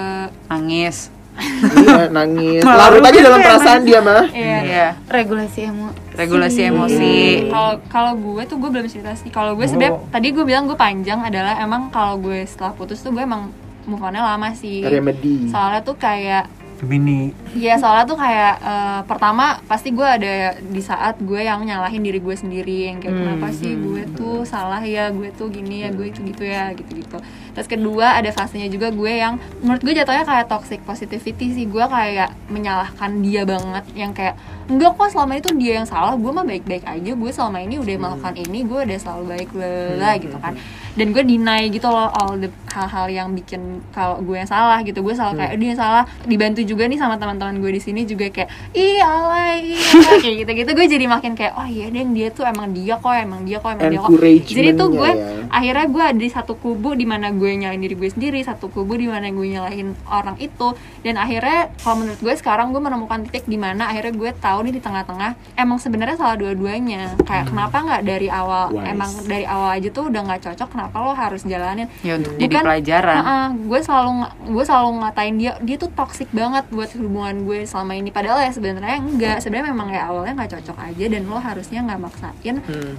Nangis. 0.47 0.97
Iya, 1.37 2.09
nangis. 2.09 2.61
Larut 2.65 2.99
aja 2.99 3.09
Ruben 3.09 3.23
dalam 3.23 3.39
tuh 3.39 3.45
perasaan 3.45 3.81
dia 3.85 3.99
mah. 4.01 4.25
Iya 4.29 4.57
Iya. 4.63 4.87
Regulasi 5.07 5.59
emo 5.69 5.87
Regulasi 6.13 6.59
emosi. 6.65 7.15
kalau 7.47 7.73
kalau 7.87 8.11
gue 8.17 8.43
tuh 8.49 8.57
gue 8.57 8.69
belum 8.69 8.87
cerita 8.89 9.13
sih. 9.13 9.29
Kalau 9.29 9.53
gue 9.53 9.65
sebenarnya 9.65 10.01
tadi 10.09 10.27
gue 10.33 10.43
bilang 10.43 10.65
gue 10.65 10.73
panjang 10.73 11.21
adalah 11.21 11.61
emang 11.61 11.93
kalau 11.93 12.17
gue 12.17 12.41
setelah 12.43 12.73
putus 12.73 12.99
tuh 12.99 13.13
gue 13.13 13.21
emang 13.21 13.53
move 13.85 14.01
on-nya 14.01 14.25
lama 14.25 14.51
sih. 14.51 14.81
Remedy. 14.83 15.47
soalnya 15.47 15.79
tuh 15.79 15.95
kayak 15.95 16.49
Gemini 16.77 17.33
Iya 17.57 17.81
soalnya 17.81 18.05
tuh 18.05 18.19
kayak 18.21 18.53
eh, 18.61 19.01
pertama 19.09 19.57
pasti 19.65 19.89
gue 19.89 20.05
ada 20.05 20.53
di 20.61 20.77
saat 20.77 21.17
gue 21.17 21.41
yang 21.41 21.65
nyalahin 21.65 22.05
diri 22.05 22.21
gue 22.21 22.35
sendiri. 22.37 22.93
Yang 22.93 23.09
kayak 23.09 23.15
kenapa 23.17 23.47
sih 23.49 23.73
gue 23.73 24.05
tuh 24.13 24.45
salah 24.45 24.81
ya? 24.81 25.09
Gue 25.09 25.33
tuh 25.33 25.49
gini 25.49 25.81
ya 25.81 25.89
gue 25.89 26.05
itu 26.05 26.21
gitu 26.21 26.45
ya 26.45 26.69
gitu 26.77 27.01
gitu 27.01 27.17
terus 27.57 27.65
kedua 27.65 28.21
ada 28.21 28.29
fasenya 28.29 28.69
juga 28.69 28.93
gue 28.93 29.09
yang 29.17 29.41
menurut 29.65 29.81
gue 29.81 29.97
jatuhnya 29.97 30.21
kayak 30.29 30.45
toxic 30.45 30.77
positivity 30.85 31.57
sih. 31.57 31.65
Gue 31.65 31.81
kayak 31.89 32.29
menyalahkan 32.53 33.17
dia 33.25 33.49
banget. 33.49 33.81
Yang 33.97 34.11
kayak 34.13 34.35
enggak 34.69 34.93
kok 34.93 35.09
selama 35.09 35.33
itu 35.41 35.49
dia 35.57 35.81
yang 35.81 35.87
salah 35.89 36.13
gue 36.13 36.29
mah 36.29 36.45
baik 36.45 36.69
baik 36.69 36.85
aja. 36.85 37.11
Gue 37.17 37.31
selama 37.33 37.65
ini 37.65 37.81
udah 37.81 37.95
melakukan 37.97 38.33
ini 38.37 38.59
gue 38.61 38.79
udah 38.85 38.97
selalu 39.01 39.23
baik 39.33 39.49
lah 39.97 40.13
gitu 40.21 40.37
kan. 40.37 40.53
dan 40.97 41.13
gue 41.13 41.21
deny 41.21 41.69
gitu 41.69 41.85
loh 41.93 42.09
all 42.09 42.41
the 42.41 42.49
hal-hal 42.73 43.05
yang 43.05 43.29
bikin 43.37 43.85
kalau 43.93 44.17
gue 44.17 44.33
yang 44.33 44.49
salah 44.49 44.81
gitu. 44.81 45.05
Gue 45.05 45.13
selalu 45.13 45.41
kayak 45.41 45.53
dia 45.57 45.67
yang 45.73 45.81
salah. 45.81 46.03
Dibantu 46.25 46.61
juga 46.65 46.89
nih 46.89 46.97
sama 46.97 47.21
teman-teman 47.21 47.61
gue 47.61 47.71
di 47.77 47.81
sini 47.81 48.01
juga 48.05 48.29
kayak 48.33 48.49
ih 48.73 48.97
alay 48.97 49.77
ih 49.77 49.81
alay," 49.81 50.17
kayak 50.25 50.35
gitu 50.41 50.51
gitu 50.65 50.71
gue 50.73 50.87
jadi 50.89 51.05
makin 51.05 51.37
kayak 51.37 51.53
oh 51.53 51.69
iya 51.69 51.93
deh 51.93 52.01
dia 52.13 52.33
tuh 52.33 52.49
emang 52.49 52.73
dia 52.73 52.97
kok 52.97 53.13
emang 53.13 53.45
dia 53.45 53.57
kok 53.61 53.77
emang 53.77 53.93
dia 53.93 53.99
kok. 54.01 54.09
Jadi 54.45 54.69
tuh 54.73 54.89
gue 54.89 55.11
Encouragement-nya 55.13 55.45
ya. 55.47 55.53
akhirnya 55.53 55.85
gue 55.87 56.03
ada 56.03 56.19
di 56.19 56.29
satu 56.33 56.53
kubu 56.57 56.97
di 56.97 57.05
mana 57.05 57.29
gue 57.47 57.55
nyalain 57.55 57.79
diri 57.79 57.95
gue 57.95 58.11
sendiri 58.11 58.43
satu 58.43 58.67
kubu 58.67 58.99
di 58.99 59.07
mana 59.07 59.31
gue 59.31 59.47
nyalahin 59.47 59.95
orang 60.05 60.35
itu. 60.37 60.75
Dan 60.99 61.15
akhirnya 61.15 61.71
kalau 61.79 62.03
menurut 62.03 62.19
gue 62.19 62.35
sekarang 62.35 62.75
gue 62.75 62.81
menemukan 62.81 63.23
titik 63.23 63.47
di 63.47 63.55
mana 63.55 63.87
akhirnya 63.87 64.11
gue 64.11 64.31
tahu 64.35 64.67
nih 64.67 64.75
di 64.75 64.81
tengah-tengah 64.83 65.55
emang 65.55 65.79
sebenarnya 65.79 66.19
salah 66.19 66.35
dua-duanya. 66.35 67.15
Kayak 67.23 67.47
kenapa 67.47 67.79
nggak 67.79 68.03
dari 68.03 68.27
awal 68.27 68.75
Wise. 68.75 68.91
emang 68.91 69.11
dari 69.23 69.45
awal 69.47 69.69
aja 69.71 69.87
tuh 69.87 70.11
udah 70.11 70.21
nggak 70.27 70.41
cocok 70.43 70.67
kenapa 70.67 70.95
lo 70.99 71.15
harus 71.15 71.41
jalanin? 71.41 71.87
Ya 72.03 72.19
untuk 72.19 72.35
jadi 72.35 72.51
Bukan- 72.51 72.65
pelajaran. 72.65 73.15
Heeh, 73.17 73.47
gue 73.63 73.79
selalu 73.79 74.11
gue 74.51 74.63
selalu 74.65 74.89
ngatain 74.99 75.35
dia 75.37 75.51
dia 75.61 75.77
tuh 75.77 75.91
toxic 75.93 76.27
banget 76.31 76.67
buat 76.67 76.89
hubungan 76.91 77.45
gue 77.45 77.63
selama 77.63 77.93
ini. 77.93 78.09
Padahal 78.11 78.41
ya 78.41 78.51
sebenarnya 78.51 78.97
enggak 78.99 79.37
sebenarnya 79.39 79.71
memang 79.71 79.87
ya 79.87 80.01
awalnya 80.09 80.33
nggak 80.35 80.51
cocok 80.59 80.77
aja 80.83 81.05
dan 81.07 81.21
lo 81.23 81.37
harusnya 81.37 81.79
nggak 81.85 81.99
maksain 82.01 82.55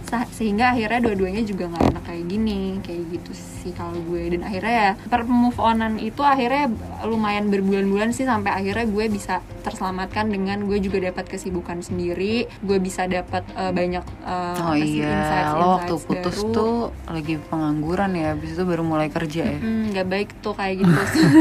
sa- 0.07 0.28
sehingga 0.39 0.71
akhirnya 0.71 1.03
dua-duanya 1.03 1.43
juga 1.43 1.67
nggak 1.67 1.85
enak 1.91 2.05
kayak 2.05 2.25
gini 2.25 2.61
kayak 2.81 3.03
gitu 3.11 3.31
sih 3.35 3.75
kalau 3.75 3.99
gue 4.01 4.31
dan 4.31 4.47
akhirnya 4.47 4.71
ya 4.73 4.91
per 5.05 5.27
move 5.27 5.59
onan 5.59 5.99
itu 5.99 6.23
akhirnya 6.23 6.71
lumayan 7.03 7.51
berbulan-bulan 7.51 8.11
sih 8.11 8.23
sampai 8.23 8.55
akhirnya 8.55 8.87
gue 8.87 9.05
bisa 9.09 9.35
terselamatkan 9.61 10.31
dengan 10.31 10.63
gue 10.63 10.79
juga 10.79 11.03
dapat 11.03 11.27
kesibukan 11.27 11.83
sendiri 11.83 12.47
gue 12.61 12.79
bisa 12.79 13.05
dapat 13.05 13.43
eh, 13.51 13.73
banyak 13.73 14.05
eh, 14.23 14.63
Oh 14.63 14.75
iya, 14.75 15.11
insights- 15.11 15.55
lo 15.55 15.67
waktu 15.75 15.91
insights 15.91 16.07
putus 16.07 16.37
baru. 16.39 16.55
tuh 16.55 16.75
lagi 17.09 17.35
pengangguran 17.43 18.11
ya, 18.13 18.27
habis 18.31 18.51
itu 18.53 18.63
baru 18.63 18.83
mulai 18.83 19.09
kerja 19.09 19.43
ya. 19.45 19.59
Hmm, 19.59 19.91
nggak 19.91 20.07
baik 20.07 20.29
tuh 20.39 20.53
kayak 20.53 20.75
gitu 20.79 20.93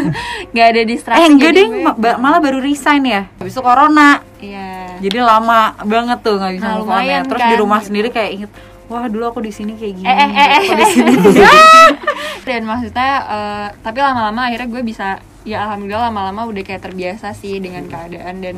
nggak 0.52 0.68
ada 0.68 0.82
distraksi 0.84 1.20
Eh 1.20 1.28
enggak 1.28 1.52
deh, 1.54 1.68
gue- 1.68 2.18
malah 2.18 2.40
baru 2.40 2.58
resign 2.60 3.04
ya. 3.04 3.22
Habis 3.36 3.52
itu 3.52 3.62
corona. 3.62 4.24
iya 4.38 4.98
Jadi 4.98 5.18
lama 5.20 5.60
banget 5.80 6.20
tuh 6.20 6.36
nggak 6.36 6.54
bisa 6.56 6.66
Nah, 6.66 6.74
move 6.76 6.88
lumayan 6.88 7.22
Terus 7.26 7.38
kan, 7.40 7.50
di 7.50 7.56
rumah 7.56 7.80
gitu. 7.80 7.88
sendiri 7.88 8.10
kayak 8.10 8.32
inget, 8.34 8.52
wah 8.88 9.06
dulu 9.06 9.24
aku 9.28 9.40
di 9.40 9.52
sini 9.52 9.74
kayak 9.74 9.94
gini. 9.94 10.06
eh 10.06 10.16
eh 10.16 10.30
eh, 10.30 10.50
aku 10.58 10.72
eh, 10.72 10.78
di 10.78 10.86
sini. 10.88 11.12
dan 12.48 12.62
maksudnya 12.64 13.12
eh, 13.22 13.68
tapi 13.78 14.00
lama-lama 14.00 14.48
akhirnya 14.48 14.68
gue 14.68 14.82
bisa 14.82 15.08
ya 15.44 15.64
alhamdulillah 15.64 16.08
lama-lama 16.08 16.46
udah 16.46 16.62
kayak 16.62 16.82
terbiasa 16.82 17.32
sih 17.32 17.58
dengan 17.58 17.84
keadaan 17.86 18.40
dan 18.40 18.56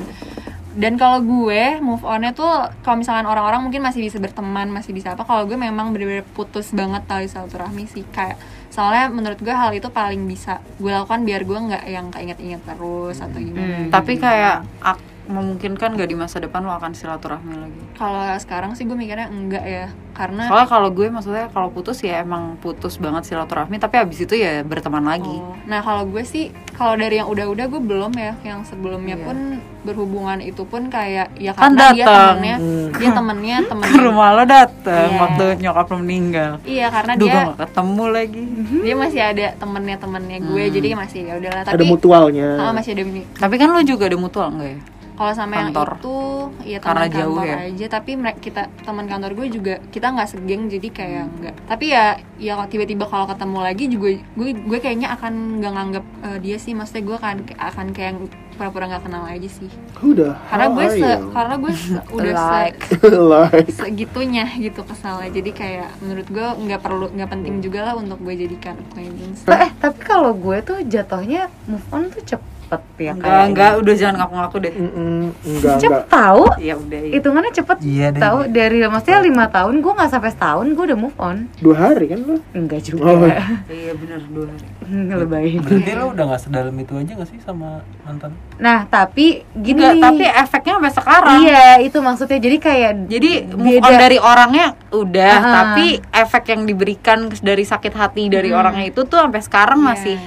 dan 0.71 0.95
kalau 0.95 1.19
gue 1.19 1.77
move 1.79 2.01
onnya 2.03 2.31
tuh 2.31 2.47
kalau 2.79 2.97
misalkan 2.97 3.25
orang-orang 3.25 3.61
mungkin 3.61 3.81
masih 3.81 3.99
bisa 3.99 4.17
berteman 4.17 4.69
masih 4.69 4.93
bisa 4.93 5.11
apa 5.11 5.21
kalau 5.21 5.43
gue 5.43 5.55
memang 5.55 5.89
bener-bener 5.89 6.23
putus 6.29 6.69
banget 6.71 7.03
tali 7.03 7.25
silaturahmi 7.25 7.83
sih 7.85 8.05
kayak 8.07 8.37
soalnya 8.69 9.09
menurut 9.09 9.37
gue 9.37 9.51
hal 9.51 9.73
itu 9.73 9.89
paling 9.89 10.21
bisa 10.23 10.61
gue 10.77 10.87
lakukan 10.87 11.25
biar 11.25 11.41
gue 11.41 11.57
nggak 11.59 11.83
yang 11.83 12.07
keinget-inget 12.07 12.61
terus 12.63 13.17
atau 13.17 13.37
gimana 13.37 13.89
Tapi 13.89 14.13
kayak 14.15 14.61
ak- 14.79 15.08
memungkinkan 15.29 15.93
gak 15.93 16.09
di 16.09 16.17
masa 16.17 16.37
depan 16.37 16.59
lo 16.59 16.73
akan 16.73 16.91
silaturahmi 16.91 17.53
lagi? 17.53 17.81
kalau 17.93 18.25
sekarang 18.35 18.73
sih 18.73 18.83
gue 18.83 18.93
mikirnya 18.93 19.29
enggak 19.29 19.61
ya 19.61 19.87
karena 20.11 20.49
Soalnya 20.49 20.67
kalau 20.67 20.89
gue 20.89 21.07
maksudnya 21.07 21.47
kalau 21.47 21.69
putus 21.69 22.01
ya 22.01 22.19
emang 22.19 22.59
putus 22.59 22.97
banget 22.97 23.23
silaturahmi, 23.23 23.77
tapi 23.77 23.95
habis 23.95 24.19
itu 24.19 24.35
ya 24.35 24.59
berteman 24.61 24.99
lagi. 25.01 25.31
Oh, 25.31 25.55
Nah 25.63 25.79
kalau 25.79 26.03
gue 26.03 26.19
sih 26.21 26.49
kalau 26.73 26.99
dari 26.99 27.15
yang 27.15 27.29
udah-udah 27.29 27.65
gue 27.69 27.79
belum 27.79 28.11
ya 28.13 28.35
yang 28.43 28.67
sebelumnya 28.67 29.15
Iya. 29.15 29.23
pun 29.23 29.37
berhubungan 29.79 30.39
itu 30.39 30.67
pun 30.67 30.91
kayak 30.91 31.31
ya 31.33 31.55
Kan 31.55 31.71
karena 31.71 31.95
dia 31.95 32.03
temennya 32.03 32.55
dia 32.91 33.09
temennya 33.15 33.57
Ke 33.63 33.69
temennya 33.71 34.01
rumah 34.01 34.27
lo 34.33 34.43
dateng 34.43 35.07
Iya. 35.07 35.19
waktu 35.21 35.43
nyokap 35.61 35.85
lo 35.87 35.97
meninggal. 35.97 36.51
iya 36.67 36.87
karena 36.89 37.13
Duh, 37.15 37.23
dia 37.23 37.39
gak 37.45 37.57
ketemu 37.63 38.03
lagi. 38.09 38.43
dia 38.85 38.95
masih 38.97 39.21
ada 39.23 39.45
temennya 39.55 39.97
temennya 39.97 40.37
gue 40.41 40.63
Hmm. 40.65 40.73
jadi 40.75 40.87
masih 40.97 41.19
ya 41.23 41.33
udahlah 41.37 41.61
Ada 41.63 41.71
tapi 41.71 41.85
mutualnya. 41.87 42.49
ah, 42.59 42.73
masih 42.75 42.91
ada 42.91 43.03
Tapi 43.39 43.55
kan 43.55 43.71
lo 43.71 43.79
juga 43.81 44.03
ada 44.03 44.17
mutual 44.17 44.51
enggak 44.51 44.71
ya? 44.75 44.79
Kalau 45.19 45.35
sama 45.35 45.53
yang 45.53 45.69
Kantor. 45.69 45.89
itu 45.93 46.15
ya 46.63 46.77
teman 46.79 47.11
jauh 47.11 47.35
kantor 47.35 47.45
ya? 47.45 47.57
aja 47.67 47.85
tapi 47.91 48.11
mereka 48.15 48.39
kita 48.39 48.61
teman 48.79 49.03
kantor 49.03 49.31
gue 49.35 49.47
juga 49.51 49.73
kita 49.91 50.07
nggak 50.09 50.29
segeng 50.29 50.63
jadi 50.65 50.87
kayak 50.89 51.23
enggak 51.29 51.55
tapi 51.67 51.85
ya 51.91 52.05
ya 52.39 52.55
kalau 52.55 52.69
tiba-tiba 52.71 53.03
kalau 53.03 53.27
ketemu 53.27 53.57
lagi 53.59 53.85
juga 53.85 54.07
gue 54.15 54.49
gue 54.55 54.79
kayaknya 54.79 55.11
akan 55.11 55.33
nggak 55.59 55.73
nganggap 55.75 56.05
eh, 56.23 56.37
dia 56.39 56.55
sih 56.55 56.71
maksudnya 56.71 57.03
gue 57.03 57.15
akan 57.17 57.35
akan 57.51 57.85
kayak 57.91 58.07
yang 58.09 58.19
pura-pura 58.55 58.85
nggak 58.87 59.03
kenal 59.03 59.23
aja 59.23 59.49
sih 59.49 59.71
Udah. 59.99 60.35
karena 60.45 60.65
gue 60.69 60.85
se 60.89 60.99
you? 61.01 61.31
karena 61.31 61.55
gue 61.55 61.73
se- 61.73 62.05
udah 62.15 62.33
se- 62.33 62.39
Like. 62.39 62.79
like. 63.13 63.69
segitunya 63.73 64.45
gitu 64.53 64.81
kesalnya 64.83 65.31
jadi 65.33 65.51
kayak 65.51 65.89
menurut 65.99 66.27
gue 66.27 66.47
nggak 66.61 66.79
perlu 66.79 67.07
nggak 67.09 67.29
penting 67.29 67.59
juga 67.59 67.79
lah 67.83 67.95
untuk 67.95 68.19
gue 68.19 68.35
jadikan 68.37 68.75
acquaintance 68.77 69.43
Eh 69.45 69.67
tapi 69.75 69.99
kalau 69.99 70.31
gue 70.31 70.59
tuh 70.61 70.79
jatuhnya 70.81 71.51
move 71.67 71.83
on 71.89 72.07
tuh 72.07 72.23
cepet 72.25 72.58
ya 72.95 73.11
Enggak, 73.11 73.25
kayak 73.25 73.45
enggak, 73.47 73.71
udah 73.75 73.93
jangan 73.95 74.15
ngaku-ngaku 74.17 74.57
deh. 74.59 74.73
Mm-mm, 74.73 75.21
enggak 75.41 75.75
Cepet 75.79 75.89
enggak. 75.97 76.11
tahu 76.11 76.43
Ya 76.59 76.73
udah. 76.75 76.99
Ya. 76.99 77.11
hitungannya 77.11 77.51
cepet 77.51 77.77
Iya 77.81 78.07
deh. 78.09 78.21
tahu 78.21 78.37
dari 78.47 78.77
maksudnya 78.83 79.19
lima 79.19 79.45
tahun 79.47 79.75
gue 79.75 79.91
nggak 79.91 80.09
sampai 80.09 80.29
setahun 80.29 80.67
gue 80.69 80.83
udah 80.85 80.99
move 80.99 81.17
on 81.17 81.37
Dua 81.57 81.75
hari 81.75 82.05
kan 82.07 82.19
lo? 82.21 82.35
enggak 82.51 82.79
juga 82.83 83.01
Oh. 83.01 83.25
Iya 83.71 83.93
bener 83.95 84.19
dua 84.27 84.45
hari. 84.47 84.65
ngelebayin 84.87 85.59
Berarti 85.59 85.91
lo 85.93 86.05
udah 86.09 86.23
gak 86.27 86.41
sedalam 86.41 86.75
itu 86.75 86.93
aja 86.95 87.11
gak 87.15 87.27
sih 87.27 87.39
sama 87.39 87.69
mantan? 88.01 88.33
nah 88.55 88.83
tapi 88.83 89.25
gini 89.55 89.79
Enggak, 89.79 90.01
tapi 90.03 90.23
efeknya 90.27 90.73
sampai 90.75 90.93
sekarang. 90.93 91.37
iya 91.39 91.65
itu 91.79 91.97
maksudnya 91.97 92.37
jadi 92.37 92.57
kayak 92.59 92.91
Jadi 93.07 93.31
move 93.49 93.77
Beda. 93.77 93.87
on 93.87 93.93
dari 93.95 94.17
orangnya 94.19 94.65
udah, 94.89 95.31
Ah. 95.31 95.53
tapi 95.55 95.87
efek 96.11 96.43
yang 96.49 96.61
diberikan 96.63 97.19
dari 97.35 97.63
sakit 97.63 97.93
hati 97.93 98.27
dari 98.27 98.49
orangnya 98.51 98.85
itu 98.85 99.01
tuh 99.03 99.17
sampai 99.19 99.39
sekarang 99.39 99.79
Iya. 99.79 99.87
masih 99.87 100.17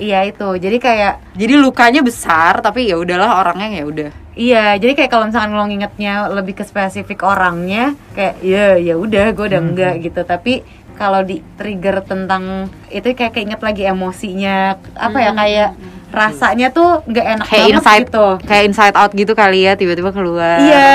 iya 0.00 0.24
itu 0.24 0.46
jadi 0.56 0.76
kayak 0.80 1.14
Jadi 1.36 1.54
lukanya 1.60 2.00
besar 2.00 2.64
tapi 2.64 2.88
ya 2.88 2.96
udahlah 2.96 3.44
orangnya 3.44 3.80
ya 3.80 3.84
udah. 3.84 4.10
Iya, 4.40 4.78
jadi 4.80 4.96
kayak 4.96 5.10
kalau 5.12 5.28
misalkan 5.28 5.52
lo 5.52 5.64
ngingetnya 5.68 6.32
lebih 6.32 6.56
ke 6.56 6.64
spesifik 6.64 7.26
orangnya, 7.28 7.92
kayak 8.16 8.40
ya 8.40 8.78
ya 8.80 8.94
udah 8.96 9.36
gue 9.36 9.46
udah 9.52 9.60
enggak 9.60 9.94
gitu. 10.00 10.20
Tapi 10.24 10.64
kalau 10.96 11.20
di 11.20 11.44
trigger 11.60 12.00
tentang 12.06 12.72
itu 12.88 13.12
kayak 13.12 13.36
keinget 13.36 13.60
lagi 13.60 13.84
emosinya, 13.84 14.80
apa 14.96 15.18
ya 15.20 15.32
kayak 15.36 15.70
rasanya 16.10 16.72
tuh 16.74 17.04
nggak 17.06 17.26
enak 17.36 17.46
Kayak 17.46 17.60
banget 17.60 17.76
inside 17.76 18.06
gitu. 18.08 18.26
kayak 18.48 18.64
inside 18.66 18.96
out 18.98 19.12
gitu 19.14 19.32
kali 19.36 19.58
ya 19.66 19.72
tiba-tiba 19.76 20.10
keluar. 20.10 20.58
Iya, 20.62 20.94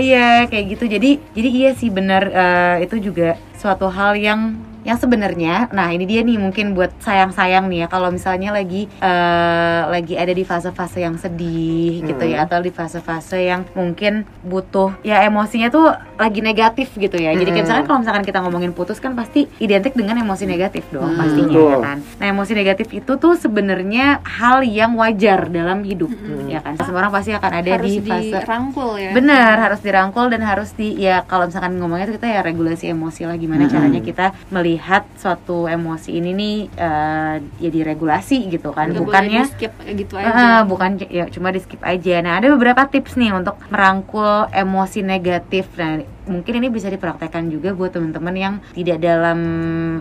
iya 0.00 0.28
kayak 0.48 0.64
gitu. 0.78 0.84
Jadi 0.88 1.10
jadi 1.36 1.48
iya 1.52 1.70
sih 1.76 1.90
benar 1.92 2.22
eh, 2.32 2.76
itu 2.86 2.96
juga 3.12 3.36
suatu 3.60 3.92
hal 3.92 4.16
yang 4.16 4.56
yang 4.86 4.96
sebenarnya 4.96 5.68
nah 5.74 5.90
ini 5.90 6.06
dia 6.06 6.22
nih 6.22 6.38
mungkin 6.38 6.78
buat 6.78 6.94
sayang-sayang 7.02 7.66
nih 7.66 7.84
ya 7.84 7.86
kalau 7.90 8.14
misalnya 8.14 8.54
lagi 8.54 8.86
eh, 9.02 9.80
lagi 9.90 10.14
ada 10.14 10.30
di 10.30 10.46
fase-fase 10.46 11.02
yang 11.02 11.18
sedih 11.18 12.06
gitu 12.06 12.24
ya 12.24 12.46
atau 12.46 12.62
di 12.62 12.70
fase-fase 12.70 13.50
yang 13.50 13.66
mungkin 13.74 14.22
butuh 14.46 14.94
ya 15.02 15.26
emosinya 15.26 15.68
tuh 15.68 15.90
lagi 16.16 16.40
negatif 16.40 16.96
gitu 16.96 17.20
ya. 17.20 17.36
Jadi 17.36 17.52
kayak 17.52 17.64
misalkan 17.68 17.84
kalau 17.84 18.00
misalkan 18.00 18.24
kita 18.24 18.38
ngomongin 18.40 18.72
putus 18.72 19.02
kan 19.02 19.12
pasti 19.12 19.44
identik 19.60 19.92
dengan 19.92 20.16
emosi 20.16 20.48
negatif 20.48 20.88
dong 20.88 21.12
pastinya 21.18 21.56
ya 21.56 21.76
kan? 21.82 21.98
Nah 22.22 22.26
emosi 22.32 22.52
negatif 22.56 22.88
itu 22.94 23.12
tuh 23.18 23.34
sebenarnya 23.36 24.24
hal 24.24 24.64
yang 24.64 24.96
wajar 24.96 25.50
dalam 25.52 25.84
hidup 25.84 26.08
ya 26.48 26.62
kan? 26.64 26.78
Semua 26.80 27.04
orang 27.04 27.12
pasti 27.12 27.34
akan 27.36 27.52
ada 27.52 27.70
harus 27.76 27.90
di 27.90 28.00
fase 28.06 28.38
dirangkul 28.40 28.90
ya. 28.96 29.10
Benar, 29.12 29.54
harus 29.60 29.80
dirangkul 29.82 30.26
dan 30.32 30.42
harus 30.46 30.70
di 30.72 30.96
ya 30.96 31.26
kalau 31.26 31.50
misalkan 31.50 31.76
ngomongnya 31.76 32.08
itu 32.08 32.14
kita 32.16 32.28
ya 32.28 32.40
regulasi 32.40 32.84
emosi 32.92 33.28
lah 33.28 33.36
gimana 33.36 33.68
caranya 33.68 34.00
kita 34.00 34.32
melihat 34.48 34.75
suatu 35.14 35.66
emosi 35.66 36.10
ini 36.14 36.30
nih 36.32 36.56
eh, 36.74 37.34
ya 37.58 37.68
diregulasi 37.70 38.48
gitu 38.48 38.70
kan. 38.70 38.90
Bukannya 38.92 39.42
di 39.42 39.52
skip 39.52 39.72
gitu 39.82 40.14
Eh, 40.16 40.24
aja 40.24 40.64
bukan 40.64 40.90
c- 40.98 41.10
ya 41.10 41.24
cuma 41.28 41.48
di 41.50 41.60
skip 41.60 41.80
aja. 41.82 42.14
Nah, 42.20 42.38
ada 42.38 42.48
beberapa 42.50 42.82
tips 42.86 43.16
nih 43.16 43.32
untuk 43.32 43.56
merangkul 43.68 44.48
emosi 44.50 45.00
negatif. 45.02 45.68
Nah, 45.76 46.00
mungkin 46.26 46.58
ini 46.58 46.68
bisa 46.68 46.86
dipraktekkan 46.86 47.48
juga 47.48 47.72
buat 47.72 47.90
teman-teman 47.90 48.34
yang 48.34 48.54
tidak 48.72 48.98
dalam 48.98 49.38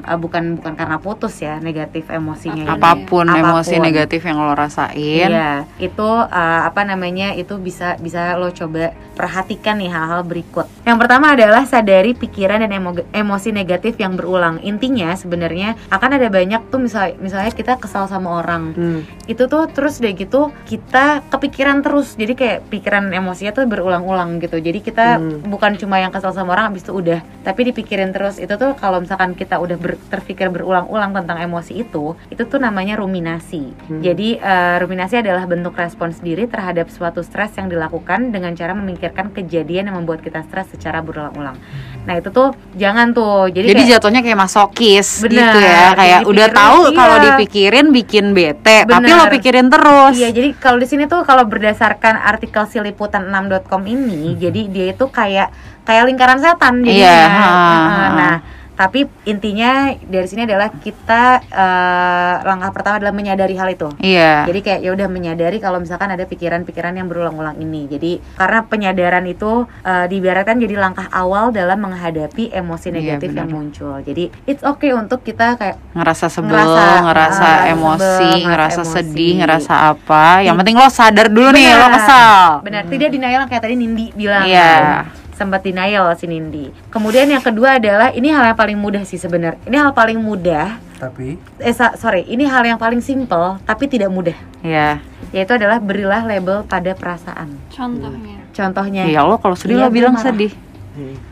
eh, 0.01 0.17
bukan 0.17 0.57
bukan 0.57 0.73
karena 0.73 0.97
putus 0.97 1.39
ya 1.39 1.57
negatif 1.59 2.09
emosinya 2.09 2.65
ini. 2.65 2.69
Apa 2.69 2.97
pun, 3.05 3.25
emosi 3.25 3.75
Apa 3.75 3.79
pun. 3.79 3.85
negatif 3.85 4.21
yang 4.21 4.37
lo 4.37 4.53
rasain. 4.53 5.29
Iya, 5.29 5.69
itu 5.77 6.03
uh, 6.05 6.61
apa 6.65 6.81
namanya? 6.81 7.33
Itu 7.33 7.57
bisa 7.57 7.95
bisa 7.97 8.35
lo 8.35 8.49
coba 8.49 8.91
perhatikan 9.15 9.79
nih 9.79 9.89
hal-hal 9.89 10.21
berikut. 10.21 10.67
Yang 10.83 10.97
pertama 10.99 11.33
adalah 11.33 11.63
sadari 11.63 12.11
pikiran 12.11 12.59
dan 12.59 12.71
emo- 12.71 13.07
emosi 13.09 13.49
negatif 13.49 13.95
yang 13.95 14.13
berulang. 14.13 14.59
Intinya 14.59 15.15
sebenarnya 15.15 15.79
akan 15.87 16.19
ada 16.19 16.27
banyak 16.27 16.67
tuh 16.67 16.79
misal 16.79 17.15
misalnya 17.17 17.51
kita 17.51 17.77
kesal 17.77 18.05
sama 18.05 18.41
orang. 18.41 18.75
Hmm. 18.75 19.01
Itu 19.25 19.47
tuh 19.47 19.71
terus 19.71 20.01
udah 20.01 20.11
gitu 20.11 20.41
kita 20.65 21.23
kepikiran 21.29 21.79
terus. 21.79 22.15
Jadi 22.15 22.33
kayak 22.33 22.57
pikiran 22.67 23.07
emosinya 23.09 23.53
tuh 23.53 23.63
berulang-ulang 23.65 24.41
gitu. 24.41 24.57
Jadi 24.57 24.79
kita 24.81 25.07
Hmm. 25.15 25.47
bukan 25.47 25.77
cuma 25.77 25.95
yang 25.97 26.11
kesal 26.15 26.31
sama 26.31 26.55
orang 26.55 26.71
habis 26.71 26.87
itu 26.87 26.95
udah, 26.95 27.19
tapi 27.43 27.67
dipikirin 27.67 28.09
terus. 28.09 28.39
Itu 28.39 28.55
tuh 28.55 28.71
kalau 28.73 29.03
misalkan 29.03 29.35
kita 29.35 29.59
udah 29.59 29.75
ber- 29.75 29.99
terpikir 30.07 30.47
berulang-ulang 30.47 31.11
tentang 31.11 31.43
emosi 31.43 31.83
itu, 31.83 32.15
itu 32.31 32.41
tuh 32.41 32.57
namanya 32.57 32.95
ruminasi. 32.95 33.75
Jadi 33.99 34.39
eh, 34.39 34.75
ruminasi 34.79 35.19
adalah 35.19 35.43
bentuk 35.43 35.75
respons 35.75 36.23
diri 36.23 36.47
terhadap 36.47 36.87
suatu 36.87 37.19
stres 37.19 37.51
yang 37.59 37.67
dilakukan 37.67 38.31
dengan 38.31 38.55
cara 38.55 38.71
memikirkan 38.71 39.29
kejadian 39.29 39.91
yang 39.91 39.99
membuat 39.99 40.23
kita 40.23 40.39
stres 40.41 40.71
secara 40.71 41.03
berulang-ulang. 41.03 41.59
Nah 42.07 42.15
itu 42.15 42.31
tuh 42.31 42.55
jangan 42.73 43.11
tuh. 43.11 43.51
Jadi, 43.51 43.75
Jadi 43.75 43.81
kayak- 43.83 43.93
jatuhnya 43.99 44.21
kayak 44.21 44.39
masokis 44.39 45.19
Bener, 45.19 45.35
gitu 45.51 45.59
ya, 45.59 45.83
kayak 45.93 46.19
udah 46.23 46.47
tahu 46.47 46.79
iya. 46.87 46.95
kalau 46.95 47.15
dipikirin 47.19 47.85
bikin 47.91 48.25
bete, 48.31 48.85
tapi 48.85 49.09
Bener. 49.09 49.17
lo 49.19 49.25
pikirin 49.27 49.67
terus. 49.67 50.13
Iya, 50.15 50.29
jadi 50.31 50.49
kalau 50.55 50.77
di 50.77 50.87
sini 50.87 51.03
tuh 51.05 51.25
kalau 51.25 51.43
berdasarkan 51.43 52.15
artikel 52.15 52.63
siliputan6.com 52.63 53.81
ini, 53.85 54.37
jadi 54.37 54.61
dia 54.69 54.85
itu 54.93 55.05
kayak 55.09 55.49
kayak 55.85 56.03
lingkaran 56.05 56.37
setan 56.37 56.81
jadinya. 56.81 56.97
Iya, 56.97 57.17
ha, 57.23 57.45
Nah, 57.45 57.87
ha. 57.87 58.07
Nah, 58.11 58.35
tapi 58.75 59.07
intinya 59.23 59.71
dari 60.03 60.27
sini 60.27 60.43
adalah 60.43 60.67
kita 60.67 61.39
eh, 61.47 62.35
langkah 62.43 62.69
pertama 62.69 62.99
adalah 62.99 63.15
menyadari 63.15 63.55
hal 63.55 63.71
itu. 63.71 63.87
Iya. 63.97 64.43
Jadi 64.43 64.59
kayak 64.59 64.79
ya 64.81 64.91
udah 64.91 65.07
menyadari 65.07 65.57
kalau 65.57 65.79
misalkan 65.79 66.11
ada 66.11 66.23
pikiran-pikiran 66.23 66.91
yang 66.91 67.07
berulang-ulang 67.07 67.55
ini. 67.57 67.87
Jadi 67.87 68.19
karena 68.35 68.67
penyadaran 68.67 69.23
itu 69.25 69.63
eh, 69.79 70.05
diibaratkan 70.05 70.59
jadi 70.59 70.75
langkah 70.75 71.07
awal 71.09 71.49
dalam 71.49 71.79
menghadapi 71.79 72.51
emosi 72.51 72.87
Iya, 72.87 72.95
negatif 73.15 73.29
yang 73.31 73.47
benar. 73.47 73.55
muncul. 73.55 73.95
Jadi 74.01 74.23
it's 74.43 74.59
okay 74.61 74.91
untuk 74.91 75.23
kita 75.23 75.55
kayak 75.55 75.79
ngerasa 75.93 76.27
sebel, 76.27 76.51
Ngerasa- 76.51 76.75
ngerasa, 76.99 76.99
ngerasa 77.07 77.47
emosi, 77.71 78.03
sebel, 78.03 78.43
ngerasa 78.43 78.81
emosi. 78.81 78.91
sedih, 78.91 79.33
ngerasa 79.39 79.73
apa. 79.87 80.43
Yang 80.43 80.55
penting 80.59 80.75
lo 80.75 80.89
sadar 80.89 81.27
dulu 81.31 81.49
nih 81.49 81.71
lo 81.71 81.87
kesal. 81.93 82.59
Benar, 82.59 82.83
tidak 82.85 83.07
denial 83.09 83.47
kayak 83.47 83.63
tadi 83.63 83.75
Nindi 83.79 84.11
bilang. 84.11 84.43
Iya. 84.43 84.67
kan. 84.67 85.23
Sempat 85.35 85.61
denial 85.61 86.15
si 86.15 86.25
Nindi. 86.25 86.71
Kemudian 86.87 87.27
yang 87.27 87.43
kedua 87.43 87.75
adalah 87.75 88.09
ini 88.09 88.31
hal 88.31 88.45
yang 88.45 88.55
paling 88.55 88.79
mudah 88.79 89.03
sih 89.03 89.15
sebenarnya. 89.15 89.59
Ini 89.61 89.75
hal 89.77 89.91
paling 89.91 90.15
mudah. 90.15 90.79
Tapi 90.95 91.35
Eh 91.59 91.75
sa- 91.75 91.93
sorry, 91.93 92.23
ini 92.23 92.47
hal 92.47 92.63
yang 92.63 92.79
paling 92.79 93.03
simple 93.03 93.59
tapi 93.61 93.85
tidak 93.85 94.07
mudah. 94.07 94.35
Iya. 94.63 95.03
Yaitu 95.29 95.53
adalah 95.53 95.77
berilah 95.77 96.23
label 96.23 96.63
pada 96.63 96.91
perasaan. 96.91 97.59
contohnya 97.67 98.39
Contohnya, 98.49 99.03
Ya 99.03 99.19
lo 99.21 99.35
kalau 99.35 99.51
sedih 99.53 99.75
Iya, 99.75 99.83
lo 99.83 99.85
gue 99.85 99.93
bilang 99.93 100.15
marah. 100.15 100.25
sedih. 100.25 100.51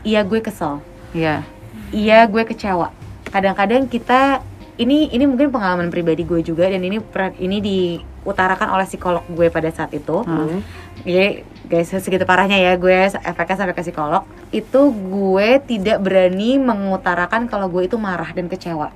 iya 0.04 0.20
gue 0.20 0.44
kesel, 0.44 0.84
Iya. 1.10 1.40
iya 1.88 2.28
gue 2.28 2.44
kecewa. 2.44 2.92
Kadang-kadang 3.32 3.88
kita 3.88 4.44
ini 4.76 5.08
ini 5.08 5.24
mungkin 5.24 5.48
pengalaman 5.48 5.88
pribadi 5.88 6.20
gue 6.20 6.44
juga 6.44 6.68
dan 6.68 6.84
ini 6.84 7.00
ini 7.38 7.56
diutarakan 7.58 8.68
oleh 8.70 8.84
psikolog 8.84 9.24
gue 9.26 9.48
pada 9.48 9.72
saat 9.72 9.88
itu. 9.90 10.20
Hmm. 10.20 10.60
Jadi 11.00 11.48
guys 11.64 11.88
segitu 11.88 12.28
parahnya 12.28 12.60
ya 12.60 12.76
gue 12.76 13.08
efeknya 13.08 13.56
sampai 13.56 13.74
ke 13.74 13.82
psikolog 13.82 14.22
itu 14.52 14.80
gue 14.92 15.48
tidak 15.64 15.98
berani 16.04 16.60
mengutarakan 16.60 17.48
kalau 17.48 17.72
gue 17.72 17.88
itu 17.88 17.96
marah 17.96 18.28
dan 18.36 18.46
kecewa. 18.46 18.92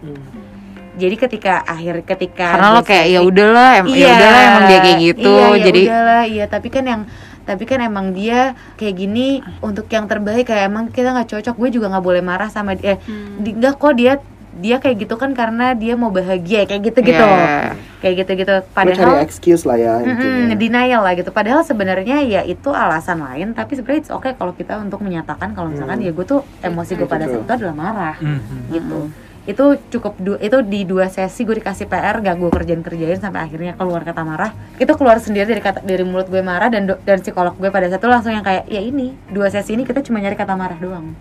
Jadi 0.99 1.15
ketika 1.15 1.63
akhir 1.63 2.03
ketika 2.03 2.59
Karena 2.59 2.75
lo 2.75 2.83
kayak 2.83 3.07
ya 3.07 3.21
udahlah, 3.23 3.69
em 3.79 3.87
ya 3.87 4.11
udahlah 4.19 4.41
emang 4.51 4.65
dia 4.67 4.79
kayak 4.83 4.99
gitu. 4.99 5.31
iya, 5.31 5.47
ya 5.47 5.59
jadi 5.63 5.83
udahlah, 5.87 6.23
iya 6.27 6.45
tapi 6.51 6.69
kan 6.75 6.85
yang 6.85 7.03
tapi 7.49 7.65
kan 7.65 7.81
emang 7.81 8.13
dia 8.13 8.53
kayak 8.77 8.95
gini 8.99 9.41
untuk 9.65 9.89
yang 9.89 10.05
terbaik 10.05 10.45
kayak 10.53 10.69
emang 10.69 10.93
kita 10.93 11.17
nggak 11.17 11.33
cocok 11.33 11.55
gue 11.57 11.81
juga 11.81 11.87
nggak 11.89 12.05
boleh 12.05 12.21
marah 12.21 12.53
sama 12.53 12.77
dia 12.77 13.01
di, 13.41 13.57
enggak 13.57 13.81
kok 13.81 13.97
dia 13.97 14.21
dia 14.59 14.77
kayak 14.77 15.09
gitu 15.09 15.15
kan 15.17 15.33
karena 15.33 15.73
dia 15.73 15.97
mau 15.97 16.13
bahagia 16.13 16.69
kayak 16.69 16.93
gitu 16.93 17.01
gitu 17.09 17.25
Iya. 17.25 17.73
Kayak 17.99 18.15
gitu 18.21 18.31
gitu 18.39 18.55
Lo 18.55 18.63
cari 18.63 18.95
padahal 18.95 19.19
excuse 19.21 19.63
lah 19.63 19.75
ya. 19.75 19.99
Mm-mm, 19.99 20.55
denial 20.55 21.03
lah 21.03 21.13
gitu. 21.13 21.29
Padahal 21.29 21.63
sebenarnya 21.63 22.23
ya 22.23 22.41
itu 22.43 22.71
alasan 22.71 23.19
lain, 23.19 23.53
tapi 23.53 23.75
sebenarnya 23.75 24.01
it's 24.01 24.13
okay 24.13 24.33
kalau 24.33 24.53
kita 24.53 24.77
untuk 24.77 25.01
menyatakan 25.01 25.51
kalau 25.51 25.69
misalkan 25.69 25.99
ya 25.99 26.11
gue 26.11 26.23
tuh 26.23 26.47
emosi 26.61 26.95
gue 26.95 27.05
pada 27.05 27.27
saat 27.27 27.43
itu 27.43 27.53
adalah 27.53 27.75
marah 27.75 28.17
Mhm. 28.17 28.59
gitu. 28.71 28.99
Itu 29.45 29.65
cukup 29.89 30.13
du- 30.17 30.37
itu 30.39 30.61
di 30.63 30.85
dua 30.85 31.09
sesi 31.09 31.43
gue 31.43 31.57
dikasih 31.57 31.85
PR 31.85 32.21
gak 32.21 32.37
gue 32.37 32.51
kerjain 32.51 32.81
kerjain 32.81 33.17
sampai 33.17 33.43
akhirnya 33.43 33.73
keluar 33.75 34.03
kata 34.03 34.23
marah. 34.23 34.53
Itu 34.77 34.93
keluar 34.93 35.19
sendiri 35.19 35.49
dari 35.49 35.59
kata 35.59 35.81
dari 35.83 36.05
mulut 36.05 36.27
gue 36.27 36.39
marah 36.41 36.69
dan 36.69 36.87
do- 36.87 37.01
dan 37.01 37.19
psikolog 37.19 37.57
gue 37.57 37.67
pada 37.67 37.89
saat 37.89 37.99
itu 37.99 38.07
langsung 38.07 38.31
yang 38.31 38.43
kayak 38.43 38.69
ya 38.69 38.79
ini 38.79 39.11
dua 39.27 39.49
sesi 39.49 39.73
ini 39.73 39.83
kita 39.83 40.01
cuma 40.01 40.19
nyari 40.19 40.37
kata 40.37 40.53
marah 40.53 40.77
doang. 40.77 41.17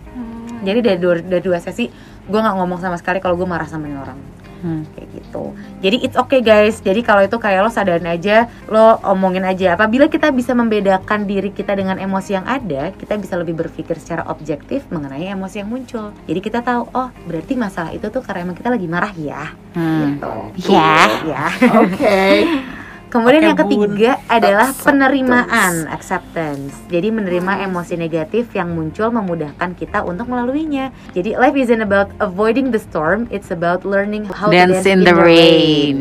Jadi 0.58 0.78
dari 0.80 0.98
dua, 0.98 1.14
dari 1.18 1.40
dua 1.40 1.58
sesi 1.58 1.88
gue 2.22 2.36
nggak 2.36 2.54
ngomong 2.54 2.78
sama 2.78 2.94
sekali 2.94 3.18
kalau 3.18 3.34
gue 3.34 3.46
marah 3.46 3.64
sama 3.64 3.88
orang 3.88 4.18
Hmm. 4.58 4.82
kayak 4.94 5.08
gitu. 5.14 5.54
Jadi 5.84 5.96
it's 6.02 6.18
okay 6.18 6.42
guys. 6.42 6.82
Jadi 6.82 7.00
kalau 7.06 7.22
itu 7.22 7.38
kayak 7.38 7.62
lo 7.62 7.70
sadarin 7.70 8.10
aja, 8.10 8.50
lo 8.66 8.98
omongin 9.06 9.46
aja. 9.46 9.78
Apabila 9.78 10.10
kita 10.10 10.34
bisa 10.34 10.50
membedakan 10.56 11.30
diri 11.30 11.54
kita 11.54 11.78
dengan 11.78 11.98
emosi 11.98 12.30
yang 12.34 12.46
ada, 12.46 12.90
kita 12.98 13.14
bisa 13.18 13.38
lebih 13.38 13.54
berpikir 13.54 13.94
secara 14.02 14.26
objektif 14.26 14.82
mengenai 14.90 15.30
emosi 15.30 15.62
yang 15.62 15.70
muncul. 15.70 16.10
Jadi 16.26 16.40
kita 16.42 16.60
tahu, 16.66 16.90
oh 16.90 17.08
berarti 17.30 17.54
masalah 17.54 17.94
itu 17.94 18.10
tuh 18.10 18.22
karena 18.24 18.50
emang 18.50 18.56
kita 18.58 18.70
lagi 18.72 18.86
marah 18.90 19.12
ya. 19.14 19.54
Hmm. 19.78 20.18
Gitu. 20.18 20.34
Ya. 20.74 21.06
Ya. 21.22 21.44
Oke. 21.78 22.18
Kemudian 23.08 23.42
yang 23.52 23.58
ketiga 23.58 24.20
adalah 24.28 24.68
Acceptance. 24.68 24.84
penerimaan, 24.84 25.72
acceptance. 25.88 26.72
Jadi 26.92 27.08
menerima 27.08 27.64
emosi 27.64 27.96
negatif 27.96 28.52
yang 28.52 28.76
muncul 28.76 29.08
memudahkan 29.08 29.72
kita 29.80 30.04
untuk 30.04 30.28
melaluinya. 30.28 30.92
Jadi 31.16 31.40
life 31.40 31.56
isn't 31.56 31.80
about 31.80 32.12
avoiding 32.20 32.68
the 32.68 32.80
storm, 32.80 33.24
it's 33.32 33.48
about 33.48 33.88
learning 33.88 34.28
how 34.28 34.52
Dance 34.52 34.84
to 34.84 34.92
dance 34.92 34.92
in 34.92 34.98
the 35.08 35.16
rain. 35.16 35.96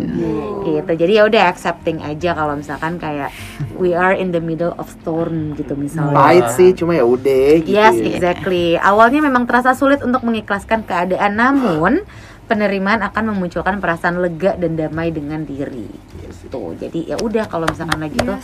Gitu. 0.67 0.91
Jadi 0.99 1.11
ya 1.15 1.23
udah 1.23 1.43
accepting 1.47 2.03
aja 2.03 2.35
kalau 2.35 2.59
misalkan 2.59 2.99
kayak 2.99 3.31
we 3.79 3.95
are 3.95 4.11
in 4.11 4.35
the 4.35 4.43
middle 4.43 4.75
of 4.75 4.91
storm 4.99 5.55
gitu 5.55 5.79
misalnya. 5.79 6.11
Pahit 6.11 6.47
sih, 6.51 6.75
cuma 6.75 6.91
ya 6.91 7.07
udah 7.07 7.63
gitu. 7.63 7.71
Yes, 7.71 7.95
ya. 7.95 8.19
exactly. 8.19 8.75
Awalnya 8.75 9.23
memang 9.23 9.47
terasa 9.47 9.71
sulit 9.71 10.03
untuk 10.03 10.27
mengikhlaskan 10.27 10.83
keadaan, 10.83 11.39
namun 11.39 12.03
penerimaan 12.47 13.03
akan 13.03 13.35
memunculkan 13.35 13.83
perasaan 13.83 14.23
lega 14.23 14.55
dan 14.55 14.79
damai 14.79 15.11
dengan 15.11 15.43
diri. 15.43 15.85
Gitu. 16.23 16.63
Jadi 16.79 17.11
ya 17.11 17.19
udah 17.19 17.45
kalau 17.45 17.67
misalkan 17.67 17.99
lagi 17.99 18.17
tuh 18.17 18.39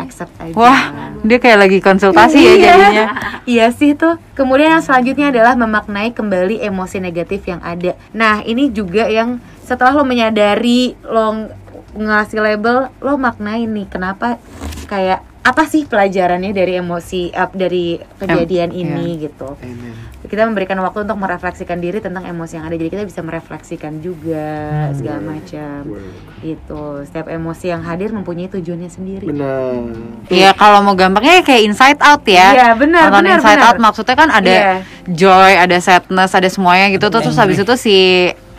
accept 0.00 0.32
aja. 0.40 0.56
Wah, 0.56 0.82
dia 1.20 1.36
kayak 1.36 1.58
lagi 1.68 1.78
konsultasi 1.78 2.40
ya 2.40 2.52
Iya. 2.52 2.64
jadinya. 2.64 3.06
Iya 3.42 3.66
sih 3.74 3.98
tuh. 3.98 4.22
Kemudian 4.38 4.78
yang 4.78 4.84
selanjutnya 4.86 5.34
adalah 5.34 5.58
memaknai 5.58 6.14
kembali 6.14 6.62
emosi 6.62 7.02
negatif 7.02 7.42
yang 7.44 7.58
ada. 7.60 7.98
Nah, 8.14 8.38
ini 8.46 8.70
juga 8.70 9.10
yang 9.10 9.42
setelah 9.66 9.90
lo 9.92 10.06
menyadari 10.06 10.94
lo 11.02 11.50
ngasih 11.92 12.40
label 12.40 12.88
lo 13.02 13.20
maknain 13.20 13.68
nih 13.68 13.84
kenapa 13.84 14.40
kayak 14.86 15.20
apa 15.42 15.66
sih 15.66 15.82
pelajarannya 15.84 16.54
dari 16.54 16.78
emosi 16.78 17.34
up 17.34 17.50
dari 17.52 17.98
kejadian 18.16 18.70
ini 18.70 19.18
gitu 19.18 19.58
Amen. 19.58 19.90
kita 20.22 20.46
memberikan 20.46 20.78
waktu 20.78 21.02
untuk 21.02 21.18
merefleksikan 21.18 21.82
diri 21.82 21.98
tentang 21.98 22.22
emosi 22.22 22.62
yang 22.62 22.70
ada 22.70 22.78
jadi 22.78 22.86
kita 22.86 23.02
bisa 23.02 23.26
merefleksikan 23.26 23.98
juga 23.98 24.46
segala 24.94 25.18
macam 25.18 25.98
itu 26.46 26.82
setiap 27.10 27.26
emosi 27.26 27.74
yang 27.74 27.82
hadir 27.82 28.14
mempunyai 28.14 28.46
tujuannya 28.48 28.86
sendiri 28.86 29.26
Benar. 29.26 29.82
Iya 30.30 30.54
kalau 30.54 30.78
mau 30.80 30.94
gampangnya 30.94 31.42
kayak 31.42 31.62
inside 31.66 31.98
out 31.98 32.22
ya. 32.22 32.54
Iya, 32.54 32.68
benar, 32.78 33.10
Nonton 33.10 33.26
benar, 33.26 33.38
inside 33.42 33.58
benar. 33.58 33.68
out 33.74 33.78
maksudnya 33.82 34.14
kan 34.16 34.28
ada 34.30 34.52
Iya. 34.54 34.74
joy, 35.10 35.52
ada 35.58 35.76
sadness, 35.82 36.32
ada 36.32 36.48
semuanya 36.48 36.86
gitu. 36.94 37.02
Terus, 37.10 37.26
terus 37.26 37.38
habis 37.42 37.58
itu 37.58 37.74
si 37.74 37.96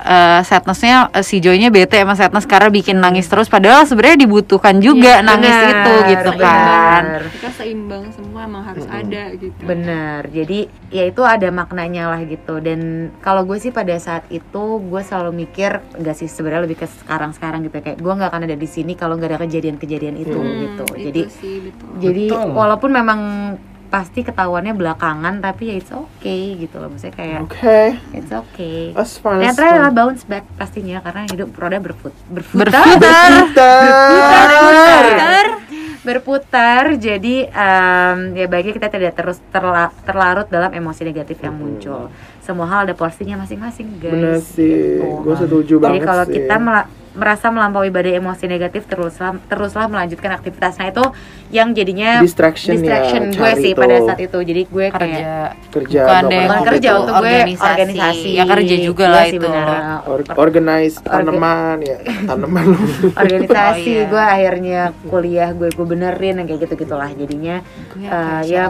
eh, 0.04 0.42
sadnessnya 0.44 1.10
eh, 1.10 1.24
si 1.24 1.40
joynya 1.40 1.68
bete 1.68 1.98
sama 1.98 2.14
sadness 2.14 2.44
karena 2.44 2.68
bikin 2.68 3.00
nangis 3.00 3.26
terus. 3.26 3.48
Padahal 3.48 3.84
sebenarnya 3.84 4.20
dibutuhkan 4.22 4.78
juga 4.78 5.20
nangis 5.20 5.50
Benar, 5.50 5.72
itu 5.72 5.94
gitu 6.12 6.30
kan. 6.36 7.04
benar. 7.04 7.22
kita 7.32 7.50
seimbang 7.54 8.04
semua 8.12 8.42
emang 8.44 8.64
harus 8.64 8.84
ada 8.86 9.24
gitu 9.34 9.56
Bener, 9.64 10.22
jadi 10.28 10.60
ya 10.90 11.04
itu 11.06 11.22
ada 11.22 11.48
maknanya 11.50 12.10
lah 12.10 12.22
gitu 12.22 12.60
Dan 12.60 12.80
kalau 13.20 13.44
gue 13.44 13.58
sih 13.58 13.72
pada 13.72 13.96
saat 13.96 14.28
itu 14.28 14.64
gue 14.80 15.02
selalu 15.02 15.32
mikir 15.40 15.80
Enggak 15.94 16.16
sih 16.16 16.28
sebenarnya 16.28 16.66
lebih 16.66 16.78
ke 16.78 16.88
sekarang-sekarang 16.90 17.64
gitu 17.64 17.80
Kayak 17.80 17.98
gue 17.98 18.14
nggak 18.14 18.30
akan 18.30 18.44
ada 18.44 18.56
di 18.56 18.68
sini 18.68 18.94
kalau 18.94 19.16
nggak 19.16 19.32
ada 19.32 19.40
kejadian-kejadian 19.42 20.16
itu 20.18 20.36
gitu 20.36 20.84
Hmm, 20.84 21.00
Jadi 21.00 21.22
itu 21.22 21.32
sih 21.32 21.56
betul 21.62 21.88
jadi 21.96 22.24
Betul. 22.28 22.50
walaupun 22.52 22.90
memang 22.92 23.20
pasti 23.94 24.26
ketahuannya 24.26 24.74
belakangan 24.74 25.38
Tapi 25.38 25.70
ya 25.70 25.76
it's 25.78 25.94
okay 25.94 26.58
gitu 26.58 26.82
loh. 26.82 26.90
Maksudnya 26.90 27.14
kayak 27.14 27.40
Oke. 27.46 27.82
it's 28.18 28.34
okay. 28.34 28.90
As 28.98 29.22
far 29.22 29.38
Yang 29.38 29.62
terakhir 29.62 29.78
adalah 29.78 29.94
bounce 29.94 30.26
back 30.26 30.50
pastinya 30.58 30.98
Karena 31.06 31.30
hidup 31.30 31.54
roda 31.54 31.78
berput 31.78 32.14
berputar. 32.26 32.98
Berputar. 32.98 34.42
Berputar 36.04 37.00
jadi 37.00 37.48
em, 37.48 38.36
ya 38.36 38.46
baiknya 38.52 38.76
kita 38.76 38.92
tidak 38.92 39.16
terus 39.16 39.40
terla- 39.56 39.96
terlarut 40.04 40.52
dalam 40.52 40.76
emosi 40.76 41.08
negatif 41.08 41.40
yang 41.40 41.56
muncul. 41.56 42.12
Semua 42.44 42.68
hal 42.68 42.90
ada 42.90 42.92
porsinya 42.92 43.40
masing-masing 43.40 44.04
guys. 44.04 44.12
Bener 44.12 44.36
sih. 44.44 45.00
Gitu. 45.00 45.24
Gue 45.24 45.36
setuju 45.40 45.76
jadi 45.80 45.80
banget 45.80 46.04
kalau 46.04 46.26
sih. 46.28 46.34
kita 46.44 46.56
merasa 47.14 47.48
melampaui 47.48 47.88
badai 47.88 48.18
emosi 48.18 48.46
negatif 48.46 48.84
teruslah 48.84 49.38
teruslah 49.46 49.86
melanjutkan 49.86 50.34
aktivitas 50.34 50.76
nah 50.76 50.88
itu 50.88 51.06
yang 51.50 51.70
jadinya 51.72 52.20
Distraction 52.20 52.74
ya, 52.74 52.78
distraction 52.80 53.22
gue 53.30 53.38
cari 53.38 53.62
sih 53.62 53.72
tuh. 53.72 53.80
pada 53.80 53.96
saat 54.02 54.20
itu 54.20 54.38
jadi 54.40 54.62
gue 54.66 54.86
kayak 54.90 54.94
Kerja. 54.94 55.34
kerja 55.70 56.02
Bukan 56.04 56.24
deh, 56.26 56.42
bukan 56.42 56.58
gitu. 56.58 56.68
kerja 56.68 56.90
itu 56.90 57.00
untuk 57.00 57.14
gue 57.14 57.30
organisasi. 57.30 57.64
organisasi 57.64 58.30
Ya, 58.34 58.44
kerja 58.44 58.76
juga 58.80 59.04
Iya 59.04 59.14
lah 59.14 59.24
sih, 59.24 59.38
itu. 59.38 59.48
Or- 60.04 60.38
organize 60.40 60.96
tanaman 61.00 61.78
ya 61.80 61.98
tanaman 62.26 62.66
organisasi 63.22 63.62
Oh, 63.86 63.96
iya. 63.96 64.10
gue 64.10 64.24
akhirnya 64.26 64.80
kuliah 65.06 65.50
gue 65.52 65.70
gue 65.70 65.86
benerin 65.86 66.42
yang 66.42 66.48
kayak 66.48 66.62
gitu 66.64 66.74
gitulah 66.80 67.10
jadinya 67.10 67.62
Gue 67.90 68.04
eh, 68.04 68.10
apa 68.10 68.42
ya 68.44 68.66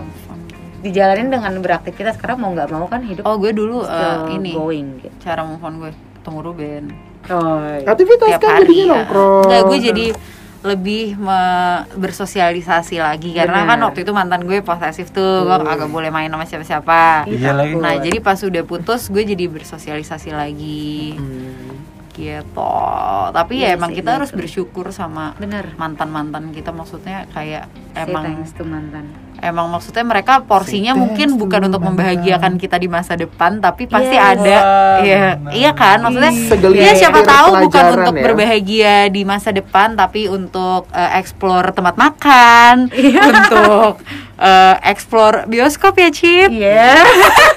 dijalanin 0.79 1.31
dengan 1.31 1.55
beraktivitas 1.57 2.19
karena 2.19 2.35
mau 2.35 2.51
nggak 2.51 2.67
mau 2.67 2.85
kan 2.85 2.99
hidup 3.01 3.23
Oh 3.23 3.39
gue 3.39 3.51
dulu 3.51 3.87
still 3.87 4.27
ini 4.29 4.51
going 4.51 4.99
gitu. 4.99 5.15
cara 5.21 5.41
move 5.41 5.63
on 5.63 5.79
gue 5.79 5.91
ketemu 6.19 6.39
Ruben. 6.43 6.85
Oh, 7.31 7.59
iya. 7.63 7.87
aktivitas 7.87 8.27
tiap 8.35 8.41
kan 8.41 8.51
hari 8.57 8.67
jadinya 8.67 8.83
ya. 8.83 8.91
nongkrong. 8.99 9.43
Enggak, 9.47 9.61
gue 9.63 9.79
jadi 9.79 10.05
lebih 10.63 11.03
me- 11.19 11.83
bersosialisasi 11.93 12.95
lagi. 12.97 13.35
Karena 13.35 13.67
kan 13.67 13.79
waktu 13.83 14.07
itu 14.07 14.11
mantan 14.11 14.47
gue 14.47 14.63
posesif 14.63 15.11
tuh 15.11 15.43
gue 15.43 15.55
agak 15.59 15.91
boleh 15.91 16.07
main 16.07 16.27
sama 16.27 16.47
siapa-siapa. 16.47 17.27
Iya 17.27 17.51
lagi. 17.51 17.75
nah 17.75 17.99
jadi 17.99 18.17
pas 18.19 18.39
udah 18.39 18.63
putus 18.63 19.11
gue 19.11 19.23
jadi 19.23 19.45
bersosialisasi 19.47 20.31
lagi. 20.31 21.19
Hmm. 21.19 21.83
gitu. 22.13 22.77
Tapi 23.33 23.53
ya 23.57 23.73
Iya 23.73 23.75
emang 23.75 23.89
kita 23.89 24.21
harus 24.21 24.29
betul. 24.29 24.39
bersyukur 24.45 24.85
sama 24.93 25.33
bener. 25.35 25.73
mantan 25.75 26.13
mantan 26.13 26.53
kita. 26.53 26.69
Maksudnya 26.69 27.25
kayak 27.33 27.67
Say 27.91 28.05
emang 28.05 28.23
thanks 28.23 28.53
to 28.53 28.63
mantan 28.63 29.09
emang 29.43 29.67
maksudnya 29.67 30.01
mereka 30.01 30.39
porsinya 30.41 30.95
mungkin 30.95 31.35
bukan 31.35 31.67
untuk 31.67 31.83
membahagiakan 31.83 32.55
kita 32.55 32.75
di 32.75 32.87
masa 32.87 33.13
depan 33.13 33.59
tapi 33.59 33.85
pasti 33.85 34.15
Yes. 34.15 34.31
ada 34.33 34.57
Wah, 34.57 34.97
iya 34.99 35.23
iya 35.51 35.71
kan 35.71 35.99
maksudnya 35.99 36.31
Iya 36.71 36.93
siapa 36.95 37.19
tahu 37.21 37.61
bukan 37.61 37.83
untuk 37.93 38.13
ya. 38.13 38.23
berbahagia 38.23 38.95
di 39.07 39.21
masa 39.23 39.51
depan 39.51 39.93
tapi 39.93 40.25
untuk 40.25 40.87
eh, 40.89 41.11
explore 41.17 41.69
tempat 41.69 41.93
makan, 41.93 42.87
Iya. 42.89 43.21
untuk 43.21 43.99
eh, 44.37 44.75
explore 44.85 45.43
bioskop 45.45 45.93
ya 45.93 46.09
Cip. 46.09 46.49
iya 46.49 47.03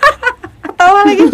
Ketawa 0.66 1.00
lagi. 1.04 1.26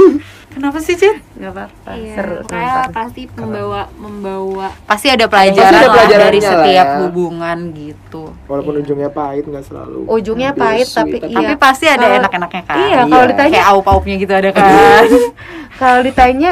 Kenapa 0.53 0.79
sih 0.79 0.95
Cip? 0.95 1.17
nggak 1.35 1.49
apa-apa 1.51 1.91
Iya, 1.93 2.15
seru 2.15 2.37
sumpah. 2.43 2.87
pasti 2.89 3.23
membawa 3.33 3.83
membawa 3.95 4.69
Pasti 4.85 5.09
ada 5.09 5.25
pelajaran, 5.25 5.73
Pasti 5.75 5.99
ada 5.99 6.17
dari 6.21 6.39
lah 6.39 6.51
setiap 6.53 6.87
ya. 6.87 6.99
hubungan 7.01 7.59
gitu. 7.73 8.23
walaupun 8.45 8.75
ujungnya 8.79 9.09
pahit 9.09 9.45
nggak 9.45 9.65
selalu 9.65 10.05
ujungnya 10.07 10.51
pahit 10.53 10.87
tapi 10.87 11.17
iya 11.19 11.35
Tapi 11.35 11.53
pasti 11.57 11.87
ada 11.87 11.99
Kalau- 12.03 12.19
enak-enaknya 12.21 12.63
kan. 12.63 12.77
iya 12.79 12.99
kalau 13.03 13.17
Iya. 13.19 13.31
ditanya 13.31 13.51
Kayak 13.55 13.69
aup-aupnya 13.71 14.15
gitu 14.17 14.33
ada 14.33 14.51
kan. 14.51 14.65
kalau 15.81 16.01
ditanya 16.01 16.51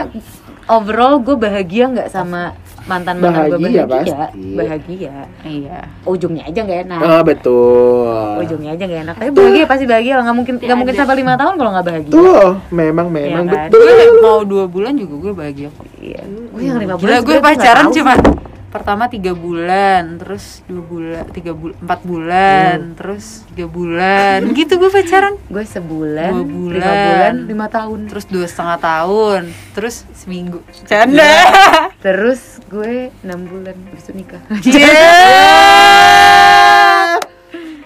overall 0.66 1.14
gue 1.18 1.36
bahagia 1.36 1.84
nggak 1.88 2.08
sama 2.08 2.56
mantan 2.82 3.14
mantan 3.16 3.44
gue 3.46 3.58
Bahagia, 3.58 3.84
bahagia 3.84 4.14
pasti. 4.16 4.48
bahagia 4.54 5.14
iya. 5.42 5.78
ujungnya 6.02 6.42
aja 6.44 6.60
nggak 6.62 6.80
enak 6.84 7.00
ah 7.00 7.22
betul 7.22 8.34
ujungnya 8.38 8.70
aja 8.72 8.84
gak 8.84 9.00
enak 9.02 9.14
tapi 9.16 9.30
bahagia 9.30 9.64
pasti 9.64 9.84
bahagia 9.84 10.12
lah 10.14 10.22
nggak 10.24 10.36
mungkin 10.36 10.54
nggak 10.56 10.78
mungkin 10.78 10.94
sampai 10.94 11.16
lima 11.16 11.34
tahun 11.34 11.54
kalau 11.54 11.70
nggak 11.70 11.86
bahagia 11.86 12.12
tuh 12.12 12.48
memang 12.70 13.06
memang 13.08 13.44
Iya 13.44 13.52
kan? 13.52 13.68
betul 13.68 13.80
Gue 13.80 14.20
mau 14.20 14.40
dua 14.42 14.64
bulan 14.64 14.92
juga 14.94 15.14
gue 15.18 15.32
bahagia 15.32 15.68
kok. 15.70 15.86
iya 15.98 16.20
gue 16.24 16.62
yang 16.62 16.78
lima 16.78 16.94
bulan 16.96 17.18
gue 17.18 17.34
nggak 17.34 17.46
pacaran 17.46 17.86
cuma. 17.90 18.14
Pertama 18.70 19.06
tiga 19.06 19.32
bulan, 19.32 20.14
terus 20.16 20.62
dua 20.64 20.78
bulan, 20.80 21.24
tiga 21.28 21.50
bulan, 21.50 21.74
empat 21.76 22.00
bulan, 22.02 22.76
terus 22.94 23.42
tiga 23.48 23.66
bulan, 23.66 24.38
gitu 24.52 24.72
gue 24.76 24.86
pacaran. 24.88 25.34
gue 25.44 25.64
sebulan 25.64 26.30
Dua 26.30 26.38
lima 26.38 26.46
bulan. 26.46 26.94
bulan 27.02 27.34
lima 27.46 27.66
tahun 27.68 27.98
Terus 28.06 28.24
dua 28.24 28.46
setengah 28.46 28.78
tahun, 28.78 29.42
terus 29.72 30.06
seminggu. 30.14 30.62
Canda. 30.84 31.34
terus 31.98 32.40
gue 32.64 33.10
enam 33.20 33.42
bulan 33.44 33.74
habis 33.84 34.04
itu 34.04 34.12
nikah 34.16 34.38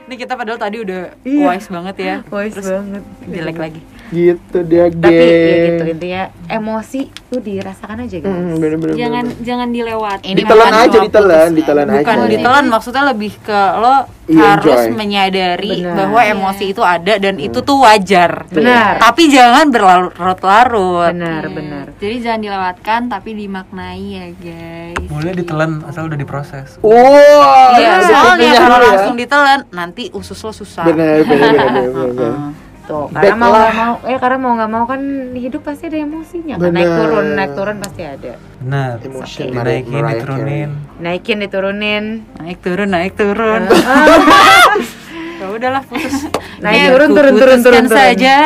Ini 0.04 0.14
kita 0.14 0.36
padahal 0.36 0.60
tadi 0.60 0.76
udah 0.78 1.16
Iya. 1.24 1.44
wise 1.48 1.68
banget 1.68 1.96
ya. 1.98 2.16
wise 2.28 2.54
Terus 2.54 2.68
banget 2.70 3.02
jelek 3.24 3.56
lagi. 3.56 3.80
Gitu 4.06 4.58
dia 4.62 4.84
geng 4.86 5.00
tapi 5.00 5.16
ya 5.16 5.56
gitu 5.66 5.84
intinya 5.90 6.22
emosi 6.46 7.00
tuh 7.26 7.40
dirasakan 7.40 8.04
aja 8.04 8.16
guys 8.16 8.30
Hmm, 8.30 8.56
bener-bener 8.56 8.94
jangan 8.94 9.24
jangan 9.40 9.68
dilewati 9.68 10.26
Ini 10.28 10.38
ditelan 10.38 10.72
aja 10.72 10.98
ditelan 11.00 11.48
ditelan 11.50 11.86
aja 11.88 11.98
Bukan 12.00 12.18
ditelan 12.28 12.64
maksudnya 12.68 13.02
lebih 13.06 13.32
ke 13.38 13.60
lo 13.74 13.96
Iya, 14.24 14.56
harus 14.56 14.88
enjoy. 14.88 14.96
menyadari 14.96 15.72
Benar. 15.78 15.96
bahwa 15.98 16.20
emosi 16.24 16.64
itu 16.66 16.80
ada 16.80 17.20
dan 17.20 17.36
itu 17.36 17.60
tuh 17.60 17.76
wajar. 17.78 18.48
Benar. 18.48 18.96
Tapi 18.96 19.28
jangan 19.28 19.68
berlarut-larut. 19.68 21.12
benar 21.12 21.44
benar 21.46 21.84
jadi 21.94 22.16
jangan 22.22 22.40
dilewatkan 22.40 23.00
tapi 23.06 23.30
dimaknai 23.34 24.00
ya 24.06 24.26
guys 24.34 25.06
Boleh 25.06 25.32
ditelan 25.34 25.84
asal 25.84 26.06
udah 26.06 26.16
diproses. 26.16 26.80
wow 26.80 27.76
Iya, 27.76 27.90
ada 27.94 28.06
soalnya 28.06 28.52
kalau 28.58 28.78
ya. 28.78 28.84
langsung 28.86 29.14
ditelan 29.14 29.60
nanti 29.70 30.08
usus 30.10 30.38
lo 30.38 30.52
susah. 30.52 30.84
bener 30.84 31.20
bener 31.20 31.52
bener 31.52 31.68
bener, 31.68 31.88
bener. 31.90 32.32
Heeh. 32.32 32.62
tuh 32.84 33.08
karena 33.08 33.32
Back 33.32 33.36
mau 33.36 33.50
nggak 33.50 33.74
mau 33.74 33.92
eh 34.04 34.18
karena 34.18 34.38
mau 34.38 34.52
nggak 34.54 34.70
mau 34.70 34.84
kan 34.84 35.00
hidup 35.34 35.62
pasti 35.62 35.88
ada 35.88 35.98
emosinya 35.98 36.54
kan 36.56 36.70
naik 36.70 36.90
turun 36.90 37.26
naik 37.32 37.52
turun 37.52 37.76
pasti 37.80 38.02
ada 38.02 38.32
Benar. 38.60 38.96
Dinaikin, 38.96 39.52
Mariah 39.52 40.14
diturunin. 40.16 40.70
naikin 40.98 41.36
diturunin 41.38 42.04
Naik 42.38 42.58
turun, 42.60 42.88
naik 42.88 43.12
turun. 43.12 43.62
ya 45.40 45.46
udahlah 45.50 45.82
putus. 45.84 46.28
Naik 46.60 46.78
Ya, 46.78 46.86
turun, 46.88 47.08
turun, 47.12 47.34
turun, 47.36 47.58
turun, 47.60 47.84
turun. 47.84 47.84
saja. 47.92 48.36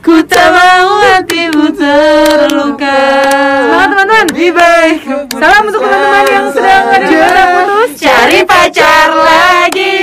Ku 0.00 0.20
tak 0.26 0.48
mau 0.50 0.90
hatimu 1.00 1.66
terluka. 1.72 3.00
Semangat 3.64 3.88
teman-teman 3.88 4.26
Lebih 4.34 4.50
baik 4.52 4.96
Salam 5.32 5.62
untuk 5.64 5.80
teman-teman 5.80 6.24
yang 6.28 6.46
sedang 6.50 6.84
ada 6.90 7.06
di 7.06 7.16
putus 7.16 7.90
cari 7.96 8.40
pacar 8.44 9.08
lagi. 9.14 9.96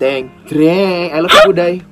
Teng, 0.00 0.30
I 1.12 1.20
you, 1.44 1.52
Budai. 1.52 1.89